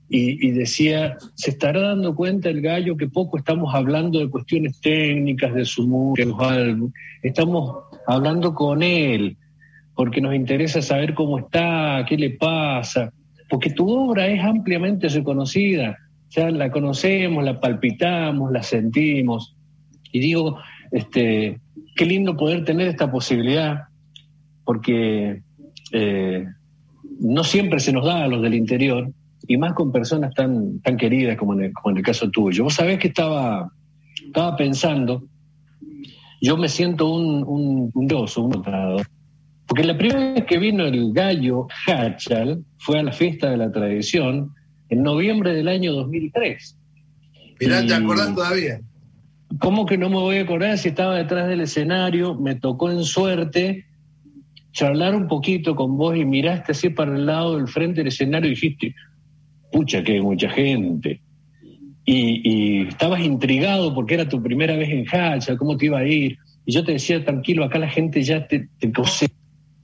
y, 0.09 0.49
y 0.49 0.53
decía, 0.53 1.19
se 1.35 1.51
estará 1.51 1.89
dando 1.89 2.15
cuenta 2.15 2.49
el 2.49 2.63
gallo 2.63 2.97
que 2.97 3.09
poco 3.09 3.37
estamos 3.37 3.75
hablando 3.75 4.21
de 4.21 4.31
cuestiones 4.31 4.81
técnicas 4.81 5.53
de 5.53 5.67
su 5.67 5.87
música, 5.87 6.75
estamos 7.23 7.85
hablando 8.07 8.55
con 8.55 8.83
él, 8.83 9.37
porque 9.95 10.23
nos 10.23 10.35
interesa 10.35 10.81
saber 10.81 11.13
cómo 11.13 11.39
está, 11.39 12.07
qué 12.09 12.17
le 12.17 12.31
pasa, 12.31 13.13
porque 13.55 13.71
tu 13.71 13.89
obra 13.89 14.27
es 14.27 14.43
ampliamente 14.43 15.09
reconocida, 15.09 15.97
ya 16.29 16.51
la 16.51 16.73
conocemos, 16.73 17.45
la 17.45 17.61
palpitamos, 17.61 18.51
la 18.51 18.65
sentimos. 18.65 19.55
Y 20.11 20.19
digo, 20.19 20.59
este, 20.91 21.61
qué 21.95 22.05
lindo 22.05 22.37
poder 22.37 22.65
tener 22.65 22.89
esta 22.89 23.13
posibilidad, 23.13 23.85
porque 24.65 25.41
eh, 25.93 26.47
no 27.21 27.45
siempre 27.45 27.79
se 27.79 27.93
nos 27.93 28.05
da 28.05 28.25
a 28.25 28.27
los 28.27 28.43
del 28.43 28.55
interior, 28.55 29.13
y 29.47 29.57
más 29.57 29.75
con 29.75 29.93
personas 29.93 30.35
tan, 30.35 30.81
tan 30.81 30.97
queridas 30.97 31.37
como 31.37 31.55
en, 31.55 31.73
el, 31.97 32.03
caso 32.03 32.29
tuyo. 32.33 32.65
Vos 32.65 32.75
sabés 32.75 32.99
que 32.99 33.07
estaba, 33.07 33.71
estaba 34.27 34.57
pensando, 34.57 35.23
yo 36.41 36.57
me 36.57 36.69
siento 36.69 37.09
un, 37.09 37.45
un, 37.47 37.93
un 37.95 38.09
un 38.37 38.51
porque 39.75 39.89
la 39.89 39.99
primera 39.99 40.35
vez 40.35 40.45
que 40.45 40.57
vino 40.57 40.87
el 40.87 41.13
gallo 41.13 41.67
Hachal 41.85 42.65
fue 42.79 43.01
a 43.01 43.03
la 43.03 43.11
fiesta 43.11 43.51
de 43.51 43.57
la 43.57 43.73
tradición 43.73 44.55
en 44.89 45.03
noviembre 45.03 45.53
del 45.53 45.67
año 45.67 45.93
2003. 45.95 46.79
Mirá, 47.59 47.85
¿te 47.85 47.93
acordás 47.93 48.33
todavía? 48.37 48.81
¿Cómo 49.59 49.85
que 49.85 49.99
no 49.99 50.11
me 50.11 50.15
voy 50.15 50.37
a 50.37 50.43
acordar 50.43 50.79
si 50.79 50.91
estaba 50.91 51.17
detrás 51.17 51.49
del 51.49 51.61
escenario? 51.63 52.37
Me 52.37 52.55
tocó 52.55 52.89
en 52.89 53.03
suerte 53.03 53.85
charlar 54.71 55.17
un 55.17 55.27
poquito 55.27 55.75
con 55.75 55.97
vos 55.97 56.17
y 56.17 56.25
miraste 56.25 56.71
así 56.71 56.91
para 56.91 57.17
el 57.17 57.27
lado 57.27 57.57
del 57.57 57.67
frente 57.67 58.03
del 58.03 58.07
escenario 58.07 58.53
y 58.53 58.55
dijiste, 58.55 58.95
pucha, 59.73 60.05
que 60.05 60.13
hay 60.13 60.21
mucha 60.21 60.51
gente. 60.51 61.21
Y, 62.05 62.87
estabas 62.87 63.23
intrigado 63.23 63.93
porque 63.93 64.15
era 64.15 64.29
tu 64.29 64.41
primera 64.41 64.77
vez 64.77 64.91
en 64.91 65.05
Hacha, 65.09 65.57
cómo 65.57 65.77
te 65.77 65.87
iba 65.87 65.99
a 65.99 66.07
ir. 66.07 66.39
Y 66.65 66.73
yo 66.73 66.85
te 66.85 66.93
decía, 66.93 67.25
tranquilo, 67.25 67.65
acá 67.65 67.81
la 67.81 67.89
gente 67.89 68.23
ya 68.23 68.47
te, 68.47 68.69
te 68.79 68.93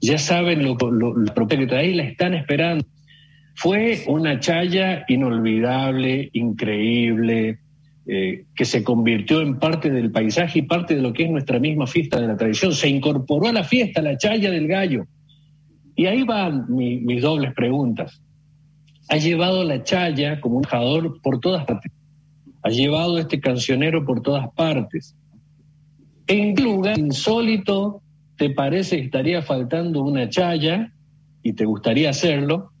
ya 0.01 0.17
saben 0.17 0.63
lo, 0.63 0.75
lo, 0.75 1.47
te 1.47 1.75
ahí 1.75 1.93
la 1.93 2.03
están 2.03 2.33
esperando. 2.33 2.85
Fue 3.55 4.03
una 4.07 4.39
chaya 4.39 5.05
inolvidable, 5.07 6.29
increíble, 6.33 7.59
eh, 8.07 8.45
que 8.55 8.65
se 8.65 8.83
convirtió 8.83 9.41
en 9.41 9.59
parte 9.59 9.91
del 9.91 10.11
paisaje 10.11 10.59
y 10.59 10.61
parte 10.63 10.95
de 10.95 11.01
lo 11.01 11.13
que 11.13 11.25
es 11.25 11.29
nuestra 11.29 11.59
misma 11.59 11.85
fiesta 11.85 12.19
de 12.19 12.27
la 12.27 12.35
tradición. 12.35 12.73
Se 12.73 12.89
incorporó 12.89 13.47
a 13.47 13.53
la 13.53 13.63
fiesta 13.63 14.01
la 14.01 14.17
chaya 14.17 14.49
del 14.49 14.67
gallo. 14.67 15.05
Y 15.95 16.07
ahí 16.07 16.23
van 16.23 16.65
mis 16.67 17.21
dobles 17.21 17.53
preguntas. 17.53 18.23
Ha 19.09 19.17
llevado 19.17 19.63
la 19.63 19.83
chaya 19.83 20.41
como 20.41 20.57
un 20.57 20.63
jador 20.63 21.21
por 21.21 21.39
todas 21.39 21.65
partes. 21.65 21.91
Ha 22.63 22.69
llevado 22.69 23.19
este 23.19 23.39
cancionero 23.39 24.03
por 24.03 24.21
todas 24.21 24.49
partes. 24.55 25.15
¿En 26.25 26.55
lugar 26.55 26.97
insólito 26.97 28.00
te 28.41 28.49
parece 28.49 28.97
que 28.97 29.03
estaría 29.03 29.43
faltando 29.43 30.01
una 30.01 30.27
chaya 30.27 30.91
y 31.43 31.53
te 31.53 31.63
gustaría 31.63 32.09
hacerlo? 32.09 32.71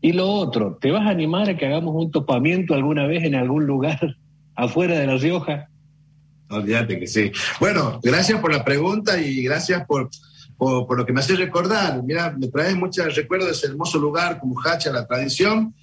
Y 0.00 0.14
lo 0.14 0.26
otro, 0.26 0.78
¿te 0.80 0.90
vas 0.90 1.06
a 1.06 1.10
animar 1.10 1.50
a 1.50 1.56
que 1.58 1.66
hagamos 1.66 1.94
un 2.02 2.10
topamiento 2.10 2.72
alguna 2.72 3.06
vez 3.06 3.22
en 3.24 3.34
algún 3.34 3.66
lugar 3.66 4.16
afuera 4.54 4.98
de 4.98 5.06
La 5.06 5.18
Rioja? 5.18 5.68
Olvídate 6.48 6.98
que 6.98 7.06
sí. 7.06 7.30
Bueno, 7.60 8.00
gracias 8.02 8.40
por 8.40 8.50
la 8.50 8.64
pregunta 8.64 9.20
y 9.20 9.42
gracias 9.42 9.84
por, 9.84 10.08
por, 10.56 10.96
lo 10.96 11.04
que 11.04 11.12
me 11.12 11.20
hace 11.20 11.36
recordar. 11.36 12.02
Mira, 12.02 12.34
me 12.34 12.48
trae 12.48 12.74
muchos 12.74 13.14
recuerdos 13.14 13.48
de 13.48 13.52
ese 13.52 13.66
hermoso 13.66 13.98
lugar 13.98 14.40
como 14.40 14.58
Hacha, 14.62 14.90
la 14.90 15.06
tradición, 15.06 15.74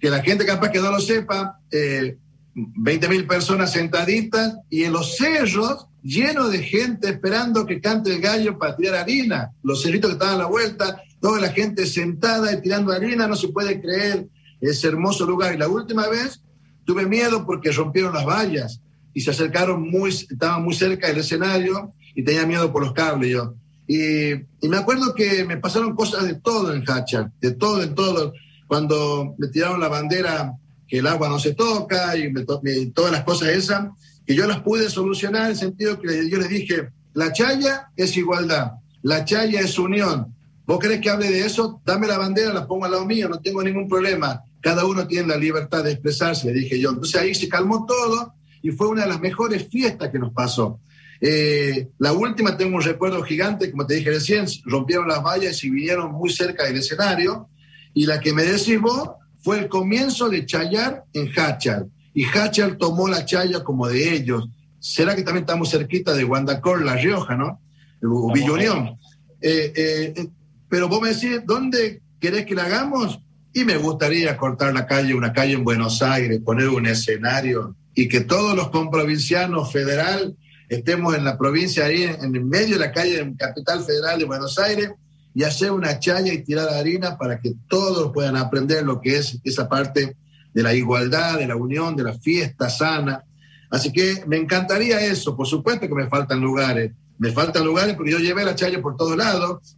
que 0.00 0.10
la 0.10 0.24
gente 0.24 0.44
capaz 0.44 0.72
que 0.72 0.80
no 0.80 0.90
lo 0.90 0.98
sepa, 0.98 1.60
eh, 1.70 2.16
20 2.54 3.08
mil 3.08 3.26
personas 3.26 3.72
sentaditas 3.72 4.56
y 4.68 4.84
en 4.84 4.92
los 4.92 5.16
cerros 5.16 5.86
lleno 6.02 6.48
de 6.48 6.62
gente 6.62 7.08
esperando 7.08 7.66
que 7.66 7.80
cante 7.80 8.14
el 8.14 8.20
gallo 8.20 8.58
para 8.58 8.76
tirar 8.76 8.96
harina. 8.96 9.52
Los 9.62 9.82
cerritos 9.82 10.10
que 10.10 10.14
estaban 10.14 10.34
a 10.34 10.38
la 10.38 10.46
vuelta, 10.46 11.02
toda 11.20 11.40
la 11.40 11.50
gente 11.50 11.86
sentada 11.86 12.52
y 12.52 12.60
tirando 12.60 12.92
harina, 12.92 13.26
no 13.26 13.36
se 13.36 13.48
puede 13.48 13.80
creer 13.80 14.26
ese 14.60 14.88
hermoso 14.88 15.26
lugar. 15.26 15.54
Y 15.54 15.58
la 15.58 15.68
última 15.68 16.08
vez 16.08 16.42
Tuve 16.90 17.06
miedo 17.06 17.46
porque 17.46 17.70
rompieron 17.70 18.12
las 18.12 18.26
vallas 18.26 18.80
y 19.14 19.20
se 19.20 19.30
acercaron 19.30 19.88
muy, 19.88 20.10
estaban 20.10 20.64
muy 20.64 20.74
cerca 20.74 21.06
del 21.06 21.18
escenario 21.18 21.92
y 22.16 22.24
tenía 22.24 22.46
miedo 22.46 22.72
por 22.72 22.82
los 22.82 22.92
cables 22.92 23.30
yo. 23.30 23.54
Y, 23.86 24.32
me 24.68 24.76
acuerdo 24.76 25.14
que 25.14 25.44
me 25.44 25.56
pasaron 25.56 25.94
cosas 25.94 26.24
de 26.24 26.34
todo 26.34 26.74
en 26.74 26.82
Hacha, 26.88 27.30
de 27.40 27.52
todo, 27.52 27.78
de 27.78 27.86
todo. 27.88 28.32
Cuando 28.66 29.36
me 29.38 29.46
tiraron 29.46 29.78
la 29.78 29.86
bandera 29.86 30.52
que 30.90 30.98
el 30.98 31.06
agua 31.06 31.28
no 31.28 31.38
se 31.38 31.54
toca 31.54 32.16
y, 32.16 32.32
todas 32.92 33.12
las 33.12 33.24
cosas 33.24 33.50
esas, 33.50 33.88
que 34.26 34.34
yo 34.34 34.46
las 34.46 34.60
pude 34.60 34.90
solucionar 34.90 35.44
en 35.44 35.50
el 35.50 35.56
sentido 35.56 35.98
que 35.98 36.28
yo 36.28 36.38
les 36.38 36.48
dije, 36.48 36.90
la 37.14 37.32
chaya 37.32 37.88
es 37.96 38.16
igualdad, 38.16 38.72
la 39.02 39.24
chaya 39.24 39.60
es 39.60 39.78
unión. 39.78 40.34
¿Vos 40.66 40.78
querés 40.78 41.00
que 41.00 41.10
hable 41.10 41.30
de 41.30 41.46
eso? 41.46 41.80
Dame 41.84 42.06
la 42.06 42.18
bandera, 42.18 42.52
la 42.52 42.66
pongo 42.66 42.84
al 42.84 42.92
lado 42.92 43.06
mío, 43.06 43.28
no 43.28 43.40
tengo 43.40 43.62
ningún 43.62 43.88
problema 43.88 44.44
cada 44.60 44.84
uno 44.84 45.06
tiene 45.06 45.28
la 45.28 45.36
libertad 45.36 45.82
de 45.82 45.92
expresarse, 45.92 46.52
le 46.52 46.60
dije 46.60 46.78
yo. 46.78 46.90
Entonces 46.90 47.20
ahí 47.20 47.34
se 47.34 47.48
calmó 47.48 47.86
todo 47.86 48.34
y 48.62 48.70
fue 48.70 48.88
una 48.88 49.02
de 49.02 49.08
las 49.08 49.20
mejores 49.20 49.68
fiestas 49.68 50.10
que 50.10 50.18
nos 50.18 50.32
pasó. 50.32 50.80
Eh, 51.20 51.88
la 51.98 52.12
última 52.12 52.56
tengo 52.56 52.76
un 52.76 52.82
recuerdo 52.82 53.22
gigante, 53.22 53.70
como 53.70 53.86
te 53.86 53.94
dije 53.94 54.10
recién, 54.10 54.46
rompieron 54.64 55.08
las 55.08 55.22
vallas 55.22 55.62
y 55.64 55.70
vinieron 55.70 56.12
muy 56.12 56.30
cerca 56.30 56.64
del 56.64 56.76
escenario. 56.76 57.48
Y 57.94 58.06
la 58.06 58.20
que 58.20 58.32
me 58.32 58.44
decís 58.44 58.78
fue 59.42 59.58
el 59.58 59.68
comienzo 59.68 60.28
de 60.28 60.46
Chayar 60.46 61.04
en 61.12 61.30
Hachar. 61.36 61.86
Y 62.12 62.24
Hachar 62.24 62.76
tomó 62.76 63.08
la 63.08 63.24
chaya 63.24 63.62
como 63.62 63.88
de 63.88 64.14
ellos. 64.14 64.48
¿Será 64.78 65.14
que 65.14 65.22
también 65.22 65.44
estamos 65.44 65.70
cerquita 65.70 66.14
de 66.14 66.24
Guandacor, 66.24 66.84
La 66.84 66.96
Rioja, 66.96 67.36
no? 67.36 67.60
Villa 68.32 68.96
eh, 69.42 69.72
eh, 69.74 70.28
pero 70.68 70.88
vos 70.88 71.00
me 71.00 71.12
decís, 71.14 71.40
¿dónde 71.44 72.02
querés 72.18 72.46
que 72.46 72.54
la 72.54 72.64
hagamos? 72.64 73.20
Y 73.52 73.64
me 73.64 73.76
gustaría 73.76 74.36
cortar 74.36 74.72
la 74.72 74.86
calle, 74.86 75.14
una 75.14 75.32
calle 75.32 75.54
en 75.54 75.64
Buenos 75.64 76.02
Aires, 76.02 76.40
poner 76.44 76.68
un 76.68 76.86
escenario 76.86 77.74
y 77.94 78.08
que 78.08 78.20
todos 78.20 78.54
los 78.54 78.70
comprovincianos 78.70 79.72
federal 79.72 80.36
estemos 80.68 81.16
en 81.16 81.24
la 81.24 81.36
provincia 81.36 81.86
ahí, 81.86 82.04
en 82.04 82.34
el 82.34 82.44
medio 82.44 82.74
de 82.74 82.86
la 82.86 82.92
calle 82.92 83.24
de 83.24 83.36
capital 83.36 83.82
federal 83.82 84.18
de 84.18 84.24
Buenos 84.24 84.58
Aires 84.58 84.90
y 85.34 85.44
hacer 85.44 85.70
una 85.70 85.98
chaya 85.98 86.32
y 86.32 86.42
tirar 86.42 86.68
harina 86.68 87.16
para 87.16 87.40
que 87.40 87.54
todos 87.68 88.12
puedan 88.12 88.36
aprender 88.36 88.84
lo 88.84 89.00
que 89.00 89.16
es 89.16 89.38
esa 89.44 89.68
parte 89.68 90.16
de 90.52 90.62
la 90.62 90.74
igualdad, 90.74 91.38
de 91.38 91.46
la 91.46 91.56
unión, 91.56 91.94
de 91.96 92.04
la 92.04 92.14
fiesta 92.14 92.68
sana. 92.68 93.24
Así 93.70 93.92
que 93.92 94.24
me 94.26 94.36
encantaría 94.36 95.00
eso. 95.00 95.36
Por 95.36 95.46
supuesto 95.46 95.86
que 95.86 95.94
me 95.94 96.08
faltan 96.08 96.40
lugares. 96.40 96.92
Me 97.18 97.30
faltan 97.30 97.64
lugares 97.64 97.94
porque 97.94 98.10
yo 98.10 98.18
llevé 98.18 98.44
la 98.44 98.54
chaya 98.54 98.82
por 98.82 98.96
todos 98.96 99.16
lados. 99.16 99.76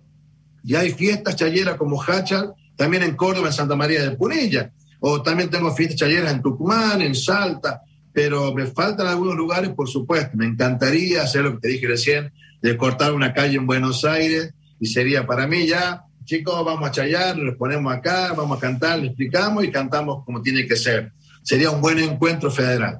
Y 0.64 0.74
hay 0.74 0.92
fiestas 0.92 1.36
chayeras 1.36 1.76
como 1.76 2.00
Hachal, 2.00 2.54
también 2.76 3.02
en 3.02 3.16
Córdoba, 3.16 3.48
en 3.48 3.52
Santa 3.52 3.74
María 3.74 4.02
de 4.02 4.12
Punilla, 4.12 4.70
o 5.00 5.22
también 5.22 5.50
tengo 5.50 5.74
fiestas 5.74 5.98
chayeras 5.98 6.32
en 6.32 6.40
Tucumán, 6.40 7.02
en 7.02 7.14
Salta, 7.14 7.82
pero 8.12 8.54
me 8.54 8.66
faltan 8.66 9.08
algunos 9.08 9.34
lugares, 9.34 9.70
por 9.70 9.88
supuesto. 9.88 10.36
Me 10.36 10.46
encantaría 10.46 11.22
hacer 11.22 11.42
lo 11.42 11.54
que 11.54 11.58
te 11.58 11.68
dije 11.68 11.88
recién, 11.88 12.32
de 12.62 12.76
cortar 12.76 13.12
una 13.12 13.34
calle 13.34 13.56
en 13.56 13.66
Buenos 13.66 14.04
Aires, 14.04 14.54
y 14.82 14.86
sería 14.86 15.24
para 15.24 15.46
mí 15.46 15.64
ya, 15.64 16.02
chicos, 16.24 16.64
vamos 16.64 16.88
a 16.88 16.90
chayar, 16.90 17.38
nos 17.38 17.54
ponemos 17.54 17.94
acá, 17.94 18.32
vamos 18.36 18.58
a 18.58 18.60
cantar, 18.60 18.98
le 18.98 19.06
explicamos 19.06 19.62
y 19.62 19.70
cantamos 19.70 20.24
como 20.24 20.42
tiene 20.42 20.66
que 20.66 20.74
ser. 20.74 21.12
Sería 21.44 21.70
un 21.70 21.80
buen 21.80 22.00
encuentro 22.00 22.50
federal. 22.50 22.98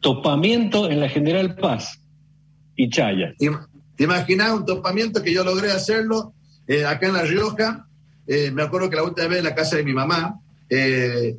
Topamiento 0.00 0.90
en 0.90 0.98
la 0.98 1.08
General 1.08 1.54
Paz 1.54 2.00
y 2.74 2.90
Chaya. 2.90 3.32
¿Te 3.38 4.02
imaginas 4.02 4.50
un 4.50 4.66
topamiento 4.66 5.22
que 5.22 5.32
yo 5.32 5.44
logré 5.44 5.70
hacerlo 5.70 6.34
eh, 6.66 6.84
acá 6.84 7.06
en 7.06 7.12
La 7.12 7.22
Rioja? 7.22 7.86
Eh, 8.26 8.50
me 8.50 8.62
acuerdo 8.62 8.90
que 8.90 8.96
la 8.96 9.04
última 9.04 9.28
vez 9.28 9.38
en 9.38 9.44
la 9.44 9.54
casa 9.54 9.76
de 9.76 9.84
mi 9.84 9.92
mamá, 9.92 10.40
eh, 10.68 11.36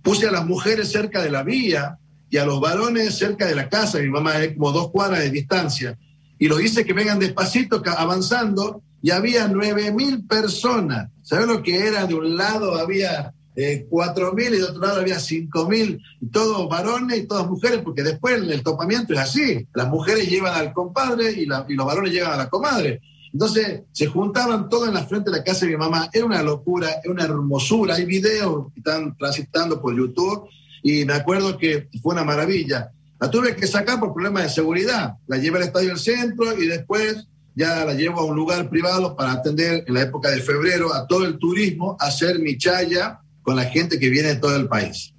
puse 0.00 0.28
a 0.28 0.30
las 0.30 0.46
mujeres 0.46 0.92
cerca 0.92 1.20
de 1.24 1.32
la 1.32 1.42
vía 1.42 1.98
y 2.30 2.36
a 2.36 2.46
los 2.46 2.60
varones 2.60 3.18
cerca 3.18 3.46
de 3.46 3.56
la 3.56 3.68
casa 3.68 3.98
de 3.98 4.04
mi 4.04 4.10
mamá, 4.10 4.38
es 4.38 4.52
como 4.52 4.70
dos 4.70 4.92
cuadras 4.92 5.18
de 5.18 5.30
distancia. 5.30 5.98
Y 6.38 6.48
lo 6.48 6.60
hice 6.60 6.84
que 6.84 6.92
vengan 6.92 7.18
despacito, 7.18 7.82
avanzando, 7.96 8.82
y 9.02 9.10
había 9.10 9.48
nueve 9.48 9.92
mil 9.92 10.26
personas. 10.26 11.10
¿Sabes 11.22 11.46
lo 11.46 11.62
que 11.62 11.86
era? 11.86 12.06
De 12.06 12.14
un 12.14 12.36
lado 12.36 12.76
había 12.76 13.32
eh, 13.54 13.86
cuatro 13.88 14.32
mil 14.32 14.52
y 14.54 14.58
de 14.58 14.64
otro 14.64 14.82
lado 14.82 15.00
había 15.00 15.18
cinco 15.18 15.68
mil, 15.68 16.02
todos 16.30 16.68
varones 16.68 17.18
y 17.18 17.26
todas 17.26 17.46
mujeres, 17.46 17.80
porque 17.82 18.02
después 18.02 18.34
el 18.42 18.62
topamiento 18.62 19.12
es 19.14 19.20
así. 19.20 19.66
Las 19.74 19.88
mujeres 19.88 20.28
llevan 20.28 20.54
al 20.54 20.72
compadre 20.72 21.32
y, 21.32 21.42
y 21.42 21.74
los 21.74 21.86
varones 21.86 22.12
llevan 22.12 22.32
a 22.32 22.36
la 22.36 22.48
comadre. 22.50 23.00
Entonces 23.32 23.82
se 23.92 24.06
juntaban 24.06 24.68
todos 24.68 24.88
en 24.88 24.94
la 24.94 25.04
frente 25.04 25.30
de 25.30 25.36
la 25.38 25.44
casa 25.44 25.66
de 25.66 25.72
mi 25.72 25.78
mamá. 25.78 26.08
Era 26.12 26.24
una 26.24 26.42
locura, 26.42 26.88
era 27.02 27.12
una 27.12 27.24
hermosura. 27.24 27.94
Hay 27.94 28.06
videos 28.06 28.72
que 28.72 28.80
están 28.80 29.16
transitando 29.16 29.80
por 29.80 29.96
YouTube 29.96 30.48
y 30.82 31.04
me 31.04 31.14
acuerdo 31.14 31.58
que 31.58 31.88
fue 32.02 32.14
una 32.14 32.24
maravilla. 32.24 32.92
La 33.18 33.30
tuve 33.30 33.56
que 33.56 33.66
sacar 33.66 33.98
por 33.98 34.12
problemas 34.12 34.44
de 34.44 34.48
seguridad. 34.50 35.14
La 35.26 35.38
llevé 35.38 35.58
al 35.58 35.64
estadio 35.64 35.88
del 35.88 35.98
centro 35.98 36.60
y 36.60 36.66
después 36.66 37.26
ya 37.54 37.84
la 37.84 37.94
llevo 37.94 38.20
a 38.20 38.24
un 38.24 38.36
lugar 38.36 38.68
privado 38.68 39.16
para 39.16 39.32
atender 39.32 39.84
en 39.86 39.94
la 39.94 40.02
época 40.02 40.30
de 40.30 40.40
febrero 40.40 40.92
a 40.94 41.06
todo 41.06 41.24
el 41.24 41.38
turismo, 41.38 41.96
a 41.98 42.08
hacer 42.08 42.38
mi 42.38 42.58
chaya 42.58 43.20
con 43.42 43.56
la 43.56 43.64
gente 43.64 43.98
que 43.98 44.10
viene 44.10 44.28
de 44.28 44.36
todo 44.36 44.56
el 44.56 44.68
país. 44.68 45.14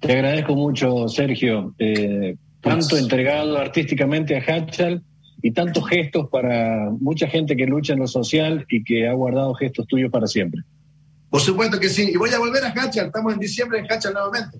Te 0.00 0.12
agradezco 0.12 0.56
mucho, 0.56 1.06
Sergio. 1.08 1.74
Eh, 1.78 2.36
tanto 2.60 2.96
entregado 2.96 3.58
artísticamente 3.58 4.36
a 4.36 4.40
Hatchal 4.40 5.02
y 5.42 5.52
tantos 5.52 5.88
gestos 5.88 6.28
para 6.30 6.90
mucha 6.90 7.28
gente 7.28 7.56
que 7.56 7.66
lucha 7.66 7.92
en 7.92 8.00
lo 8.00 8.06
social 8.06 8.66
y 8.68 8.82
que 8.82 9.08
ha 9.08 9.12
guardado 9.12 9.54
gestos 9.54 9.86
tuyos 9.86 10.10
para 10.10 10.26
siempre. 10.26 10.62
Por 11.30 11.40
supuesto 11.40 11.78
que 11.78 11.88
sí. 11.88 12.10
Y 12.12 12.16
voy 12.16 12.30
a 12.30 12.38
volver 12.38 12.64
a 12.64 12.70
Hachal. 12.70 13.06
Estamos 13.06 13.32
en 13.32 13.38
diciembre 13.38 13.78
en 13.78 13.86
Hachal 13.90 14.12
nuevamente. 14.12 14.58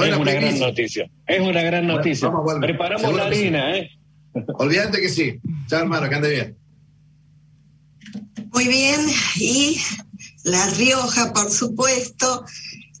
Es 0.00 0.16
una 0.16 0.32
gran 0.32 0.58
noticia. 0.58 1.10
Es 1.26 1.40
una 1.40 1.62
gran 1.62 1.86
noticia. 1.86 2.30
Preparamos 2.60 3.14
la 3.14 3.26
harina, 3.26 3.76
¿eh? 3.76 3.90
Olvídate 4.54 5.00
que 5.00 5.08
sí. 5.08 5.38
Chao, 5.66 5.80
hermano, 5.80 6.08
que 6.08 6.14
ande 6.14 6.30
bien. 6.30 6.56
Muy 8.52 8.68
bien, 8.68 9.00
y 9.36 9.80
La 10.44 10.66
Rioja, 10.70 11.32
por 11.32 11.50
supuesto, 11.50 12.44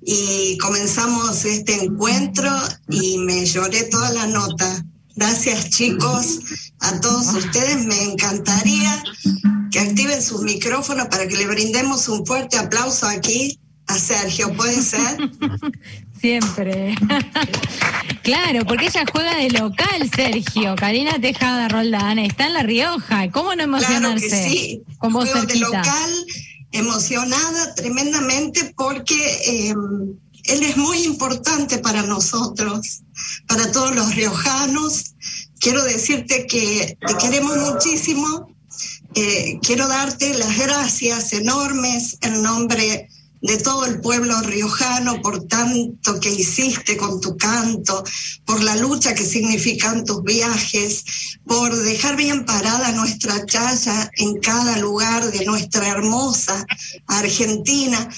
y 0.04 0.58
comenzamos 0.58 1.44
este 1.44 1.84
encuentro 1.84 2.50
y 2.88 3.18
me 3.18 3.44
lloré 3.44 3.84
toda 3.84 4.10
la 4.12 4.26
nota. 4.26 4.84
Gracias 5.14 5.70
chicos, 5.70 6.40
a 6.80 7.00
todos 7.00 7.34
ustedes. 7.34 7.84
Me 7.84 8.02
encantaría 8.02 9.02
que 9.70 9.80
activen 9.80 10.22
sus 10.22 10.42
micrófonos 10.42 11.08
para 11.08 11.28
que 11.28 11.36
le 11.36 11.46
brindemos 11.46 12.08
un 12.08 12.26
fuerte 12.26 12.58
aplauso 12.58 13.06
aquí 13.06 13.58
a 13.92 13.98
Sergio, 13.98 14.52
¿puede 14.54 14.80
ser? 14.80 15.30
Siempre. 16.20 16.94
claro, 18.22 18.64
porque 18.64 18.86
ella 18.86 19.04
juega 19.10 19.36
de 19.36 19.50
local, 19.50 20.10
Sergio. 20.14 20.74
Karina 20.76 21.18
Tejada 21.20 21.68
Roldán 21.68 22.18
está 22.18 22.46
en 22.46 22.54
La 22.54 22.62
Rioja. 22.62 23.30
¿Cómo 23.30 23.54
no 23.54 23.64
emocionarse? 23.64 24.28
Claro 24.28 24.44
que 24.44 24.50
sí. 24.50 24.82
Con 24.98 25.12
vos 25.12 25.28
de 25.46 25.56
local, 25.56 26.26
emocionada 26.70 27.74
tremendamente 27.74 28.72
porque 28.76 29.16
eh, 29.46 29.74
él 30.44 30.62
es 30.62 30.76
muy 30.76 31.04
importante 31.04 31.78
para 31.78 32.02
nosotros, 32.02 33.02
para 33.46 33.70
todos 33.72 33.94
los 33.94 34.14
riojanos. 34.14 35.14
Quiero 35.58 35.84
decirte 35.84 36.46
que 36.46 36.96
te 37.06 37.16
queremos 37.18 37.56
muchísimo. 37.58 38.56
Eh, 39.14 39.58
quiero 39.60 39.88
darte 39.88 40.32
las 40.34 40.56
gracias 40.56 41.32
enormes 41.34 42.16
en 42.22 42.42
nombre 42.42 43.08
de 43.42 43.58
todo 43.58 43.84
el 43.86 44.00
pueblo 44.00 44.40
riojano 44.42 45.20
por 45.20 45.44
tanto 45.46 46.20
que 46.20 46.30
hiciste 46.30 46.96
con 46.96 47.20
tu 47.20 47.36
canto, 47.36 48.04
por 48.44 48.62
la 48.62 48.76
lucha 48.76 49.14
que 49.14 49.24
significan 49.24 50.04
tus 50.04 50.22
viajes, 50.22 51.04
por 51.44 51.76
dejar 51.76 52.16
bien 52.16 52.44
parada 52.44 52.92
nuestra 52.92 53.44
chaya 53.44 54.10
en 54.16 54.38
cada 54.38 54.78
lugar 54.78 55.30
de 55.32 55.44
nuestra 55.44 55.88
hermosa 55.88 56.64
Argentina 57.08 58.08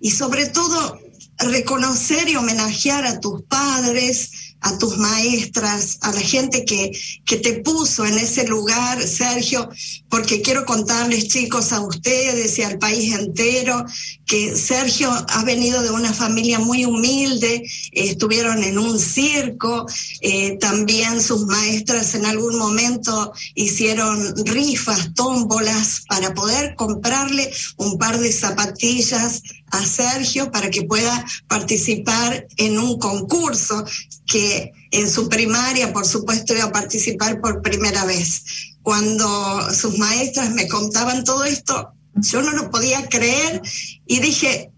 y 0.00 0.10
sobre 0.10 0.46
todo 0.46 0.98
reconocer 1.38 2.28
y 2.28 2.36
homenajear 2.36 3.06
a 3.06 3.20
tus 3.20 3.42
padres, 3.42 4.30
a 4.64 4.78
tus 4.78 4.96
maestras, 4.96 5.98
a 6.00 6.10
la 6.10 6.20
gente 6.20 6.64
que, 6.64 6.90
que 7.26 7.36
te 7.36 7.60
puso 7.60 8.06
en 8.06 8.16
ese 8.16 8.46
lugar, 8.46 9.06
Sergio, 9.06 9.68
porque 10.08 10.40
quiero 10.40 10.64
contarles, 10.64 11.28
chicos, 11.28 11.70
a 11.72 11.80
ustedes 11.80 12.58
y 12.58 12.62
al 12.62 12.78
país 12.78 13.14
entero, 13.14 13.84
que 14.24 14.56
Sergio 14.56 15.10
ha 15.10 15.44
venido 15.44 15.82
de 15.82 15.90
una 15.90 16.14
familia 16.14 16.58
muy 16.58 16.86
humilde, 16.86 17.62
estuvieron 17.92 18.64
en 18.64 18.78
un 18.78 18.98
circo, 18.98 19.86
eh, 20.22 20.56
también 20.58 21.20
sus 21.20 21.44
maestras 21.44 22.14
en 22.14 22.24
algún 22.24 22.56
momento 22.56 23.32
hicieron 23.54 24.34
rifas, 24.46 25.12
tómbolas, 25.14 26.04
para 26.08 26.32
poder 26.32 26.74
comprarle 26.74 27.52
un 27.76 27.98
par 27.98 28.18
de 28.18 28.32
zapatillas 28.32 29.42
a 29.74 29.86
Sergio 29.86 30.50
para 30.50 30.70
que 30.70 30.82
pueda 30.82 31.24
participar 31.48 32.46
en 32.56 32.78
un 32.78 32.98
concurso 32.98 33.84
que 34.26 34.72
en 34.90 35.10
su 35.10 35.28
primaria, 35.28 35.92
por 35.92 36.06
supuesto, 36.06 36.54
iba 36.54 36.64
a 36.64 36.72
participar 36.72 37.40
por 37.40 37.62
primera 37.62 38.04
vez. 38.04 38.44
Cuando 38.82 39.72
sus 39.72 39.98
maestras 39.98 40.50
me 40.50 40.68
contaban 40.68 41.24
todo 41.24 41.44
esto, 41.44 41.92
yo 42.14 42.42
no 42.42 42.52
lo 42.52 42.70
podía 42.70 43.08
creer 43.08 43.60
y 44.06 44.20
dije, 44.20 44.70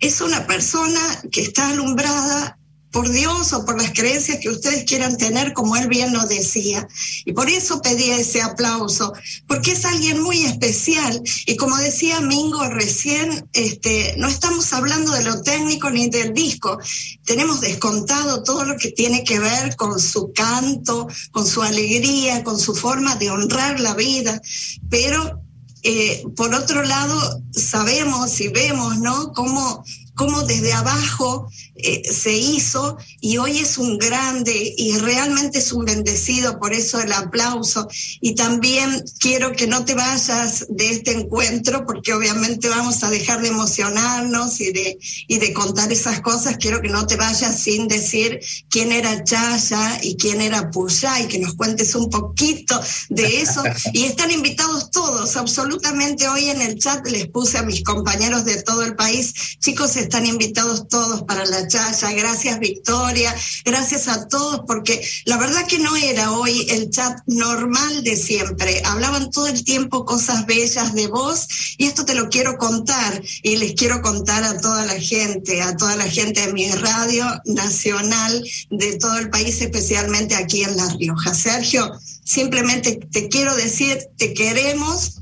es 0.00 0.20
una 0.20 0.46
persona 0.46 1.00
que 1.30 1.42
está 1.42 1.68
alumbrada 1.68 2.58
por 2.94 3.10
Dios 3.10 3.52
o 3.52 3.64
por 3.64 3.82
las 3.82 3.90
creencias 3.90 4.38
que 4.38 4.48
ustedes 4.48 4.84
quieran 4.84 5.16
tener, 5.16 5.52
como 5.52 5.76
él 5.76 5.88
bien 5.88 6.12
lo 6.12 6.24
decía. 6.26 6.86
Y 7.24 7.32
por 7.32 7.50
eso 7.50 7.82
pedí 7.82 8.12
ese 8.12 8.40
aplauso, 8.40 9.12
porque 9.48 9.72
es 9.72 9.84
alguien 9.84 10.22
muy 10.22 10.44
especial. 10.44 11.20
Y 11.44 11.56
como 11.56 11.76
decía 11.76 12.20
Mingo 12.20 12.64
recién, 12.68 13.50
este, 13.52 14.14
no 14.16 14.28
estamos 14.28 14.72
hablando 14.72 15.10
de 15.10 15.24
lo 15.24 15.42
técnico 15.42 15.90
ni 15.90 16.08
del 16.08 16.32
disco. 16.32 16.78
Tenemos 17.24 17.60
descontado 17.60 18.44
todo 18.44 18.64
lo 18.64 18.76
que 18.76 18.92
tiene 18.92 19.24
que 19.24 19.40
ver 19.40 19.74
con 19.74 19.98
su 19.98 20.32
canto, 20.32 21.08
con 21.32 21.48
su 21.48 21.62
alegría, 21.62 22.44
con 22.44 22.60
su 22.60 22.76
forma 22.76 23.16
de 23.16 23.28
honrar 23.28 23.80
la 23.80 23.94
vida. 23.94 24.40
Pero 24.88 25.42
eh, 25.82 26.22
por 26.36 26.54
otro 26.54 26.82
lado, 26.84 27.42
sabemos 27.50 28.40
y 28.40 28.48
vemos, 28.48 28.98
¿no? 28.98 29.32
Cómo, 29.32 29.84
cómo 30.14 30.42
desde 30.44 30.72
abajo 30.72 31.48
eh, 31.76 32.12
se 32.12 32.32
hizo 32.32 32.96
y 33.20 33.38
hoy 33.38 33.58
es 33.58 33.78
un 33.78 33.98
grande 33.98 34.74
y 34.76 34.96
realmente 34.98 35.58
es 35.58 35.72
un 35.72 35.84
bendecido, 35.84 36.58
por 36.60 36.72
eso 36.72 37.00
el 37.00 37.12
aplauso. 37.12 37.88
Y 38.20 38.34
también 38.34 39.04
quiero 39.18 39.52
que 39.52 39.66
no 39.66 39.84
te 39.84 39.94
vayas 39.94 40.66
de 40.68 40.90
este 40.90 41.12
encuentro 41.12 41.84
porque 41.84 42.14
obviamente 42.14 42.68
vamos 42.68 43.02
a 43.02 43.10
dejar 43.10 43.42
de 43.42 43.48
emocionarnos 43.48 44.60
y 44.60 44.72
de, 44.72 44.98
y 45.26 45.38
de 45.38 45.52
contar 45.52 45.90
esas 45.92 46.20
cosas. 46.20 46.58
Quiero 46.58 46.80
que 46.80 46.88
no 46.88 47.06
te 47.06 47.16
vayas 47.16 47.60
sin 47.60 47.88
decir 47.88 48.40
quién 48.70 48.92
era 48.92 49.24
Chaya 49.24 49.98
y 50.02 50.16
quién 50.16 50.40
era 50.40 50.70
Puyá 50.70 51.20
y 51.20 51.26
que 51.26 51.38
nos 51.38 51.54
cuentes 51.54 51.94
un 51.94 52.08
poquito 52.08 52.80
de 53.08 53.40
eso. 53.40 53.62
Y 53.92 54.04
están 54.04 54.30
invitados 54.30 54.90
todos, 54.90 55.36
absolutamente 55.36 56.26
hoy 56.28 56.50
en 56.50 56.60
el 56.60 56.78
chat 56.78 57.06
les 57.06 57.28
puse 57.28 57.58
a 57.58 57.62
mis 57.62 57.84
compañeros 57.84 58.44
de 58.44 58.62
todo 58.62 58.82
el 58.82 58.96
país, 58.96 59.32
chicos, 59.60 59.96
están 59.96 60.26
invitados 60.26 60.88
todos 60.88 61.22
para 61.22 61.44
la 61.44 61.63
Chaya, 61.66 62.12
gracias 62.12 62.58
Victoria, 62.58 63.34
gracias 63.64 64.08
a 64.08 64.26
todos, 64.28 64.62
porque 64.66 65.00
la 65.24 65.36
verdad 65.36 65.66
que 65.66 65.78
no 65.78 65.96
era 65.96 66.32
hoy 66.32 66.66
el 66.70 66.90
chat 66.90 67.18
normal 67.26 68.02
de 68.02 68.16
siempre. 68.16 68.82
Hablaban 68.84 69.30
todo 69.30 69.46
el 69.46 69.64
tiempo 69.64 70.04
cosas 70.04 70.46
bellas 70.46 70.94
de 70.94 71.06
vos 71.06 71.46
y 71.78 71.86
esto 71.86 72.04
te 72.04 72.14
lo 72.14 72.28
quiero 72.28 72.56
contar 72.58 73.22
y 73.42 73.56
les 73.56 73.74
quiero 73.74 74.02
contar 74.02 74.44
a 74.44 74.60
toda 74.60 74.84
la 74.84 75.00
gente, 75.00 75.62
a 75.62 75.76
toda 75.76 75.96
la 75.96 76.08
gente 76.08 76.46
de 76.46 76.52
mi 76.52 76.70
radio 76.70 77.26
nacional 77.44 78.44
de 78.70 78.96
todo 78.98 79.18
el 79.18 79.30
país, 79.30 79.60
especialmente 79.60 80.34
aquí 80.34 80.62
en 80.62 80.76
La 80.76 80.88
Rioja. 80.88 81.34
Sergio, 81.34 81.90
simplemente 82.24 83.00
te 83.10 83.28
quiero 83.28 83.54
decir, 83.54 83.98
te 84.16 84.34
queremos 84.34 85.20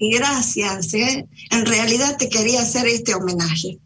y 0.00 0.12
gracias. 0.12 0.94
¿eh? 0.94 1.28
En 1.50 1.66
realidad 1.66 2.16
te 2.16 2.28
quería 2.28 2.62
hacer 2.62 2.86
este 2.86 3.14
homenaje. 3.14 3.78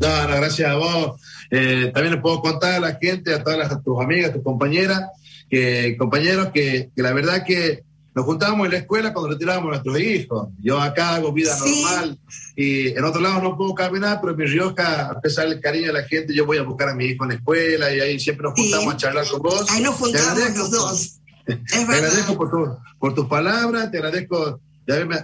No, 0.00 0.28
no, 0.28 0.36
gracias 0.36 0.70
a 0.70 0.74
vos. 0.74 1.20
Eh, 1.50 1.90
también 1.92 2.14
le 2.14 2.20
puedo 2.20 2.40
contar 2.40 2.74
a 2.74 2.80
la 2.80 2.94
gente, 3.00 3.34
a 3.34 3.42
todas 3.42 3.58
las, 3.58 3.82
tus 3.82 4.00
amigas, 4.00 4.32
tus 4.32 4.42
compañeras, 4.42 5.02
que, 5.48 5.96
compañeros, 5.98 6.48
que, 6.52 6.90
la 6.96 7.12
verdad 7.12 7.44
que 7.44 7.84
nos 8.14 8.24
juntábamos 8.24 8.66
en 8.66 8.72
la 8.72 8.78
escuela 8.78 9.12
cuando 9.12 9.32
retirábamos 9.32 9.68
a 9.68 9.70
nuestros 9.82 10.00
hijos. 10.00 10.48
Yo 10.62 10.80
acá 10.80 11.16
hago 11.16 11.32
vida 11.32 11.56
normal 11.58 12.18
y 12.56 12.88
en 12.88 13.04
otro 13.04 13.20
lado 13.20 13.42
no 13.42 13.56
puedo 13.56 13.74
caminar, 13.74 14.20
pero 14.20 14.32
en 14.32 14.38
mi 14.38 14.46
Rioja, 14.46 15.10
a 15.10 15.20
pesar 15.20 15.48
del 15.48 15.60
cariño 15.60 15.88
de 15.88 15.92
la 15.92 16.04
gente, 16.04 16.34
yo 16.34 16.46
voy 16.46 16.56
a 16.56 16.62
buscar 16.62 16.88
a 16.88 16.94
mi 16.94 17.04
hijo 17.04 17.24
en 17.24 17.30
la 17.30 17.36
escuela 17.36 17.94
y 17.94 18.00
ahí 18.00 18.18
siempre 18.18 18.44
nos 18.44 18.54
juntamos 18.54 18.94
a 18.94 18.96
charlar 18.96 19.28
con 19.28 19.42
vos. 19.42 19.66
Ahí 19.70 19.82
nos 19.82 19.94
juntamos 19.96 20.56
los 20.56 20.70
dos. 20.70 21.20
te 21.44 21.54
agradezco 21.76 22.36
por, 22.36 22.78
por 22.98 23.14
tus 23.14 23.26
palabras, 23.26 23.90
te 23.90 23.98
agradezco 23.98 24.60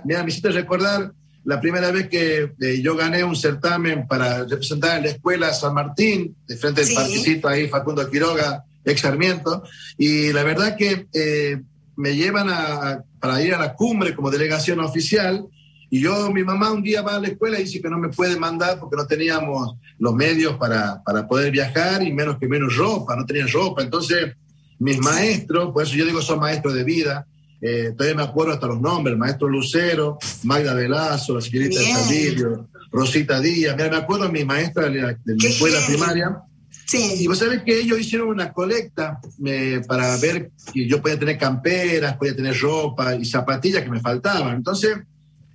Mira, 0.04 0.24
me 0.24 0.28
hiciste 0.28 0.50
recordar 0.50 1.12
la 1.44 1.60
primera 1.60 1.90
vez 1.90 2.08
que 2.08 2.52
eh, 2.60 2.80
yo 2.82 2.96
gané 2.96 3.24
un 3.24 3.36
certamen 3.36 4.06
para 4.06 4.44
representar 4.44 4.98
en 4.98 5.04
la 5.04 5.10
escuela 5.10 5.52
San 5.52 5.74
Martín, 5.74 6.36
de 6.46 6.56
frente 6.56 6.84
del 6.84 6.94
particito 6.94 7.48
ahí 7.48 7.68
Facundo 7.68 8.08
Quiroga, 8.08 8.64
ex 8.84 9.00
Sarmiento, 9.00 9.62
y 9.98 10.32
la 10.32 10.42
verdad 10.44 10.76
que 10.76 11.06
eh, 11.12 11.60
me 11.96 12.14
llevan 12.14 12.48
a, 12.48 13.02
para 13.20 13.42
ir 13.42 13.54
a 13.54 13.58
la 13.58 13.74
cumbre 13.74 14.14
como 14.14 14.30
delegación 14.30 14.80
oficial, 14.80 15.46
y 15.90 16.00
yo, 16.00 16.30
mi 16.30 16.42
mamá 16.42 16.72
un 16.72 16.82
día 16.82 17.02
va 17.02 17.16
a 17.16 17.20
la 17.20 17.28
escuela 17.28 17.60
y 17.60 17.64
dice 17.64 17.82
que 17.82 17.90
no 17.90 17.98
me 17.98 18.08
puede 18.08 18.38
mandar 18.38 18.80
porque 18.80 18.96
no 18.96 19.06
teníamos 19.06 19.76
los 19.98 20.14
medios 20.14 20.56
para, 20.56 21.02
para 21.02 21.28
poder 21.28 21.50
viajar 21.50 22.02
y 22.02 22.12
menos 22.12 22.38
que 22.38 22.48
menos 22.48 22.74
ropa, 22.74 23.14
no 23.14 23.26
tenían 23.26 23.48
ropa. 23.48 23.82
Entonces, 23.82 24.34
mis 24.78 24.98
maestros, 24.98 25.70
por 25.70 25.82
eso 25.82 25.94
yo 25.94 26.06
digo 26.06 26.22
son 26.22 26.40
maestros 26.40 26.72
de 26.72 26.84
vida, 26.84 27.26
eh, 27.64 27.94
todavía 27.96 28.16
me 28.16 28.24
acuerdo 28.24 28.52
hasta 28.52 28.66
los 28.66 28.80
nombres, 28.80 29.12
el 29.12 29.18
maestro 29.18 29.46
Lucero, 29.46 30.18
Magda 30.42 30.74
Velazo, 30.74 31.36
la 31.36 31.40
señorita 31.40 31.80
Salirio, 31.80 32.68
Rosita 32.90 33.40
Díaz, 33.40 33.76
mira, 33.76 33.88
me 33.88 33.96
acuerdo 33.98 34.26
de 34.26 34.32
mi 34.32 34.44
maestra 34.44 34.88
de 34.88 35.00
la, 35.00 35.16
escuela 35.46 35.78
primaria. 35.86 36.42
Sí. 36.86 37.14
Y 37.20 37.26
vos 37.28 37.38
sabés 37.38 37.62
que 37.62 37.78
ellos 37.78 38.00
hicieron 38.00 38.28
una 38.28 38.52
colecta 38.52 39.20
eh, 39.46 39.80
para 39.86 40.16
ver 40.16 40.50
que 40.74 40.88
yo 40.88 41.00
podía 41.00 41.18
tener 41.18 41.38
camperas, 41.38 42.16
podía 42.16 42.34
tener 42.34 42.58
ropa 42.58 43.14
y 43.14 43.24
zapatillas 43.24 43.84
que 43.84 43.90
me 43.90 44.00
faltaban. 44.00 44.56
Entonces, 44.56 44.98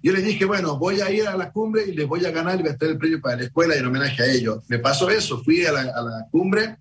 yo 0.01 0.14
les 0.14 0.24
dije, 0.24 0.45
bueno, 0.45 0.80
voy 0.80 1.01
a 1.01 1.12
ir 1.12 1.28
a 1.28 1.36
la 1.36 1.51
cumbre 1.51 1.84
y 1.88 1.91
les 1.91 2.08
voy 2.08 2.26
a 2.26 2.32
ganar 2.32 2.58
y 2.58 2.62
voy 2.62 2.70
a 2.70 2.74
estar 2.74 2.88
el 2.88 2.97
premio 2.97 3.20
para 3.20 3.36
la 3.36 3.43
escuela 3.43 3.76
y 3.76 3.80
en 3.80 3.86
homenaje 3.86 4.24
a 4.24 4.32
ellos. 4.32 4.64
Me 4.70 4.80
pasó 4.80 5.10
eso, 5.10 5.43
fui 5.43 5.66
a 5.66 5.74
la, 5.74 5.82
a 5.82 6.01
la 6.01 6.28
cumbre 6.32 6.78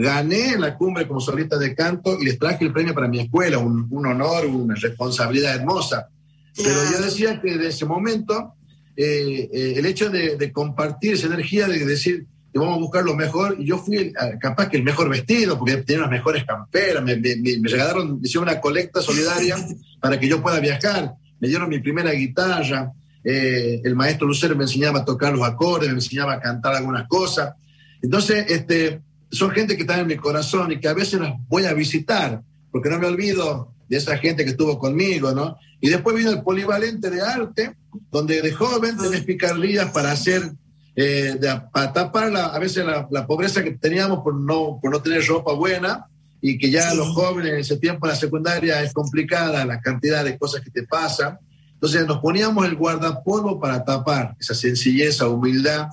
Gané 0.00 0.54
en 0.54 0.62
la 0.62 0.76
cumbre 0.76 1.06
como 1.06 1.20
solista 1.20 1.58
de 1.58 1.74
canto 1.74 2.18
y 2.18 2.24
les 2.24 2.38
traje 2.38 2.64
el 2.64 2.72
premio 2.72 2.94
para 2.94 3.06
mi 3.06 3.20
escuela, 3.20 3.58
un, 3.58 4.06
honor, 4.06 4.46
una 4.46 4.74
responsabilidad 4.74 5.56
hermosa. 5.56 6.08
Pero 6.56 6.74
yo 6.90 7.02
decía 7.02 7.38
que 7.40 7.52
desde 7.52 7.68
ese 7.68 7.84
momento, 7.84 8.54
eh, 8.96 9.50
eh, 9.52 9.74
el 9.76 9.84
hecho 9.84 10.08
de, 10.08 10.50
compartir 10.52 11.12
esa 11.12 11.26
energía, 11.26 11.68
de 11.68 11.84
decir 11.84 12.24
que 12.50 12.58
vamos 12.58 12.78
a 12.78 12.80
buscar 12.80 13.04
lo 13.04 13.14
mejor, 13.14 13.56
y 13.58 13.66
yo 13.66 13.76
fui 13.76 14.10
capaz 14.40 14.70
que 14.70 14.78
el 14.78 14.84
mejor 14.84 15.10
vestido, 15.10 15.58
porque 15.58 15.76
tenía 15.78 16.02
las 16.02 16.10
mejores 16.10 16.44
camperas, 16.44 17.04
me, 17.04 17.16
me, 17.16 17.36
me 17.36 17.68
regalaron, 17.68 18.20
hicieron 18.22 18.48
una 18.48 18.58
colecta 18.58 19.02
solidaria 19.02 19.56
para 20.00 20.18
que 20.18 20.26
yo 20.26 20.40
pueda 20.40 20.60
viajar. 20.60 21.14
me 21.40 21.48
dieron 21.48 21.68
mi 21.68 21.78
primera 21.78 22.10
guitarra, 22.12 22.90
eh, 23.22 23.82
el 23.84 23.94
maestro 23.94 24.26
Lucero 24.26 24.56
me 24.56 24.64
enseñaba 24.64 25.00
a 25.00 25.04
tocar 25.04 25.34
los 25.34 25.46
acordes, 25.46 25.90
me 25.90 25.96
enseñaba 25.96 26.34
a 26.34 26.40
cantar 26.40 26.74
algunas 26.74 27.06
cosas. 27.06 27.54
Entonces, 28.00 28.46
este, 28.48 29.02
son 29.30 29.50
gente 29.50 29.76
que 29.76 29.82
está 29.82 30.00
en 30.00 30.06
mi 30.06 30.16
corazón 30.16 30.72
y 30.72 30.80
que 30.80 30.88
a 30.88 30.94
veces 30.94 31.20
las 31.20 31.34
voy 31.48 31.64
a 31.64 31.72
visitar, 31.72 32.42
porque 32.70 32.90
no 32.90 32.98
me 32.98 33.06
olvido 33.06 33.72
de 33.88 33.96
esa 33.96 34.16
gente 34.18 34.44
que 34.44 34.50
estuvo 34.50 34.78
conmigo, 34.78 35.32
¿no? 35.32 35.56
Y 35.80 35.88
después 35.88 36.14
vino 36.16 36.30
el 36.30 36.42
polivalente 36.42 37.10
de 37.10 37.22
arte, 37.22 37.74
donde 38.10 38.42
de 38.42 38.52
joven 38.52 38.96
tenés 38.96 39.24
picardías 39.24 39.90
para 39.90 40.12
hacer, 40.12 40.52
eh, 40.94 41.38
para 41.72 41.92
tapar 41.92 42.34
a 42.36 42.58
veces 42.58 42.84
la, 42.84 43.26
pobreza 43.26 43.64
que 43.64 43.72
teníamos 43.72 44.20
por 44.20 44.34
no, 44.34 44.78
por 44.80 44.90
no 44.90 45.00
tener 45.00 45.26
ropa 45.26 45.52
buena 45.54 46.06
y 46.40 46.58
que 46.58 46.70
ya 46.70 46.94
los 46.94 47.08
jóvenes 47.08 47.52
en 47.52 47.58
ese 47.58 47.76
tiempo 47.78 48.06
en 48.06 48.10
la 48.10 48.16
secundaria 48.16 48.82
es 48.82 48.92
complicada 48.92 49.64
la 49.64 49.80
cantidad 49.80 50.24
de 50.24 50.38
cosas 50.38 50.62
que 50.62 50.70
te 50.70 50.84
pasan. 50.84 51.38
Entonces 51.74 52.06
nos 52.06 52.18
poníamos 52.18 52.66
el 52.66 52.76
guardapolvo 52.76 53.58
para 53.58 53.84
tapar 53.84 54.36
esa 54.38 54.54
sencillez, 54.54 55.20
humildad 55.22 55.88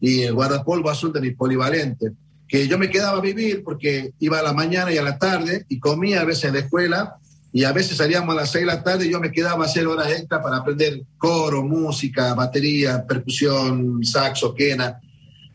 y 0.00 0.22
el 0.22 0.34
guardapolvo 0.34 0.90
azul 0.90 1.12
de 1.12 1.20
mi 1.20 1.30
polivalente, 1.32 2.12
que 2.52 2.68
yo 2.68 2.76
me 2.78 2.90
quedaba 2.90 3.16
a 3.16 3.22
vivir 3.22 3.64
porque 3.64 4.12
iba 4.18 4.38
a 4.38 4.42
la 4.42 4.52
mañana 4.52 4.92
y 4.92 4.98
a 4.98 5.02
la 5.02 5.16
tarde 5.16 5.64
y 5.70 5.78
comía 5.78 6.20
a 6.20 6.24
veces 6.26 6.44
en 6.44 6.52
la 6.52 6.60
escuela 6.60 7.16
y 7.50 7.64
a 7.64 7.72
veces 7.72 7.96
salíamos 7.96 8.36
a 8.36 8.40
las 8.40 8.52
seis 8.52 8.66
de 8.66 8.72
la 8.74 8.82
tarde 8.82 9.06
y 9.06 9.10
yo 9.10 9.20
me 9.20 9.32
quedaba 9.32 9.64
a 9.64 9.66
hacer 9.66 9.86
horas 9.86 10.10
extra 10.10 10.42
para 10.42 10.58
aprender 10.58 11.00
coro, 11.16 11.64
música, 11.64 12.34
batería, 12.34 13.06
percusión, 13.06 14.04
saxo, 14.04 14.54
quena. 14.54 15.00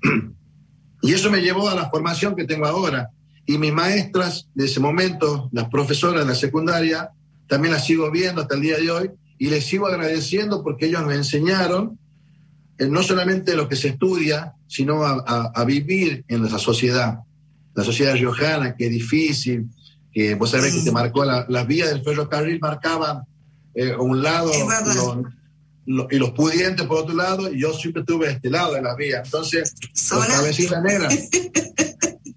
Y 1.04 1.14
eso 1.14 1.30
me 1.30 1.41
llevó 1.41 1.70
a 1.70 1.76
la 1.76 1.91
formación 1.91 2.36
que 2.36 2.45
tengo 2.45 2.66
ahora. 2.66 3.12
Y 3.45 3.60
mis 3.60 3.72
maestras 3.72 4.50
de 4.56 4.66
ese 4.66 4.80
momento, 4.80 5.50
las 5.52 5.70
profesoras 5.70 6.22
de 6.22 6.28
la 6.28 6.34
secundaria, 6.34 7.12
también 7.45 7.76
las 7.76 7.86
sigo 7.86 8.10
viendo 8.10 8.41
hasta 8.41 8.56
el 8.56 8.62
día 8.62 8.78
de 8.78 8.89
hoy 8.89 9.12
y 9.38 9.50
les 9.50 9.64
sigo 9.64 9.86
agradeciendo 9.86 10.64
porque 10.64 10.88
ellos 10.88 11.06
me 11.06 11.14
enseñaron 11.14 12.00
no 12.80 13.03
solamente 13.03 13.55
lo 13.55 13.67
que 13.67 13.75
se 13.75 13.89
estudia, 13.89 14.53
sino 14.67 15.03
a, 15.03 15.65
vivir 15.65 16.23
en 16.28 16.45
esa 16.45 16.59
sociedad. 16.59 17.19
La 17.73 17.84
sociedad 17.84 18.13
riojana, 18.13 18.75
que 18.75 18.86
es 18.86 18.91
difícil, 18.91 19.67
que 20.11 20.36
vos 20.36 20.51
sabés 20.51 20.75
que 20.75 20.82
te 20.82 20.91
marcó 20.91 21.25
la, 21.25 21.45
las 21.49 21.67
vías 21.67 21.89
del 21.89 22.03
ferrocarril 22.03 22.59
marcaban 22.59 23.23
eh, 23.75 23.95
un 23.95 24.23
lado 24.23 24.51
y 25.88 26.17
los 26.17 26.32
pudientes 26.32 26.86
por 26.86 27.03
otro 27.03 27.15
lado, 27.15 27.51
y 27.51 27.61
yo 27.61 27.73
siempre 27.73 28.01
estuve 28.01 28.30
este 28.30 28.49
lado 28.49 28.73
de 28.73 28.82
la 28.82 28.95
vía. 28.95 29.21
Entonces, 29.23 29.73
la 30.11 30.28
cabecita 30.28 30.82
negra. 30.82 31.09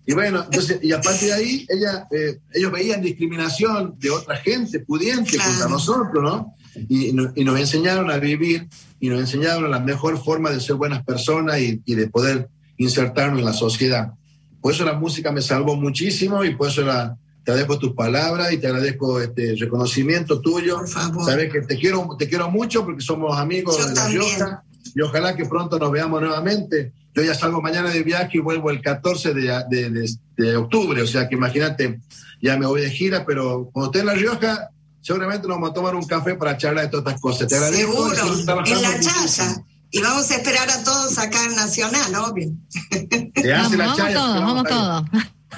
Y 0.06 0.12
bueno, 0.12 0.42
entonces, 0.42 0.80
y 0.82 0.90
a 0.90 1.00
partir 1.00 1.28
de 1.28 1.34
ahí, 1.34 1.66
ella, 1.68 2.08
eh, 2.10 2.40
ellos 2.52 2.72
veían 2.72 3.00
discriminación 3.00 3.94
de 3.96 4.10
otra 4.10 4.34
gente 4.38 4.80
pudiente 4.80 5.38
contra 5.38 5.68
nosotros, 5.68 6.20
¿no? 6.20 6.56
Y, 6.88 7.08
y, 7.08 7.44
nos 7.44 7.58
enseñaron 7.58 8.10
a 8.10 8.18
vivir 8.18 8.68
y 9.00 9.08
nos 9.08 9.20
enseñaron 9.20 9.70
la 9.70 9.80
mejor 9.80 10.22
forma 10.22 10.50
de 10.50 10.60
ser 10.60 10.76
buenas 10.76 11.04
personas 11.04 11.60
y, 11.60 11.82
y, 11.84 11.94
de 11.94 12.08
poder 12.08 12.48
insertarnos 12.76 13.40
en 13.40 13.44
la 13.44 13.52
sociedad. 13.52 14.12
Por 14.60 14.72
eso 14.72 14.84
la 14.84 14.94
música 14.94 15.32
me 15.32 15.42
salvó 15.42 15.76
muchísimo 15.76 16.44
y 16.44 16.54
por 16.54 16.68
eso 16.68 16.82
la, 16.82 17.16
te 17.44 17.50
agradezco 17.50 17.78
tus 17.78 17.94
palabras 17.94 18.52
y 18.52 18.58
te 18.58 18.66
agradezco 18.66 19.20
este 19.20 19.56
reconocimiento 19.56 20.40
tuyo. 20.40 20.78
Por 20.78 20.88
favor. 20.88 21.24
Sabes 21.24 21.52
que 21.52 21.62
te 21.62 21.78
quiero, 21.78 22.16
te 22.18 22.28
quiero 22.28 22.50
mucho 22.50 22.84
porque 22.84 23.00
somos 23.00 23.38
amigos 23.38 23.86
de 23.88 23.94
la 23.94 24.08
Rioja 24.08 24.64
y 24.94 25.00
ojalá 25.00 25.34
que 25.34 25.46
pronto 25.46 25.78
nos 25.78 25.90
veamos 25.90 26.20
nuevamente. 26.20 26.92
Yo 27.14 27.22
ya 27.22 27.34
salgo 27.34 27.60
mañana 27.60 27.90
de 27.90 28.02
viaje 28.02 28.38
y 28.38 28.40
vuelvo 28.40 28.70
el 28.70 28.80
14 28.80 29.34
de, 29.34 29.64
de, 29.68 30.16
de, 30.36 30.56
octubre, 30.56 31.02
o 31.02 31.06
sea 31.06 31.28
que 31.28 31.34
imagínate, 31.34 32.00
ya 32.40 32.56
me 32.56 32.66
voy 32.66 32.82
de 32.82 32.90
gira, 32.90 33.24
pero 33.26 33.68
cuando 33.72 33.90
esté 33.90 34.00
en 34.00 34.06
La 34.06 34.14
Rioja, 34.14 34.70
seguramente 35.00 35.46
nos 35.46 35.56
vamos 35.56 35.70
a 35.70 35.74
tomar 35.74 35.94
un 35.94 36.06
café 36.06 36.34
para 36.34 36.56
charlar 36.56 36.84
de 36.84 36.90
todas 36.90 37.06
estas 37.06 37.20
cosas. 37.20 37.48
Te 37.48 37.56
agradezco. 37.56 38.10
Seguro, 38.14 38.64
en 38.64 38.82
la 38.82 39.00
chaya. 39.00 39.64
Y 39.92 40.00
vamos 40.00 40.30
a 40.30 40.36
esperar 40.36 40.70
a 40.70 40.84
todos 40.84 41.18
acá 41.18 41.44
en 41.44 41.56
Nacional, 41.56 42.14
obvio. 42.14 42.52
vamos, 42.90 43.72
la 43.76 43.86
vamos 43.86 44.14
todos, 44.14 44.40
vamos 44.40 44.64
todos. 44.68 45.04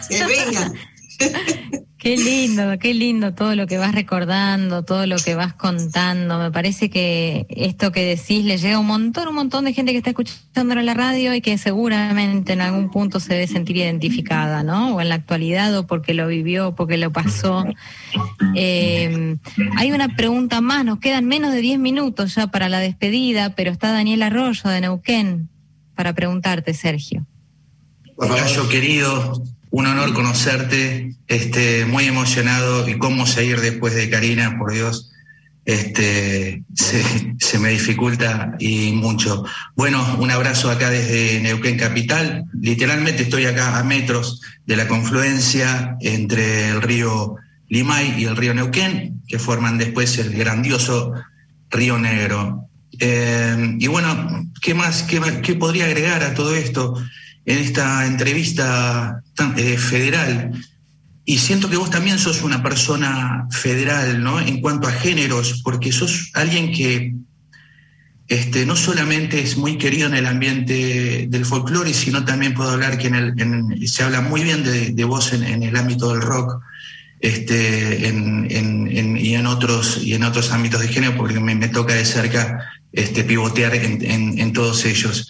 Que 0.08 0.24
vengan. 0.24 0.74
Qué 2.02 2.16
lindo, 2.16 2.64
qué 2.80 2.94
lindo 2.94 3.32
todo 3.32 3.54
lo 3.54 3.68
que 3.68 3.78
vas 3.78 3.94
recordando, 3.94 4.82
todo 4.82 5.06
lo 5.06 5.14
que 5.18 5.36
vas 5.36 5.52
contando. 5.52 6.36
Me 6.36 6.50
parece 6.50 6.90
que 6.90 7.46
esto 7.48 7.92
que 7.92 8.04
decís 8.04 8.44
le 8.44 8.58
llega 8.58 8.74
a 8.74 8.80
un 8.80 8.88
montón, 8.88 9.28
un 9.28 9.36
montón 9.36 9.64
de 9.64 9.72
gente 9.72 9.92
que 9.92 9.98
está 9.98 10.10
escuchando 10.10 10.74
en 10.74 10.84
la 10.84 10.94
radio 10.94 11.32
y 11.32 11.40
que 11.40 11.56
seguramente 11.58 12.54
en 12.54 12.60
algún 12.60 12.90
punto 12.90 13.20
se 13.20 13.34
debe 13.34 13.46
sentir 13.46 13.76
identificada, 13.76 14.64
¿no? 14.64 14.96
O 14.96 15.00
en 15.00 15.10
la 15.10 15.14
actualidad, 15.14 15.78
o 15.78 15.86
porque 15.86 16.12
lo 16.12 16.26
vivió, 16.26 16.70
o 16.70 16.74
porque 16.74 16.96
lo 16.96 17.12
pasó. 17.12 17.64
Eh, 18.56 19.36
hay 19.76 19.92
una 19.92 20.16
pregunta 20.16 20.60
más, 20.60 20.84
nos 20.84 20.98
quedan 20.98 21.26
menos 21.26 21.54
de 21.54 21.60
10 21.60 21.78
minutos 21.78 22.34
ya 22.34 22.48
para 22.48 22.68
la 22.68 22.80
despedida, 22.80 23.54
pero 23.54 23.70
está 23.70 23.92
Daniel 23.92 24.24
Arroyo 24.24 24.68
de 24.68 24.80
Neuquén 24.80 25.48
para 25.94 26.14
preguntarte, 26.14 26.74
Sergio. 26.74 27.24
yo 28.54 28.68
querido, 28.68 29.42
un 29.72 29.86
honor 29.86 30.12
conocerte, 30.12 31.16
este, 31.28 31.86
muy 31.86 32.04
emocionado 32.04 32.86
y 32.86 32.98
cómo 32.98 33.26
seguir 33.26 33.60
después 33.60 33.94
de 33.94 34.10
Karina, 34.10 34.58
por 34.58 34.70
Dios, 34.70 35.10
este, 35.64 36.62
se, 36.74 37.58
me 37.58 37.70
dificulta 37.70 38.54
y 38.58 38.92
mucho. 38.92 39.44
Bueno, 39.74 40.04
un 40.18 40.30
abrazo 40.30 40.70
acá 40.70 40.90
desde 40.90 41.40
Neuquén 41.40 41.78
Capital. 41.78 42.44
Literalmente 42.52 43.22
estoy 43.22 43.46
acá 43.46 43.78
a 43.78 43.82
metros 43.82 44.42
de 44.66 44.76
la 44.76 44.86
confluencia 44.86 45.96
entre 46.00 46.68
el 46.68 46.82
río 46.82 47.36
Limay 47.68 48.20
y 48.20 48.26
el 48.26 48.36
río 48.36 48.52
Neuquén, 48.52 49.22
que 49.26 49.38
forman 49.38 49.78
después 49.78 50.18
el 50.18 50.34
grandioso 50.34 51.14
río 51.70 51.98
Negro. 51.98 52.68
Eh, 52.98 53.76
y 53.78 53.86
bueno, 53.86 54.50
¿qué 54.60 54.74
más? 54.74 55.04
Qué, 55.04 55.18
¿Qué 55.42 55.54
podría 55.54 55.86
agregar 55.86 56.22
a 56.22 56.34
todo 56.34 56.54
esto? 56.54 56.94
En 57.44 57.58
esta 57.58 58.06
entrevista 58.06 59.22
eh, 59.56 59.76
federal. 59.76 60.52
Y 61.24 61.38
siento 61.38 61.70
que 61.70 61.76
vos 61.76 61.90
también 61.90 62.18
sos 62.18 62.42
una 62.42 62.62
persona 62.62 63.46
federal, 63.50 64.22
¿no? 64.22 64.40
En 64.40 64.60
cuanto 64.60 64.88
a 64.88 64.92
géneros, 64.92 65.60
porque 65.62 65.92
sos 65.92 66.30
alguien 66.34 66.72
que 66.72 67.14
este, 68.28 68.66
no 68.66 68.76
solamente 68.76 69.40
es 69.40 69.56
muy 69.56 69.78
querido 69.78 70.08
en 70.08 70.14
el 70.14 70.26
ambiente 70.26 71.26
del 71.28 71.44
folclore, 71.44 71.92
sino 71.94 72.24
también 72.24 72.54
puedo 72.54 72.70
hablar 72.70 72.98
que 72.98 73.08
en 73.08 73.86
se 73.86 74.02
habla 74.02 74.20
muy 74.20 74.42
bien 74.42 74.64
de, 74.64 75.04
vos 75.04 75.32
en, 75.32 75.62
el 75.62 75.76
ámbito 75.76 76.12
del 76.12 76.22
rock 76.22 76.60
este, 77.20 77.98
y, 78.00 79.34
en 79.34 79.46
otros, 79.46 80.00
y 80.02 80.14
en 80.14 80.24
otros 80.24 80.50
ámbitos 80.50 80.80
de 80.80 80.88
género, 80.88 81.16
porque 81.16 81.38
me, 81.38 81.68
toca 81.68 81.94
de 81.94 82.04
cerca 82.04 82.72
este, 82.92 83.22
pivotear 83.22 83.74
en 83.74 84.52
todos 84.52 84.84
ellos. 84.86 85.28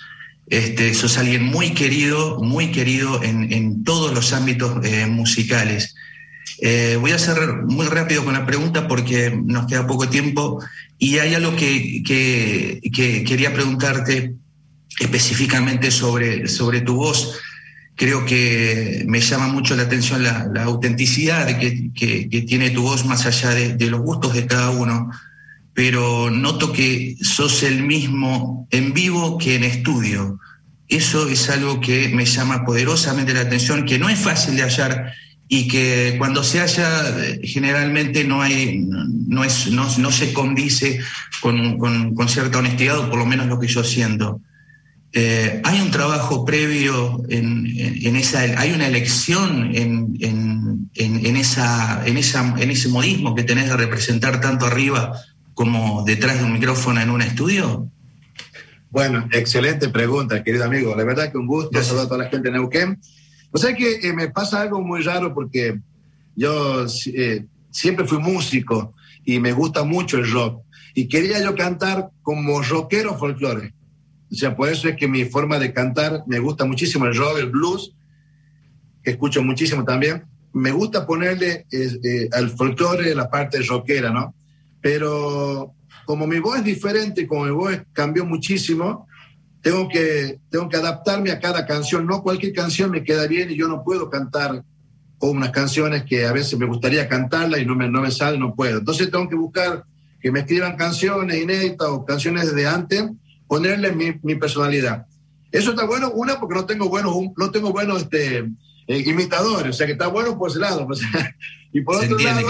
Este, 0.48 0.92
sos 0.92 1.18
alguien 1.18 1.44
muy 1.44 1.70
querido, 1.70 2.40
muy 2.40 2.72
querido 2.72 3.22
en, 3.22 3.84
todos 3.84 4.12
los 4.12 4.32
ámbitos 4.32 4.84
eh, 4.84 5.06
musicales. 5.06 5.94
Eh, 6.60 6.98
voy 7.00 7.12
a 7.12 7.18
ser 7.18 7.36
muy 7.64 7.86
rápido 7.86 8.24
con 8.24 8.34
la 8.34 8.44
pregunta 8.44 8.86
porque 8.86 9.30
nos 9.30 9.66
queda 9.66 9.86
poco 9.86 10.08
tiempo 10.08 10.62
y 10.98 11.18
hay 11.18 11.34
algo 11.34 11.56
que, 11.56 12.02
quería 12.92 13.52
preguntarte 13.54 14.34
específicamente 15.00 15.90
sobre, 15.90 16.48
sobre 16.48 16.80
tu 16.80 16.96
voz. 16.96 17.38
Creo 17.94 18.24
que 18.24 19.04
me 19.06 19.20
llama 19.20 19.48
mucho 19.48 19.76
la 19.76 19.84
atención 19.84 20.22
la, 20.22 20.50
autenticidad 20.64 21.46
que, 21.58 22.44
tiene 22.46 22.70
tu 22.70 22.82
voz 22.82 23.06
más 23.06 23.26
allá 23.26 23.50
de 23.50 23.86
los 23.86 24.00
gustos 24.00 24.34
de 24.34 24.46
cada 24.46 24.70
uno 24.70 25.10
pero 25.74 26.30
noto 26.30 26.72
que 26.72 27.16
sos 27.20 27.62
el 27.62 27.82
mismo 27.82 28.66
en 28.70 28.92
vivo 28.92 29.38
que 29.38 29.56
en 29.56 29.64
estudio. 29.64 30.38
Eso 30.88 31.28
es 31.28 31.48
algo 31.48 31.80
que 31.80 32.10
me 32.10 32.26
llama 32.26 32.64
poderosamente 32.64 33.32
la 33.32 33.40
atención, 33.40 33.86
que 33.86 33.98
no 33.98 34.08
es 34.10 34.18
fácil 34.18 34.56
de 34.56 34.62
hallar 34.62 35.12
y 35.48 35.68
que 35.68 36.16
cuando 36.18 36.42
se 36.42 36.60
halla 36.60 37.14
generalmente 37.42 38.24
no, 38.24 38.42
hay, 38.42 38.86
no, 38.88 39.44
es, 39.44 39.70
no, 39.70 40.12
se 40.12 40.32
condice 40.32 41.00
con, 41.40 41.78
con, 41.78 42.28
cierta 42.28 42.58
honestidad, 42.58 42.98
o 42.98 43.10
por 43.10 43.18
lo 43.18 43.26
menos 43.26 43.46
lo 43.46 43.58
que 43.58 43.68
yo 43.68 43.82
siento. 43.84 44.40
Eh, 45.14 45.60
hay 45.64 45.80
un 45.80 45.90
trabajo 45.90 46.44
previo 46.44 47.22
en, 47.28 47.66
en, 47.76 48.16
esa, 48.16 48.40
hay 48.40 48.72
una 48.72 48.86
elección 48.86 49.74
en, 49.74 50.16
en, 50.20 50.90
en, 50.94 51.36
esa, 51.36 52.02
en, 52.06 52.16
esa, 52.16 52.54
en 52.58 52.70
ese 52.70 52.88
modismo 52.88 53.34
que 53.34 53.44
tenés 53.44 53.68
de 53.68 53.76
representar 53.76 54.40
tanto 54.40 54.66
arriba 54.66 55.12
como 55.54 56.04
detrás 56.04 56.38
de 56.38 56.44
un 56.44 56.52
micrófono 56.52 57.00
en 57.00 57.10
un 57.10 57.22
estudio? 57.22 57.90
Bueno, 58.90 59.26
excelente 59.32 59.88
pregunta, 59.88 60.44
querido 60.44 60.64
amigo. 60.64 60.94
La 60.94 61.04
verdad 61.04 61.32
que 61.32 61.38
un 61.38 61.46
gusto 61.46 61.82
saludar 61.82 62.04
a 62.04 62.08
toda 62.08 62.24
la 62.24 62.30
gente 62.30 62.50
de 62.50 62.58
Neuquén. 62.58 63.00
O 63.50 63.58
sea 63.58 63.74
que 63.74 64.06
eh, 64.06 64.12
me 64.12 64.28
pasa 64.28 64.60
algo 64.60 64.82
muy 64.82 65.02
raro 65.02 65.32
porque 65.32 65.80
yo 66.36 66.86
eh, 67.06 67.46
siempre 67.70 68.06
fui 68.06 68.18
músico 68.18 68.94
y 69.24 69.38
me 69.38 69.52
gusta 69.52 69.84
mucho 69.84 70.18
el 70.18 70.30
rock. 70.30 70.62
Y 70.94 71.08
quería 71.08 71.42
yo 71.42 71.54
cantar 71.54 72.10
como 72.22 72.62
rockero 72.62 73.16
folclore. 73.16 73.72
O 74.30 74.34
sea, 74.34 74.54
por 74.54 74.68
eso 74.68 74.88
es 74.88 74.96
que 74.96 75.08
mi 75.08 75.24
forma 75.24 75.58
de 75.58 75.72
cantar 75.72 76.24
me 76.26 76.38
gusta 76.38 76.64
muchísimo 76.66 77.06
el 77.06 77.16
rock, 77.16 77.38
el 77.38 77.50
blues, 77.50 77.94
que 79.02 79.12
escucho 79.12 79.42
muchísimo 79.42 79.84
también. 79.84 80.24
Me 80.52 80.70
gusta 80.70 81.06
ponerle 81.06 81.66
eh, 81.70 82.28
al 82.32 82.50
folclore 82.50 83.14
la 83.14 83.30
parte 83.30 83.62
rockera, 83.62 84.10
¿no? 84.10 84.34
Pero 84.82 85.72
como 86.04 86.26
mi 86.26 86.40
voz 86.40 86.58
es 86.58 86.64
diferente, 86.64 87.26
como 87.26 87.44
mi 87.44 87.50
voz 87.52 87.80
cambió 87.94 88.26
muchísimo, 88.26 89.06
tengo 89.62 89.88
que, 89.88 90.40
tengo 90.50 90.68
que 90.68 90.76
adaptarme 90.76 91.30
a 91.30 91.40
cada 91.40 91.64
canción. 91.64 92.06
No 92.06 92.22
cualquier 92.22 92.52
canción 92.52 92.90
me 92.90 93.04
queda 93.04 93.26
bien 93.26 93.50
y 93.50 93.56
yo 93.56 93.68
no 93.68 93.82
puedo 93.82 94.10
cantar 94.10 94.62
o 95.18 95.30
unas 95.30 95.50
canciones 95.50 96.02
que 96.02 96.26
a 96.26 96.32
veces 96.32 96.58
me 96.58 96.66
gustaría 96.66 97.08
cantarla 97.08 97.58
y 97.58 97.64
no 97.64 97.76
me, 97.76 97.88
no 97.88 98.02
me 98.02 98.10
sale, 98.10 98.38
no 98.38 98.54
puedo. 98.56 98.80
Entonces 98.80 99.08
tengo 99.10 99.28
que 99.28 99.36
buscar 99.36 99.84
que 100.20 100.32
me 100.32 100.40
escriban 100.40 100.76
canciones 100.76 101.40
inéditas 101.40 101.88
o 101.88 102.04
canciones 102.04 102.52
de 102.54 102.66
antes, 102.66 103.04
ponerle 103.46 103.92
mi, 103.92 104.18
mi 104.22 104.34
personalidad. 104.34 105.06
Eso 105.52 105.70
está 105.70 105.84
bueno, 105.84 106.10
una, 106.10 106.40
porque 106.40 106.56
no 106.56 106.66
tengo 106.66 106.88
buenos, 106.88 107.14
no 107.36 107.50
tengo 107.52 107.70
buenos 107.70 108.02
este, 108.02 108.38
eh, 108.88 108.98
imitadores, 109.06 109.70
o 109.70 109.72
sea 109.72 109.86
que 109.86 109.92
está 109.92 110.08
bueno 110.08 110.36
por 110.36 110.50
ese 110.50 110.58
lado. 110.58 110.86
Pues. 110.86 111.02
y 111.72 111.82
por 111.82 112.02
otro 112.02 112.18
lado, 112.18 112.40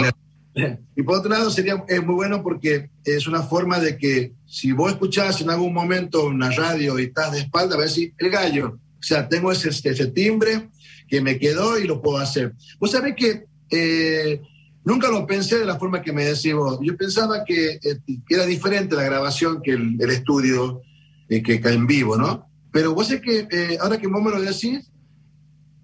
y 0.96 1.03
por 1.03 1.18
otro 1.18 1.30
lado 1.30 1.50
sería 1.50 1.82
es 1.88 2.05
muy 2.05 2.14
bueno 2.14 2.42
porque 2.42 2.90
es 3.05 3.26
una 3.26 3.42
forma 3.42 3.80
de 3.80 3.96
que 3.96 4.32
si 4.46 4.72
vos 4.72 4.92
escuchás 4.92 5.40
en 5.40 5.50
algún 5.50 5.72
momento 5.72 6.26
una 6.26 6.50
radio 6.50 6.98
y 6.98 7.05
estás 7.05 7.32
de 7.32 7.40
espalda, 7.40 7.74
a 7.74 7.78
ver 7.78 7.88
si 7.88 8.12
el 8.18 8.30
gallo, 8.30 8.78
o 9.03 9.03
sea, 9.03 9.28
tengo 9.28 9.50
ese, 9.50 9.70
ese 9.70 10.07
timbre 10.09 10.68
que 11.09 11.20
me 11.20 11.38
quedó 11.38 11.78
y 11.78 11.86
lo 11.86 12.00
puedo 12.00 12.18
hacer. 12.18 12.55
Vos 12.78 12.90
sabés 12.90 13.14
que 13.16 13.44
eh, 13.70 14.40
nunca 14.84 15.11
lo 15.11 15.26
pensé 15.26 15.59
de 15.59 15.64
la 15.64 15.78
forma 15.78 16.03
que 16.03 16.12
me 16.12 16.24
decís 16.24 16.55
vos. 16.55 16.78
Yo 16.82 16.96
pensaba 16.96 17.44
que, 17.44 17.80
eh, 17.82 17.98
era 18.28 18.46
diferente 18.46 18.94
la 18.94 19.03
grabación 19.03 19.61
que 19.62 19.72
el, 19.72 20.00
estudio 20.11 20.82
eh, 21.28 21.42
que, 21.42 21.61
en 21.64 21.86
vivo, 21.86 22.16
¿no? 22.16 22.46
Pero 22.70 22.94
vos 22.94 23.09
sabés 23.09 23.22
que 23.22 23.78
ahora 23.80 23.98
que 23.98 24.07
vos 24.07 24.22
me 24.22 24.30
lo 24.30 24.40
decís, 24.40 24.90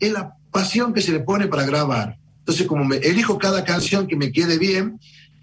es 0.00 0.12
la 0.12 0.34
pasión 0.50 0.92
que 0.92 1.02
se 1.02 1.12
le 1.12 1.20
pone 1.20 1.46
para 1.46 1.66
grabar. 1.66 2.18
Entonces, 2.49 2.66
como 2.66 2.82
me 2.82 2.96
elijo 2.96 3.36
cada 3.36 3.62
canción 3.62 4.07
que 4.07 4.16
me 4.16 4.32
quede 4.32 4.57
bien, 4.57 4.99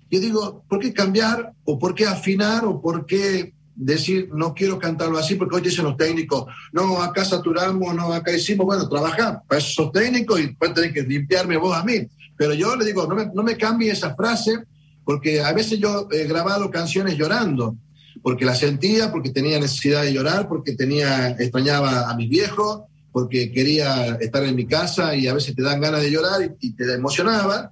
yo 0.09 0.19
digo, 0.19 0.63
¿por 0.67 0.79
qué 0.79 0.91
cambiar? 0.91 1.53
¿O 1.63 1.77
por 1.77 1.93
qué 1.93 2.07
afinar? 2.07 2.65
¿O 2.65 2.81
por 2.81 3.05
qué 3.05 3.53
decir, 3.75 4.29
no 4.33 4.55
quiero 4.55 4.79
cantarlo 4.79 5.19
así? 5.19 5.35
Porque 5.35 5.57
hoy 5.57 5.61
dicen 5.61 5.85
los 5.85 5.97
técnicos, 5.97 6.45
no, 6.73 6.99
acá 7.03 7.23
saturamos, 7.23 7.93
no, 7.93 8.11
acá 8.11 8.31
hicimos, 8.31 8.65
bueno, 8.65 8.89
trabajar, 8.89 9.43
para 9.47 9.59
eso 9.59 9.83
sos 9.83 9.91
técnico 9.91 10.39
y 10.39 10.47
después 10.47 10.73
tenés 10.73 10.93
que 10.93 11.03
limpiarme 11.03 11.57
vos 11.57 11.77
a 11.77 11.83
mí. 11.83 12.07
Pero 12.35 12.55
yo 12.55 12.75
le 12.75 12.83
digo, 12.85 13.05
no 13.05 13.13
me, 13.13 13.27
no 13.27 13.43
me 13.43 13.55
cambie 13.55 13.91
esa 13.91 14.15
frase, 14.15 14.63
porque 15.03 15.41
a 15.41 15.53
veces 15.53 15.77
yo 15.77 16.07
he 16.11 16.23
grabado 16.23 16.71
canciones 16.71 17.15
llorando, 17.19 17.77
porque 18.23 18.45
la 18.45 18.55
sentía, 18.55 19.11
porque 19.11 19.29
tenía 19.29 19.59
necesidad 19.59 20.01
de 20.01 20.11
llorar, 20.11 20.47
porque 20.47 20.73
tenía, 20.73 21.35
extrañaba 21.37 22.09
a 22.09 22.15
mis 22.15 22.29
viejos, 22.31 22.85
porque 23.15 23.49
quería 23.49 24.17
estar 24.19 24.43
en 24.43 24.57
mi 24.57 24.65
casa 24.65 25.15
y 25.15 25.25
a 25.25 25.33
veces 25.33 25.55
te 25.55 25.61
dan 25.61 25.79
ganas 25.79 26.01
de 26.01 26.11
llorar 26.11 26.53
y, 26.59 26.73
te 26.73 26.95
emocionaba. 26.95 27.71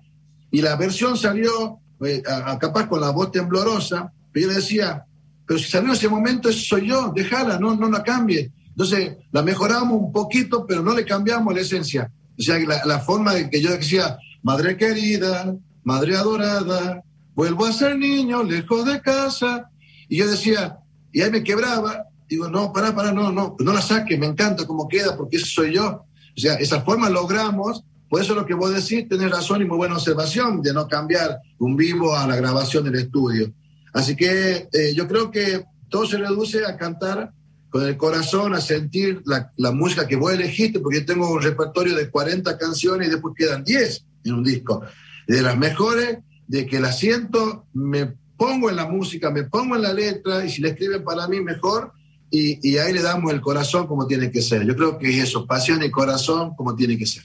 Y 0.50 0.62
la 0.62 0.78
versión 0.78 1.18
salió 1.18 1.80
eh, 2.00 2.24
capaz 2.62 2.88
con 2.88 3.02
la 3.02 3.10
voz 3.10 3.30
temblorosa, 3.30 4.10
pero 4.32 4.46
yo 4.46 4.54
le 4.54 4.60
decía, 4.62 5.04
pero 5.46 5.60
si 5.60 5.70
salió 5.70 5.90
en 5.90 5.96
ese 5.96 6.08
momento, 6.08 6.48
eso 6.48 6.62
soy 6.64 6.88
yo, 6.88 7.12
déjala, 7.14 7.60
no, 7.60 7.76
no 7.76 7.90
la 7.90 8.04
cambie. 8.04 8.54
Entonces 8.70 9.18
la 9.34 9.42
mejoramos 9.42 10.02
un 10.02 10.14
poquito, 10.14 10.66
pero 10.66 10.82
no 10.82 10.94
le 10.94 11.04
cambiamos 11.04 11.54
la 11.54 11.60
esencia. 11.60 12.10
O 12.40 12.42
sea, 12.42 12.58
la, 12.60 12.82
la 12.86 13.00
forma 13.02 13.34
de 13.34 13.50
que 13.50 13.60
yo 13.60 13.72
decía, 13.72 14.18
madre 14.44 14.78
querida, 14.78 15.54
madre 15.84 16.16
adorada, 16.16 17.04
vuelvo 17.36 17.66
a 17.66 17.74
ser 17.74 17.98
niño 17.98 18.44
lejos 18.44 18.86
de 18.86 19.02
casa. 19.02 19.70
Y 20.08 20.20
yo 20.20 20.32
decía, 20.32 20.78
y 21.12 21.20
ahí 21.20 21.32
me 21.32 21.44
quebraba, 21.44 22.06
digo, 22.28 22.48
no, 22.48 22.72
para, 22.74 22.94
para, 22.96 23.12
no, 23.12 23.32
no, 23.32 23.56
no 23.60 23.74
la 23.74 23.82
saque, 23.82 24.18
me 24.18 24.26
encanta 24.26 24.66
cómo 24.66 24.88
queda, 24.88 25.16
porque 25.16 25.38
eso 25.38 25.48
soy 25.48 25.76
yo. 25.76 26.06
O 26.36 26.40
sea, 26.40 26.56
esa 26.56 26.82
forma 26.82 27.10
logramos, 27.10 27.84
por 28.10 28.22
eso 28.22 28.36
lo 28.36 28.46
que 28.46 28.54
vos 28.54 28.74
decís, 28.74 29.08
tenés 29.08 29.32
razón 29.32 29.62
y 29.62 29.66
muy 29.66 29.78
buena 29.78 29.96
observación 29.96 30.62
de 30.62 30.74
no 30.74 30.88
cambiar 30.88 31.40
un 31.60 31.76
vivo 31.76 32.16
a 32.16 32.28
la 32.28 32.36
grabación 32.36 32.84
del 32.84 32.96
estudio. 32.96 33.54
Así 33.94 34.16
que 34.16 34.68
eh, 34.72 34.94
yo 34.96 35.08
creo 35.08 35.30
que 35.32 35.66
todo 35.90 36.06
se 36.06 36.18
reduce 36.18 36.66
a 36.66 36.78
cantar 36.78 37.32
con 37.70 37.88
el 37.88 37.98
corazón, 37.98 38.54
a 38.54 38.62
sentir 38.62 39.22
la, 39.26 39.52
la, 39.58 39.72
música 39.72 40.08
que 40.08 40.16
vos 40.16 40.32
elegiste, 40.32 40.80
porque 40.80 41.00
yo 41.00 41.06
tengo 41.06 41.32
un 41.32 41.42
repertorio 41.42 41.96
de 41.96 42.10
40 42.10 42.58
canciones 42.58 43.08
y 43.08 43.12
después 43.12 43.34
quedan 43.36 43.64
10 43.64 44.06
en 44.26 44.34
un 44.34 44.44
disco. 44.44 44.82
De 45.28 45.42
las 45.42 45.58
mejores, 45.58 46.20
de 46.48 46.68
que 46.68 46.80
la 46.80 46.92
siento, 46.92 47.66
me 47.74 48.14
pongo 48.38 48.70
en 48.70 48.76
la 48.76 48.88
música, 48.88 49.32
me 49.32 49.44
pongo 49.44 49.76
en 49.76 49.84
la 49.84 49.94
letra 49.94 50.46
y 50.46 50.50
si 50.50 50.62
la 50.62 50.70
escriben 50.70 51.04
para 51.04 51.28
mí 51.28 51.42
mejor 51.42 51.94
y, 52.36 52.78
ahí 52.78 52.92
le 52.92 53.04
damos 53.04 53.32
el 53.32 53.42
corazón 53.42 53.86
como 53.86 54.08
tiene 54.08 54.32
que 54.32 54.42
ser. 54.42 54.66
Yo 54.66 54.76
creo 54.76 54.98
que 54.98 55.08
es 55.08 55.26
eso, 55.26 55.46
pasión 55.46 55.84
y 55.84 55.92
corazón 55.92 56.56
como 56.56 56.76
tiene 56.76 56.98
que 56.98 57.06
ser. 57.06 57.24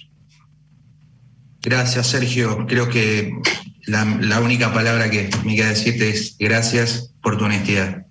Gracias, 1.63 2.09
Sergio. 2.09 2.67
Creo 2.69 2.91
que 2.91 3.33
la, 3.87 4.41
única 4.43 4.73
palabra 4.75 5.11
que 5.11 5.31
me 5.47 5.57
queda 5.57 5.71
decirte 5.71 6.11
es 6.11 6.37
gracias 6.39 7.15
por 7.23 7.39
tu 7.39 7.47
honestidad. 7.47 8.05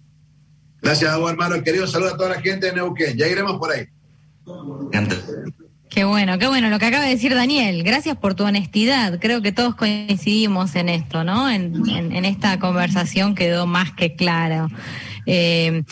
Gracias, 0.82 1.14
hermano. 1.16 1.62
Querido, 1.62 1.86
saludo 1.86 2.16
a 2.16 2.18
toda 2.18 2.30
la 2.30 2.42
gente 2.42 2.66
de 2.66 2.74
Neuquén. 2.74 3.16
Ya 3.16 3.28
iremos 3.28 3.60
por 3.60 3.72
ahí. 3.72 3.86
Qué 5.92 6.04
bueno, 6.04 6.40
qué 6.40 6.48
bueno 6.48 6.72
lo 6.72 6.80
que 6.80 6.86
acaba 6.88 7.04
de 7.04 7.12
decir 7.12 7.36
Daniel. 7.36 7.84
Gracias 7.84 8.18
por 8.18 8.34
tu 8.34 8.44
honestidad. 8.44 9.20
Creo 9.20 9.44
que 9.44 9.52
todos 9.52 9.76
coincidimos 9.76 10.76
en 10.76 10.90
esto, 10.90 11.24
¿no? 11.24 11.48
En, 11.48 11.88
en, 11.88 12.26
esta 12.26 12.58
conversación 12.58 13.36
quedó 13.36 13.68
más 13.68 13.92
que 13.94 14.16
claro. 14.16 14.68
Eh, 15.28 15.84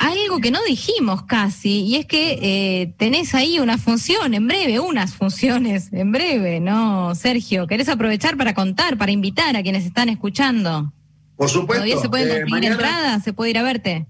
algo 0.00 0.40
que 0.40 0.50
no 0.50 0.64
dijimos 0.64 1.24
casi, 1.24 1.82
y 1.82 1.96
es 1.96 2.06
que 2.06 2.38
eh, 2.40 2.94
tenés 2.96 3.34
ahí 3.34 3.60
una 3.60 3.76
función 3.76 4.32
en 4.32 4.48
breve, 4.48 4.80
unas 4.80 5.14
funciones 5.14 5.92
en 5.92 6.10
breve, 6.10 6.58
¿no, 6.58 7.14
Sergio? 7.14 7.66
¿Querés 7.66 7.90
aprovechar 7.90 8.38
para 8.38 8.54
contar, 8.54 8.96
para 8.96 9.12
invitar 9.12 9.56
a 9.56 9.62
quienes 9.62 9.84
están 9.84 10.08
escuchando? 10.08 10.90
Por 11.36 11.50
supuesto. 11.50 11.84
¿Todavía 11.84 12.00
se 12.00 12.08
pueden 12.08 12.28
eh, 12.28 12.40
conseguir 12.40 12.72
entradas? 12.72 13.22
¿Se 13.22 13.34
puede 13.34 13.50
ir 13.50 13.58
a 13.58 13.62
verte? 13.62 14.06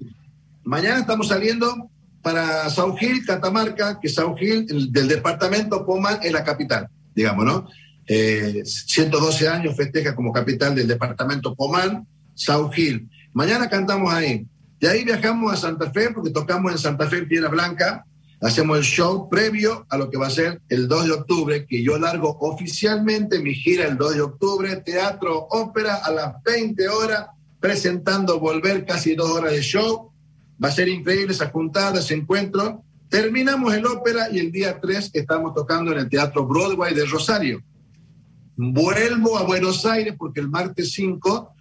Mañana 0.62 1.00
estamos 1.00 1.26
saliendo 1.26 1.90
para 2.22 2.70
Sao 2.70 2.96
Gil, 2.96 3.24
Catamarca, 3.26 3.98
que 4.00 4.08
Sao 4.08 4.36
Gil, 4.36 4.92
del 4.92 5.08
departamento 5.08 5.84
Pomán, 5.84 6.20
es 6.22 6.32
la 6.32 6.44
capital, 6.44 6.88
digamos, 7.16 7.44
¿no? 7.44 7.66
112 8.06 9.44
eh, 9.44 9.48
años 9.48 9.76
festeja 9.76 10.14
como 10.14 10.32
capital 10.32 10.76
del 10.76 10.86
departamento 10.86 11.56
Pomán, 11.56 12.06
Sao 12.34 12.70
Gil. 12.70 13.08
Mañana 13.32 13.68
cantamos 13.68 14.14
ahí. 14.14 14.46
De 14.80 14.88
ahí 14.88 15.04
viajamos 15.04 15.52
a 15.52 15.56
Santa 15.56 15.90
Fe 15.90 16.10
porque 16.14 16.30
tocamos 16.30 16.72
en 16.72 16.78
Santa 16.78 17.06
Fe, 17.06 17.18
en 17.18 17.28
Piedra 17.28 17.50
Blanca. 17.50 18.06
Hacemos 18.40 18.78
el 18.78 18.84
show 18.84 19.28
previo 19.28 19.84
a 19.90 19.98
lo 19.98 20.08
que 20.08 20.16
va 20.16 20.28
a 20.28 20.30
ser 20.30 20.62
el 20.70 20.88
2 20.88 21.04
de 21.04 21.12
octubre, 21.12 21.66
que 21.66 21.82
yo 21.82 21.98
largo 21.98 22.38
oficialmente 22.40 23.40
mi 23.40 23.54
gira 23.54 23.86
el 23.86 23.98
2 23.98 24.14
de 24.14 24.20
octubre, 24.22 24.76
teatro, 24.76 25.46
ópera 25.50 25.96
a 25.96 26.10
las 26.10 26.42
20 26.42 26.88
horas, 26.88 27.26
presentando 27.60 28.40
Volver, 28.40 28.86
casi 28.86 29.14
dos 29.14 29.28
horas 29.30 29.52
de 29.52 29.60
show. 29.60 30.10
Va 30.62 30.68
a 30.68 30.72
ser 30.72 30.88
increíble 30.88 31.34
esa 31.34 31.50
juntada, 31.50 32.00
ese 32.00 32.14
encuentro. 32.14 32.82
Terminamos 33.10 33.74
el 33.74 33.84
ópera 33.84 34.28
y 34.32 34.38
el 34.38 34.50
día 34.50 34.80
3 34.80 35.10
estamos 35.12 35.52
tocando 35.52 35.92
en 35.92 35.98
el 35.98 36.08
Teatro 36.08 36.46
Broadway 36.46 36.94
de 36.94 37.04
Rosario. 37.04 37.62
Vuelvo 38.56 39.36
a 39.36 39.42
Buenos 39.42 39.84
Aires 39.84 40.14
porque 40.16 40.40
el 40.40 40.48
martes 40.48 40.92
5 40.92 41.52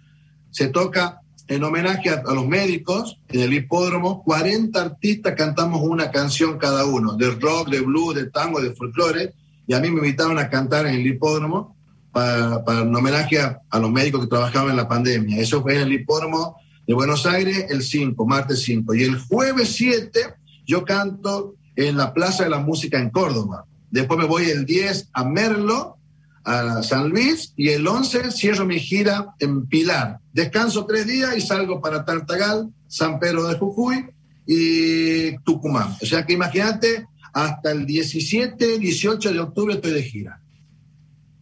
se 0.50 0.68
toca 0.68 1.19
en 1.50 1.64
homenaje 1.64 2.10
a, 2.10 2.22
los 2.32 2.46
médicos 2.46 3.18
en 3.28 3.40
el 3.40 3.52
hipódromo. 3.52 4.22
40 4.22 4.80
artistas 4.80 5.34
cantamos 5.36 5.82
una 5.82 6.12
canción 6.12 6.58
cada 6.58 6.84
uno, 6.84 7.16
de 7.16 7.28
rock, 7.32 7.68
de 7.68 7.80
blues, 7.80 8.14
de 8.14 8.30
tango, 8.30 8.60
de 8.60 8.72
folclore. 8.72 9.34
Y 9.66 9.74
a 9.74 9.80
mí 9.80 9.90
me 9.90 9.98
invitaron 9.98 10.38
a 10.38 10.48
cantar 10.48 10.86
en 10.86 10.94
el 10.94 11.06
hipódromo 11.06 11.76
para, 12.12 12.64
para 12.64 12.82
en 12.82 12.94
homenaje 12.94 13.40
a, 13.40 13.78
los 13.80 13.90
médicos 13.90 14.22
que 14.22 14.28
trabajaban 14.28 14.70
en 14.70 14.76
la 14.76 14.88
pandemia. 14.88 15.40
Eso 15.40 15.60
fue 15.60 15.74
en 15.74 15.82
el 15.82 15.92
hipódromo 15.92 16.56
de 16.86 16.94
Buenos 16.94 17.26
Aires 17.26 17.66
el 17.68 17.82
5, 17.82 18.24
martes 18.26 18.62
5. 18.62 18.94
Y 18.94 19.02
el 19.02 19.18
jueves 19.18 19.74
7 19.74 20.20
yo 20.66 20.84
canto 20.84 21.56
en 21.74 21.96
la 21.96 22.14
Plaza 22.14 22.44
de 22.44 22.50
la 22.50 22.60
Música 22.60 23.00
en 23.00 23.10
Córdoba. 23.10 23.64
Después 23.90 24.20
me 24.20 24.26
voy 24.26 24.44
el 24.44 24.66
10 24.66 25.08
a 25.12 25.24
Merlo 25.24 25.96
a 26.44 26.82
San 26.82 27.08
Luis 27.08 27.52
y 27.56 27.70
el 27.70 27.86
11 27.86 28.30
cierro 28.30 28.66
mi 28.66 28.78
gira 28.78 29.34
en 29.38 29.66
Pilar. 29.66 30.18
Descanso 30.32 30.86
tres 30.86 31.06
días 31.06 31.36
y 31.36 31.40
salgo 31.40 31.80
para 31.80 32.04
Tartagal, 32.04 32.70
San 32.86 33.18
Pedro 33.18 33.46
de 33.48 33.58
Jujuy 33.58 34.06
y 34.46 35.38
Tucumán. 35.38 35.96
O 36.00 36.06
sea 36.06 36.24
que 36.24 36.32
imagínate, 36.32 37.06
hasta 37.32 37.72
el 37.72 37.86
17, 37.86 38.78
18 38.78 39.32
de 39.32 39.40
octubre 39.40 39.74
estoy 39.74 39.92
de 39.92 40.02
gira. 40.02 40.39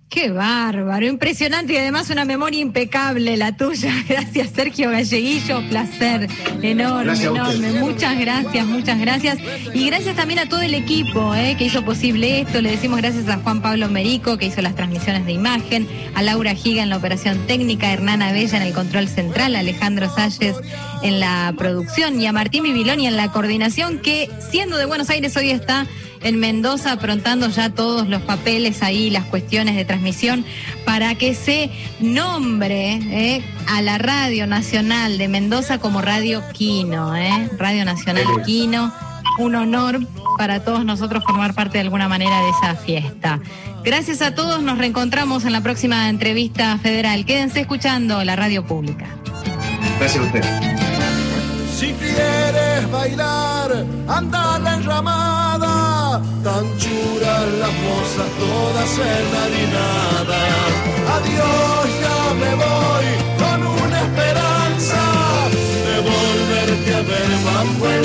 Qué 0.09 0.31
bárbaro, 0.31 1.07
impresionante 1.07 1.75
y 1.75 1.77
además 1.77 2.09
una 2.09 2.25
memoria 2.25 2.61
impecable 2.61 3.37
la 3.37 3.55
tuya. 3.55 3.93
Gracias 4.09 4.51
Sergio 4.55 4.91
Galleguillo, 4.91 5.61
placer 5.69 6.27
enorme, 6.63 7.13
enorme. 7.23 7.73
Muchas 7.73 8.19
gracias, 8.19 8.67
muchas 8.67 8.99
gracias. 8.99 9.39
Y 9.75 9.87
gracias 9.87 10.17
también 10.17 10.41
a 10.41 10.49
todo 10.49 10.63
el 10.63 10.73
equipo 10.73 11.35
eh, 11.35 11.57
que 11.59 11.65
hizo 11.65 11.85
posible 11.85 12.41
esto. 12.41 12.63
Le 12.63 12.71
decimos 12.71 13.03
gracias 13.03 13.29
a 13.29 13.37
Juan 13.37 13.61
Pablo 13.61 13.91
Merico 13.91 14.39
que 14.39 14.47
hizo 14.47 14.63
las 14.63 14.75
transmisiones 14.75 15.27
de 15.27 15.33
imagen, 15.33 15.87
a 16.15 16.23
Laura 16.23 16.55
Giga 16.55 16.83
en 16.83 16.89
la 16.89 16.97
operación 16.97 17.47
técnica, 17.47 17.89
a 17.89 17.93
Hernán 17.93 18.23
Abella 18.23 18.57
en 18.57 18.63
el 18.63 18.73
control 18.73 19.09
central, 19.09 19.57
a 19.57 19.59
Alejandro 19.59 20.09
Salles 20.09 20.57
en 21.03 21.21
la 21.21 21.53
producción 21.59 22.19
y 22.19 22.27
a 22.27 22.33
Martín 22.33 22.63
Bibiloni 22.63 23.07
en 23.07 23.17
la 23.19 23.31
coordinación 23.31 23.99
que 23.99 24.31
siendo 24.51 24.79
de 24.79 24.87
Buenos 24.87 25.11
Aires 25.11 25.37
hoy 25.37 25.51
está 25.51 25.87
en 26.23 26.39
Mendoza, 26.39 26.93
aprontando 26.93 27.49
ya 27.49 27.71
todos 27.71 28.09
los 28.09 28.23
papeles 28.23 28.83
ahí, 28.83 29.11
las 29.11 29.25
cuestiones 29.25 29.77
de 29.77 29.85
transmisión, 29.85 30.45
para 30.85 31.14
que 31.14 31.35
se 31.35 31.71
nombre 32.01 32.95
eh, 32.95 33.45
a 33.66 33.83
la 33.83 33.99
Radio 33.99 34.47
Nacional 34.47 35.19
de 35.19 35.29
Mendoza 35.29 35.79
como 35.79 36.01
Radio 36.01 36.43
Quino, 36.53 37.16
eh, 37.16 37.51
Radio 37.59 37.85
Nacional 37.85 38.25
Quino. 38.45 38.93
Un 39.39 39.55
honor 39.55 40.01
para 40.37 40.64
todos 40.64 40.85
nosotros 40.85 41.23
formar 41.25 41.55
parte 41.55 41.79
de 41.79 41.83
alguna 41.83 42.09
manera 42.09 42.41
de 42.41 42.51
esa 42.51 42.75
fiesta. 42.75 43.41
Gracias 43.85 44.21
a 44.21 44.35
todos, 44.35 44.62
nos 44.62 44.79
reencontramos 44.79 45.45
en 45.45 45.53
la 45.53 45.61
próxima 45.61 46.09
entrevista 46.09 46.77
federal. 46.79 47.25
Quédense 47.25 47.61
escuchando 47.61 48.23
la 48.25 48.37
radio 48.37 48.66
pública. 48.66 49.07
Gracias 49.99 50.23
a 50.23 50.27
usted. 50.27 50.45
Si 51.79 51.93
quieres 51.93 52.91
bailar, 52.91 53.85
anda 54.09 54.59
la 54.59 54.75
enramada, 54.75 55.48
tan 56.17 56.65
churas 56.79 57.45
las 57.61 57.73
mozas 57.87 58.29
todas 58.39 58.91
enharinadas. 58.99 60.71
Adiós, 61.17 61.87
ya 62.05 62.21
me 62.43 62.53
voy 62.65 63.07
con 63.43 63.59
una 63.85 63.99
esperanza 64.07 65.03
de 65.87 65.97
volverte 66.11 66.95
a 66.95 67.03
ver 67.11 67.31
bajo 67.49 67.89
el 67.89 68.05